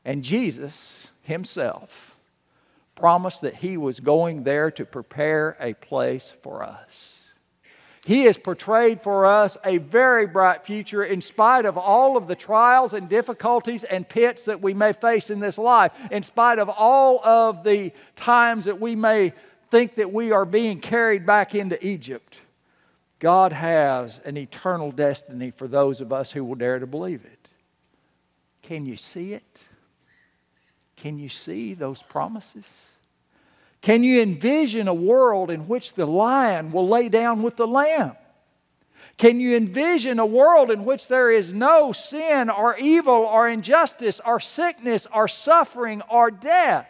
And 0.04 0.22
Jesus 0.22 1.08
Himself 1.22 2.16
promised 2.94 3.40
that 3.40 3.56
He 3.56 3.76
was 3.76 3.98
going 3.98 4.44
there 4.44 4.70
to 4.72 4.84
prepare 4.84 5.56
a 5.58 5.74
place 5.74 6.32
for 6.42 6.62
us. 6.62 7.13
He 8.04 8.24
has 8.24 8.36
portrayed 8.36 9.00
for 9.02 9.24
us 9.24 9.56
a 9.64 9.78
very 9.78 10.26
bright 10.26 10.66
future 10.66 11.04
in 11.04 11.22
spite 11.22 11.64
of 11.64 11.78
all 11.78 12.18
of 12.18 12.26
the 12.28 12.36
trials 12.36 12.92
and 12.92 13.08
difficulties 13.08 13.82
and 13.82 14.06
pits 14.06 14.44
that 14.44 14.60
we 14.60 14.74
may 14.74 14.92
face 14.92 15.30
in 15.30 15.40
this 15.40 15.56
life, 15.56 15.92
in 16.10 16.22
spite 16.22 16.58
of 16.58 16.68
all 16.68 17.24
of 17.24 17.64
the 17.64 17.92
times 18.14 18.66
that 18.66 18.78
we 18.78 18.94
may 18.94 19.32
think 19.70 19.94
that 19.94 20.12
we 20.12 20.32
are 20.32 20.44
being 20.44 20.80
carried 20.80 21.24
back 21.24 21.54
into 21.54 21.84
Egypt. 21.84 22.36
God 23.20 23.52
has 23.52 24.20
an 24.26 24.36
eternal 24.36 24.92
destiny 24.92 25.50
for 25.50 25.66
those 25.66 26.02
of 26.02 26.12
us 26.12 26.30
who 26.30 26.44
will 26.44 26.56
dare 26.56 26.78
to 26.78 26.86
believe 26.86 27.24
it. 27.24 27.48
Can 28.60 28.84
you 28.84 28.98
see 28.98 29.32
it? 29.32 29.60
Can 30.96 31.18
you 31.18 31.30
see 31.30 31.72
those 31.72 32.02
promises? 32.02 32.66
Can 33.84 34.02
you 34.02 34.22
envision 34.22 34.88
a 34.88 34.94
world 34.94 35.50
in 35.50 35.68
which 35.68 35.92
the 35.92 36.06
lion 36.06 36.72
will 36.72 36.88
lay 36.88 37.10
down 37.10 37.42
with 37.42 37.56
the 37.56 37.66
lamb? 37.66 38.16
Can 39.18 39.40
you 39.40 39.58
envision 39.58 40.18
a 40.18 40.24
world 40.24 40.70
in 40.70 40.86
which 40.86 41.06
there 41.06 41.30
is 41.30 41.52
no 41.52 41.92
sin 41.92 42.48
or 42.48 42.78
evil 42.78 43.12
or 43.12 43.46
injustice 43.46 44.22
or 44.24 44.40
sickness 44.40 45.06
or 45.12 45.28
suffering 45.28 46.00
or 46.10 46.30
death? 46.30 46.88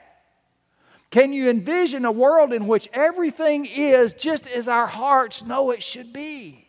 Can 1.11 1.33
you 1.33 1.51
envision 1.51 2.05
a 2.05 2.13
world 2.13 2.53
in 2.53 2.69
which 2.69 2.89
everything 2.93 3.67
is 3.67 4.13
just 4.13 4.47
as 4.47 4.69
our 4.69 4.87
hearts 4.87 5.45
know 5.45 5.73
it 5.73 5.83
should 5.83 6.13
be? 6.13 6.65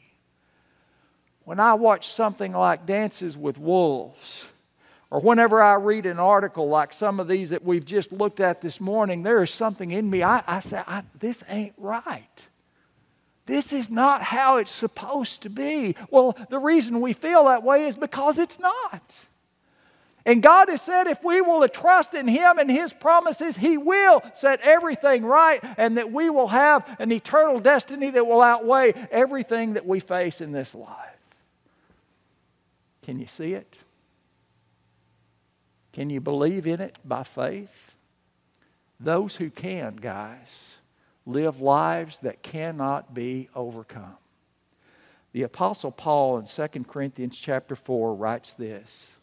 When 1.44 1.60
I 1.60 1.76
watch 1.76 2.08
something 2.08 2.52
like 2.52 2.88
Dances 2.88 3.38
with 3.38 3.60
Wolves, 3.60 4.46
or 5.16 5.22
whenever 5.22 5.62
I 5.62 5.76
read 5.76 6.08
an 6.08 6.20
article 6.20 6.68
like 6.68 6.92
some 6.92 7.22
of 7.22 7.30
these 7.30 7.52
that 7.52 7.64
we've 7.64 7.86
just 7.86 8.12
looked 8.12 8.42
at 8.42 8.60
this 8.60 8.82
morning, 8.82 9.24
there 9.24 9.42
is 9.42 9.50
something 9.50 9.92
in 9.92 10.10
me. 10.10 10.24
I, 10.24 10.44
I 10.46 10.60
say, 10.60 10.84
I, 10.86 11.04
this 11.18 11.42
ain't 11.48 11.74
right. 11.78 12.44
This 13.46 13.72
is 13.72 13.90
not 13.90 14.22
how 14.22 14.58
it's 14.58 14.74
supposed 14.74 15.44
to 15.44 15.50
be. 15.50 15.96
Well, 16.12 16.38
the 16.50 16.60
reason 16.60 17.00
we 17.00 17.14
feel 17.14 17.46
that 17.46 17.64
way 17.64 17.86
is 17.86 17.96
because 17.96 18.38
it's 18.38 18.60
not. 18.60 19.28
And 20.26 20.44
God 20.44 20.68
has 20.68 20.82
said 20.82 21.08
if 21.08 21.24
we 21.24 21.40
will 21.40 21.66
trust 21.70 22.14
in 22.14 22.28
Him 22.28 22.60
and 22.60 22.70
His 22.70 22.92
promises, 22.92 23.56
He 23.56 23.78
will 23.78 24.22
set 24.34 24.60
everything 24.64 25.24
right 25.24 25.64
and 25.78 25.96
that 25.96 26.12
we 26.12 26.30
will 26.30 26.48
have 26.48 26.94
an 27.00 27.14
eternal 27.14 27.60
destiny 27.60 28.10
that 28.10 28.28
will 28.28 28.42
outweigh 28.42 28.92
everything 29.12 29.76
that 29.76 29.86
we 29.86 30.02
face 30.02 30.42
in 30.42 30.52
this 30.52 30.76
life. 30.76 30.90
Can 33.04 33.18
you 33.18 33.28
see 33.28 33.54
it? 33.54 33.78
Can 35.96 36.10
you 36.10 36.20
believe 36.20 36.68
in 36.68 36.82
it 36.82 37.00
by 37.06 37.24
faith? 37.24 37.94
Those 39.00 39.38
who 39.38 39.50
can, 39.50 39.96
guys, 39.96 40.76
live 41.26 41.62
lives 41.62 42.20
that 42.20 42.44
cannot 42.44 43.14
be 43.14 43.48
overcome. 43.56 44.18
The 45.32 45.44
apostle 45.44 45.92
Paul 45.92 46.38
in 46.40 46.48
2 46.48 46.84
Corinthians 46.84 47.38
chapter 47.38 47.78
4 47.78 48.14
writes 48.14 48.52
this. 48.52 49.14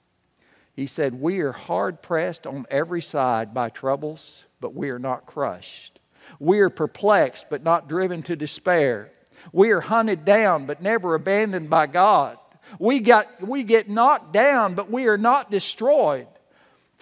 He 0.74 0.86
said, 0.86 1.20
"We 1.20 1.40
are 1.40 1.52
hard 1.52 2.00
pressed 2.00 2.46
on 2.46 2.64
every 2.70 3.02
side 3.02 3.52
by 3.52 3.68
troubles, 3.68 4.46
but 4.58 4.72
we 4.72 4.88
are 4.88 4.98
not 4.98 5.26
crushed. 5.26 6.00
We 6.40 6.60
are 6.60 6.70
perplexed, 6.70 7.50
but 7.50 7.62
not 7.62 7.86
driven 7.86 8.22
to 8.22 8.34
despair. 8.34 9.12
We 9.52 9.72
are 9.72 9.82
hunted 9.82 10.24
down, 10.24 10.64
but 10.64 10.80
never 10.80 11.14
abandoned 11.14 11.68
by 11.68 11.88
God. 11.88 12.38
We, 12.78 13.00
got, 13.00 13.46
we 13.46 13.62
get 13.62 13.90
knocked 13.90 14.32
down, 14.32 14.74
but 14.74 14.90
we 14.90 15.06
are 15.08 15.18
not 15.18 15.50
destroyed. 15.50 16.28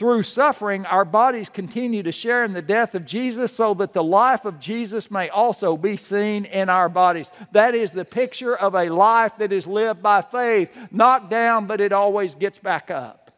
Through 0.01 0.23
suffering, 0.23 0.87
our 0.87 1.05
bodies 1.05 1.51
continue 1.51 2.03
to 2.05 2.11
share 2.11 2.43
in 2.45 2.55
the 2.55 2.63
death 2.63 2.95
of 2.95 3.05
Jesus 3.05 3.53
so 3.53 3.75
that 3.75 3.93
the 3.93 4.03
life 4.03 4.47
of 4.47 4.59
Jesus 4.59 5.11
may 5.11 5.29
also 5.29 5.77
be 5.77 5.99
seen 5.99 6.47
in 6.47 6.71
our 6.71 6.89
bodies. 6.89 7.31
That 7.53 7.75
is 7.75 7.93
the 7.93 8.07
picture 8.07 8.57
of 8.57 8.75
a 8.75 8.89
life 8.89 9.37
that 9.37 9.53
is 9.53 9.67
lived 9.67 10.03
by 10.03 10.23
faith, 10.23 10.71
knocked 10.91 11.29
down, 11.29 11.67
but 11.67 11.83
it 11.83 11.93
always 11.93 12.35
gets 12.35 12.59
back 12.59 12.91
up, 12.91 13.31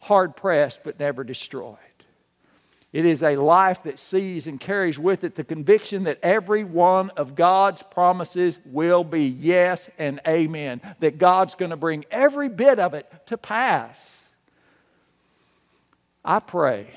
hard 0.00 0.34
pressed, 0.34 0.80
but 0.82 0.98
never 0.98 1.22
destroyed. 1.22 1.78
It 2.92 3.04
is 3.04 3.22
a 3.22 3.36
life 3.36 3.84
that 3.84 4.00
sees 4.00 4.48
and 4.48 4.58
carries 4.58 4.98
with 4.98 5.22
it 5.22 5.36
the 5.36 5.44
conviction 5.44 6.02
that 6.02 6.18
every 6.24 6.64
one 6.64 7.10
of 7.10 7.36
God's 7.36 7.84
promises 7.84 8.58
will 8.64 9.04
be 9.04 9.26
yes 9.26 9.88
and 9.96 10.20
amen, 10.26 10.80
that 10.98 11.18
God's 11.18 11.54
going 11.54 11.70
to 11.70 11.76
bring 11.76 12.04
every 12.10 12.48
bit 12.48 12.80
of 12.80 12.94
it 12.94 13.08
to 13.26 13.38
pass. 13.38 14.21
I 16.24 16.38
pray 16.38 16.88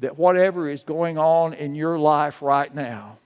that 0.00 0.18
whatever 0.18 0.68
is 0.68 0.84
going 0.84 1.16
on 1.16 1.54
in 1.54 1.74
your 1.74 1.98
life 1.98 2.42
right 2.42 2.72
now, 2.74 3.18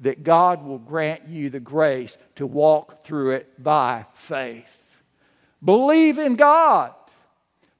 that 0.00 0.24
God 0.24 0.64
will 0.64 0.78
grant 0.78 1.28
you 1.28 1.50
the 1.50 1.60
grace 1.60 2.18
to 2.36 2.46
walk 2.46 3.04
through 3.04 3.32
it 3.32 3.62
by 3.62 4.06
faith. 4.14 4.78
Believe 5.62 6.18
in 6.18 6.34
God, 6.34 6.92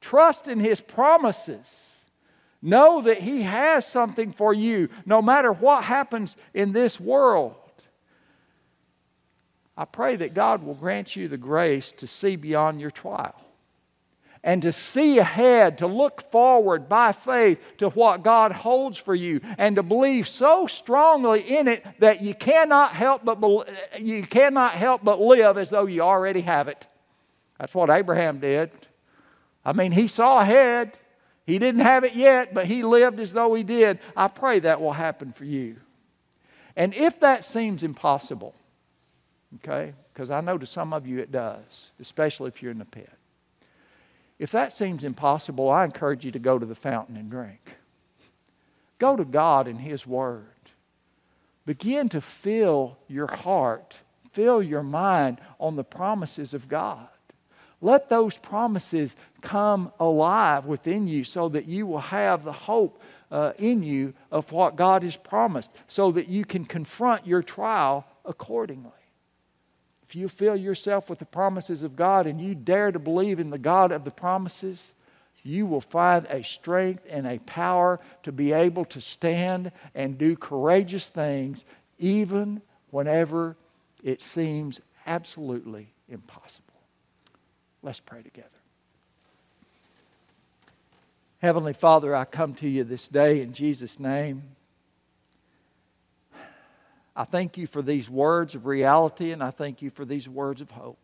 trust 0.01 0.47
in 0.47 0.61
His 0.61 0.81
promises. 0.81 1.91
Know 2.63 3.03
that 3.03 3.21
He 3.21 3.43
has 3.43 3.87
something 3.87 4.33
for 4.33 4.55
you 4.55 4.89
no 5.05 5.21
matter 5.21 5.53
what 5.53 5.85
happens 5.85 6.37
in 6.55 6.73
this 6.73 7.01
world. 7.01 7.57
I 9.77 9.85
pray 9.85 10.17
that 10.17 10.35
God 10.35 10.63
will 10.63 10.75
grant 10.75 11.17
you 11.17 11.29
the 11.29 11.37
grace 11.37 11.91
to 11.93 12.07
see 12.07 12.37
beyond 12.37 12.81
your 12.81 12.93
trial 12.93 13.44
and 14.45 14.61
to 14.63 14.73
see 14.73 15.19
ahead, 15.19 15.79
to 15.79 15.87
look 15.87 16.31
forward 16.31 16.87
by 16.87 17.13
faith 17.13 17.59
to 17.79 17.89
what 17.89 18.23
God 18.23 18.53
holds 18.53 18.99
for 18.99 19.15
you, 19.15 19.41
and 19.57 19.75
to 19.77 19.83
believe 19.83 20.29
so 20.29 20.67
strongly 20.67 21.41
in 21.41 21.67
it 21.67 21.85
that 21.99 22.23
you 22.23 22.35
cannot 22.35 22.93
help 22.93 23.25
but 23.25 23.41
you 23.99 24.25
cannot 24.27 24.73
help 24.73 25.03
but 25.03 25.19
live 25.19 25.57
as 25.57 25.71
though 25.71 25.87
you 25.87 26.03
already 26.03 26.43
have 26.43 26.69
it. 26.69 26.87
That's 27.59 27.75
what 27.75 27.89
Abraham 27.89 28.39
did. 28.39 28.71
I 29.65 29.73
mean, 29.73 29.93
he 29.93 30.07
saw 30.07 30.41
ahead. 30.41 30.99
He 31.47 31.59
didn't 31.59 31.81
have 31.81 32.05
it 32.05 32.15
yet, 32.15 32.53
but 32.53 32.67
he 32.67 32.85
lived 32.85 33.21
as 33.21 33.33
though 33.33 33.55
he 33.55 33.63
did. 33.63 33.99
I 34.15 34.29
pray 34.29 34.61
that 34.61 34.81
will 34.81 34.93
happen 34.93 35.33
for 35.33 35.47
you. 35.47 35.77
And 36.77 36.95
if 36.95 37.21
that 37.21 37.45
seems 37.45 37.83
impossible, 37.83 38.55
okay, 39.57 39.95
because 40.13 40.31
I 40.31 40.43
know 40.43 40.59
to 40.59 40.67
some 40.67 40.93
of 40.93 41.07
you 41.07 41.19
it 41.21 41.33
does, 41.33 41.93
especially 41.99 42.49
if 42.49 42.63
you're 42.63 42.73
in 42.73 42.79
the 42.79 42.85
pit. 42.85 43.11
If 44.39 44.51
that 44.53 44.73
seems 44.73 45.05
impossible, 45.05 45.71
I 45.71 45.85
encourage 45.85 46.25
you 46.25 46.33
to 46.33 46.39
go 46.39 46.59
to 46.59 46.67
the 46.67 46.75
fountain 46.75 47.17
and 47.17 47.31
drink. 47.31 47.77
Go 48.99 49.17
to 49.17 49.25
God 49.25 49.69
and 49.69 49.81
His 49.81 50.07
Word. 50.07 50.47
Begin 51.67 52.09
to 52.11 52.21
fill 52.21 52.99
your 53.09 53.27
heart, 53.27 53.99
fill 54.33 54.63
your 54.63 54.83
mind 54.83 55.41
on 55.59 55.77
the 55.77 55.85
promises 55.85 56.53
of 56.53 56.69
God. 56.69 57.09
Let 57.81 58.09
those 58.09 58.39
promises 58.39 59.15
come 59.41 59.93
alive 60.01 60.65
within 60.65 61.07
you 61.07 61.23
so 61.23 61.49
that 61.51 61.67
you 61.67 61.87
will 61.87 62.01
have 62.01 62.45
the 62.45 62.53
hope 62.53 63.01
uh, 63.31 63.53
in 63.59 63.83
you 63.83 64.15
of 64.31 64.51
what 64.53 64.77
God 64.77 65.03
has 65.03 65.17
promised, 65.17 65.71
so 65.87 66.11
that 66.13 66.29
you 66.29 66.45
can 66.45 66.65
confront 66.65 67.27
your 67.27 67.43
trial 67.43 68.07
accordingly. 68.25 68.91
If 70.15 70.21
you 70.21 70.29
fill 70.29 70.55
yourself 70.55 71.11
with 71.11 71.19
the 71.19 71.25
promises 71.25 71.83
of 71.83 71.97
God 71.97 72.27
and 72.27 72.41
you 72.41 72.55
dare 72.55 72.93
to 72.93 73.01
believe 73.01 73.41
in 73.41 73.51
the 73.51 73.59
God 73.59 73.91
of 73.91 74.05
the 74.05 74.13
promises, 74.13 74.95
you 75.43 75.67
will 75.67 75.81
find 75.81 76.25
a 76.27 76.45
strength 76.45 77.05
and 77.11 77.27
a 77.27 77.41
power 77.41 77.99
to 78.23 78.31
be 78.31 78.53
able 78.53 78.85
to 78.85 79.01
stand 79.01 79.73
and 79.93 80.17
do 80.17 80.37
courageous 80.37 81.09
things 81.09 81.65
even 81.99 82.63
whenever 82.93 83.57
it 84.05 84.23
seems 84.23 84.81
absolutely 85.05 85.89
impossible. 86.09 86.63
Let's 87.83 87.99
pray 87.99 88.23
together. 88.23 88.47
Heavenly 91.39 91.73
Father, 91.73 92.15
I 92.15 92.25
come 92.25 92.55
to 92.55 92.69
you 92.69 92.85
this 92.85 93.09
day 93.09 93.41
in 93.41 93.53
Jesus' 93.53 93.99
name. 93.99 94.45
I 97.17 97.25
thank 97.25 97.57
you 97.57 97.67
for 97.67 97.81
these 97.81 98.11
words 98.11 98.55
of 98.55 98.67
reality 98.67 99.31
and 99.31 99.43
I 99.43 99.51
thank 99.51 99.83
you 99.83 99.91
for 99.91 100.05
these 100.05 100.29
words 100.29 100.61
of 100.61 100.71
hope. 100.71 100.99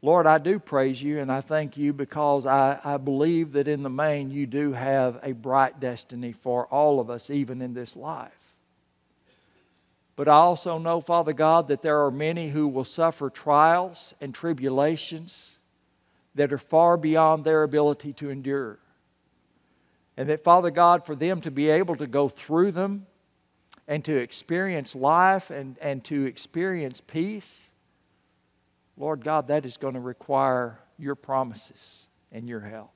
Lord, 0.00 0.26
I 0.26 0.38
do 0.38 0.58
praise 0.58 1.02
you 1.02 1.18
and 1.18 1.30
I 1.30 1.40
thank 1.40 1.76
you 1.76 1.92
because 1.92 2.46
I, 2.46 2.78
I 2.84 2.96
believe 2.96 3.52
that 3.52 3.68
in 3.68 3.82
the 3.82 3.90
main 3.90 4.30
you 4.30 4.46
do 4.46 4.72
have 4.72 5.18
a 5.22 5.32
bright 5.32 5.80
destiny 5.80 6.32
for 6.32 6.66
all 6.66 7.00
of 7.00 7.10
us, 7.10 7.30
even 7.30 7.60
in 7.60 7.74
this 7.74 7.96
life. 7.96 8.32
But 10.14 10.28
I 10.28 10.32
also 10.32 10.78
know, 10.78 11.00
Father 11.00 11.32
God, 11.32 11.68
that 11.68 11.82
there 11.82 12.04
are 12.04 12.10
many 12.10 12.48
who 12.48 12.68
will 12.68 12.84
suffer 12.84 13.28
trials 13.28 14.14
and 14.20 14.34
tribulations 14.34 15.58
that 16.34 16.52
are 16.52 16.58
far 16.58 16.96
beyond 16.96 17.44
their 17.44 17.64
ability 17.64 18.12
to 18.14 18.30
endure. 18.30 18.78
And 20.16 20.28
that, 20.28 20.42
Father 20.42 20.70
God, 20.70 21.04
for 21.06 21.14
them 21.14 21.40
to 21.42 21.50
be 21.50 21.68
able 21.68 21.96
to 21.96 22.06
go 22.06 22.28
through 22.28 22.72
them 22.72 23.06
and 23.88 24.04
to 24.04 24.14
experience 24.14 24.94
life 24.94 25.50
and, 25.50 25.78
and 25.80 26.04
to 26.04 26.26
experience 26.26 27.00
peace, 27.04 27.72
Lord 28.98 29.24
God, 29.24 29.48
that 29.48 29.64
is 29.64 29.78
going 29.78 29.94
to 29.94 30.00
require 30.00 30.78
your 30.98 31.14
promises 31.14 32.06
and 32.30 32.46
your 32.46 32.60
help. 32.60 32.92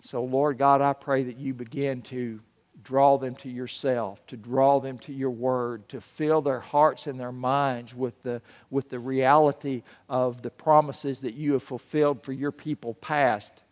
So, 0.00 0.22
Lord 0.22 0.58
God, 0.58 0.80
I 0.80 0.92
pray 0.92 1.24
that 1.24 1.36
you 1.36 1.52
begin 1.52 2.02
to 2.02 2.38
draw 2.84 3.18
them 3.18 3.34
to 3.34 3.48
yourself, 3.48 4.24
to 4.28 4.36
draw 4.36 4.78
them 4.78 4.98
to 4.98 5.12
your 5.12 5.30
word, 5.30 5.88
to 5.88 6.00
fill 6.00 6.40
their 6.40 6.60
hearts 6.60 7.08
and 7.08 7.18
their 7.18 7.32
minds 7.32 7.92
with 7.92 8.22
the, 8.22 8.40
with 8.70 8.88
the 8.90 9.00
reality 9.00 9.82
of 10.08 10.42
the 10.42 10.50
promises 10.50 11.18
that 11.20 11.34
you 11.34 11.54
have 11.54 11.64
fulfilled 11.64 12.22
for 12.22 12.32
your 12.32 12.52
people 12.52 12.94
past, 12.94 13.64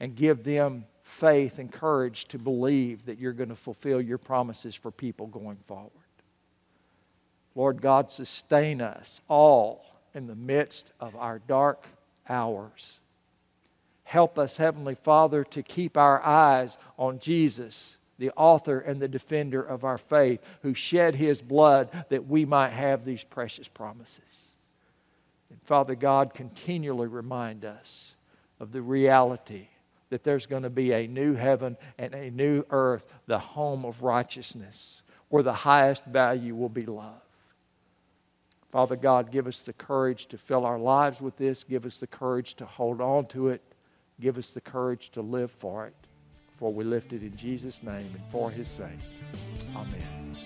and 0.00 0.16
give 0.16 0.42
them 0.42 0.84
faith 1.12 1.58
and 1.58 1.70
courage 1.70 2.24
to 2.26 2.38
believe 2.38 3.04
that 3.06 3.18
you're 3.18 3.32
going 3.32 3.50
to 3.50 3.54
fulfill 3.54 4.00
your 4.00 4.18
promises 4.18 4.74
for 4.74 4.90
people 4.90 5.26
going 5.26 5.58
forward. 5.66 5.90
Lord 7.54 7.82
God, 7.82 8.10
sustain 8.10 8.80
us 8.80 9.20
all 9.28 9.84
in 10.14 10.26
the 10.26 10.34
midst 10.34 10.92
of 10.98 11.14
our 11.14 11.38
dark 11.38 11.86
hours. 12.28 12.98
Help 14.04 14.38
us, 14.38 14.56
Heavenly 14.56 14.94
Father, 14.94 15.44
to 15.44 15.62
keep 15.62 15.96
our 15.96 16.22
eyes 16.22 16.76
on 16.98 17.18
Jesus, 17.18 17.98
the 18.18 18.30
author 18.30 18.80
and 18.80 19.00
the 19.00 19.08
defender 19.08 19.62
of 19.62 19.84
our 19.84 19.98
faith, 19.98 20.40
who 20.62 20.74
shed 20.74 21.14
his 21.14 21.42
blood 21.42 21.90
that 22.08 22.26
we 22.26 22.44
might 22.44 22.72
have 22.72 23.04
these 23.04 23.22
precious 23.22 23.68
promises. 23.68 24.54
And 25.50 25.60
Father 25.62 25.94
God, 25.94 26.32
continually 26.32 27.08
remind 27.08 27.64
us 27.64 28.16
of 28.58 28.72
the 28.72 28.82
reality 28.82 29.68
that 30.12 30.22
there's 30.24 30.44
going 30.44 30.62
to 30.62 30.70
be 30.70 30.92
a 30.92 31.06
new 31.06 31.34
heaven 31.34 31.78
and 31.96 32.12
a 32.14 32.30
new 32.30 32.66
earth, 32.68 33.06
the 33.26 33.38
home 33.38 33.86
of 33.86 34.02
righteousness, 34.02 35.00
where 35.30 35.42
the 35.42 35.54
highest 35.54 36.04
value 36.04 36.54
will 36.54 36.68
be 36.68 36.84
love. 36.84 37.22
Father 38.70 38.94
God, 38.94 39.32
give 39.32 39.46
us 39.46 39.62
the 39.62 39.72
courage 39.72 40.26
to 40.26 40.36
fill 40.36 40.66
our 40.66 40.78
lives 40.78 41.22
with 41.22 41.38
this. 41.38 41.64
Give 41.64 41.86
us 41.86 41.96
the 41.96 42.06
courage 42.06 42.56
to 42.56 42.66
hold 42.66 43.00
on 43.00 43.24
to 43.28 43.48
it. 43.48 43.62
Give 44.20 44.36
us 44.36 44.50
the 44.50 44.60
courage 44.60 45.08
to 45.12 45.22
live 45.22 45.50
for 45.50 45.86
it. 45.86 45.94
For 46.58 46.70
we 46.70 46.84
lift 46.84 47.14
it 47.14 47.22
in 47.22 47.34
Jesus' 47.34 47.82
name 47.82 47.96
and 47.96 48.20
for 48.30 48.50
his 48.50 48.68
sake. 48.68 49.00
Amen. 49.74 50.36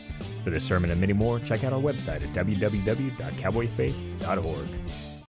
For 0.44 0.50
this 0.50 0.62
sermon 0.62 0.92
and 0.92 1.00
many 1.00 1.12
more, 1.12 1.40
check 1.40 1.64
out 1.64 1.72
our 1.72 1.80
website 1.80 2.22
at 2.22 2.32
www.cowboyfaith.org. 2.46 5.05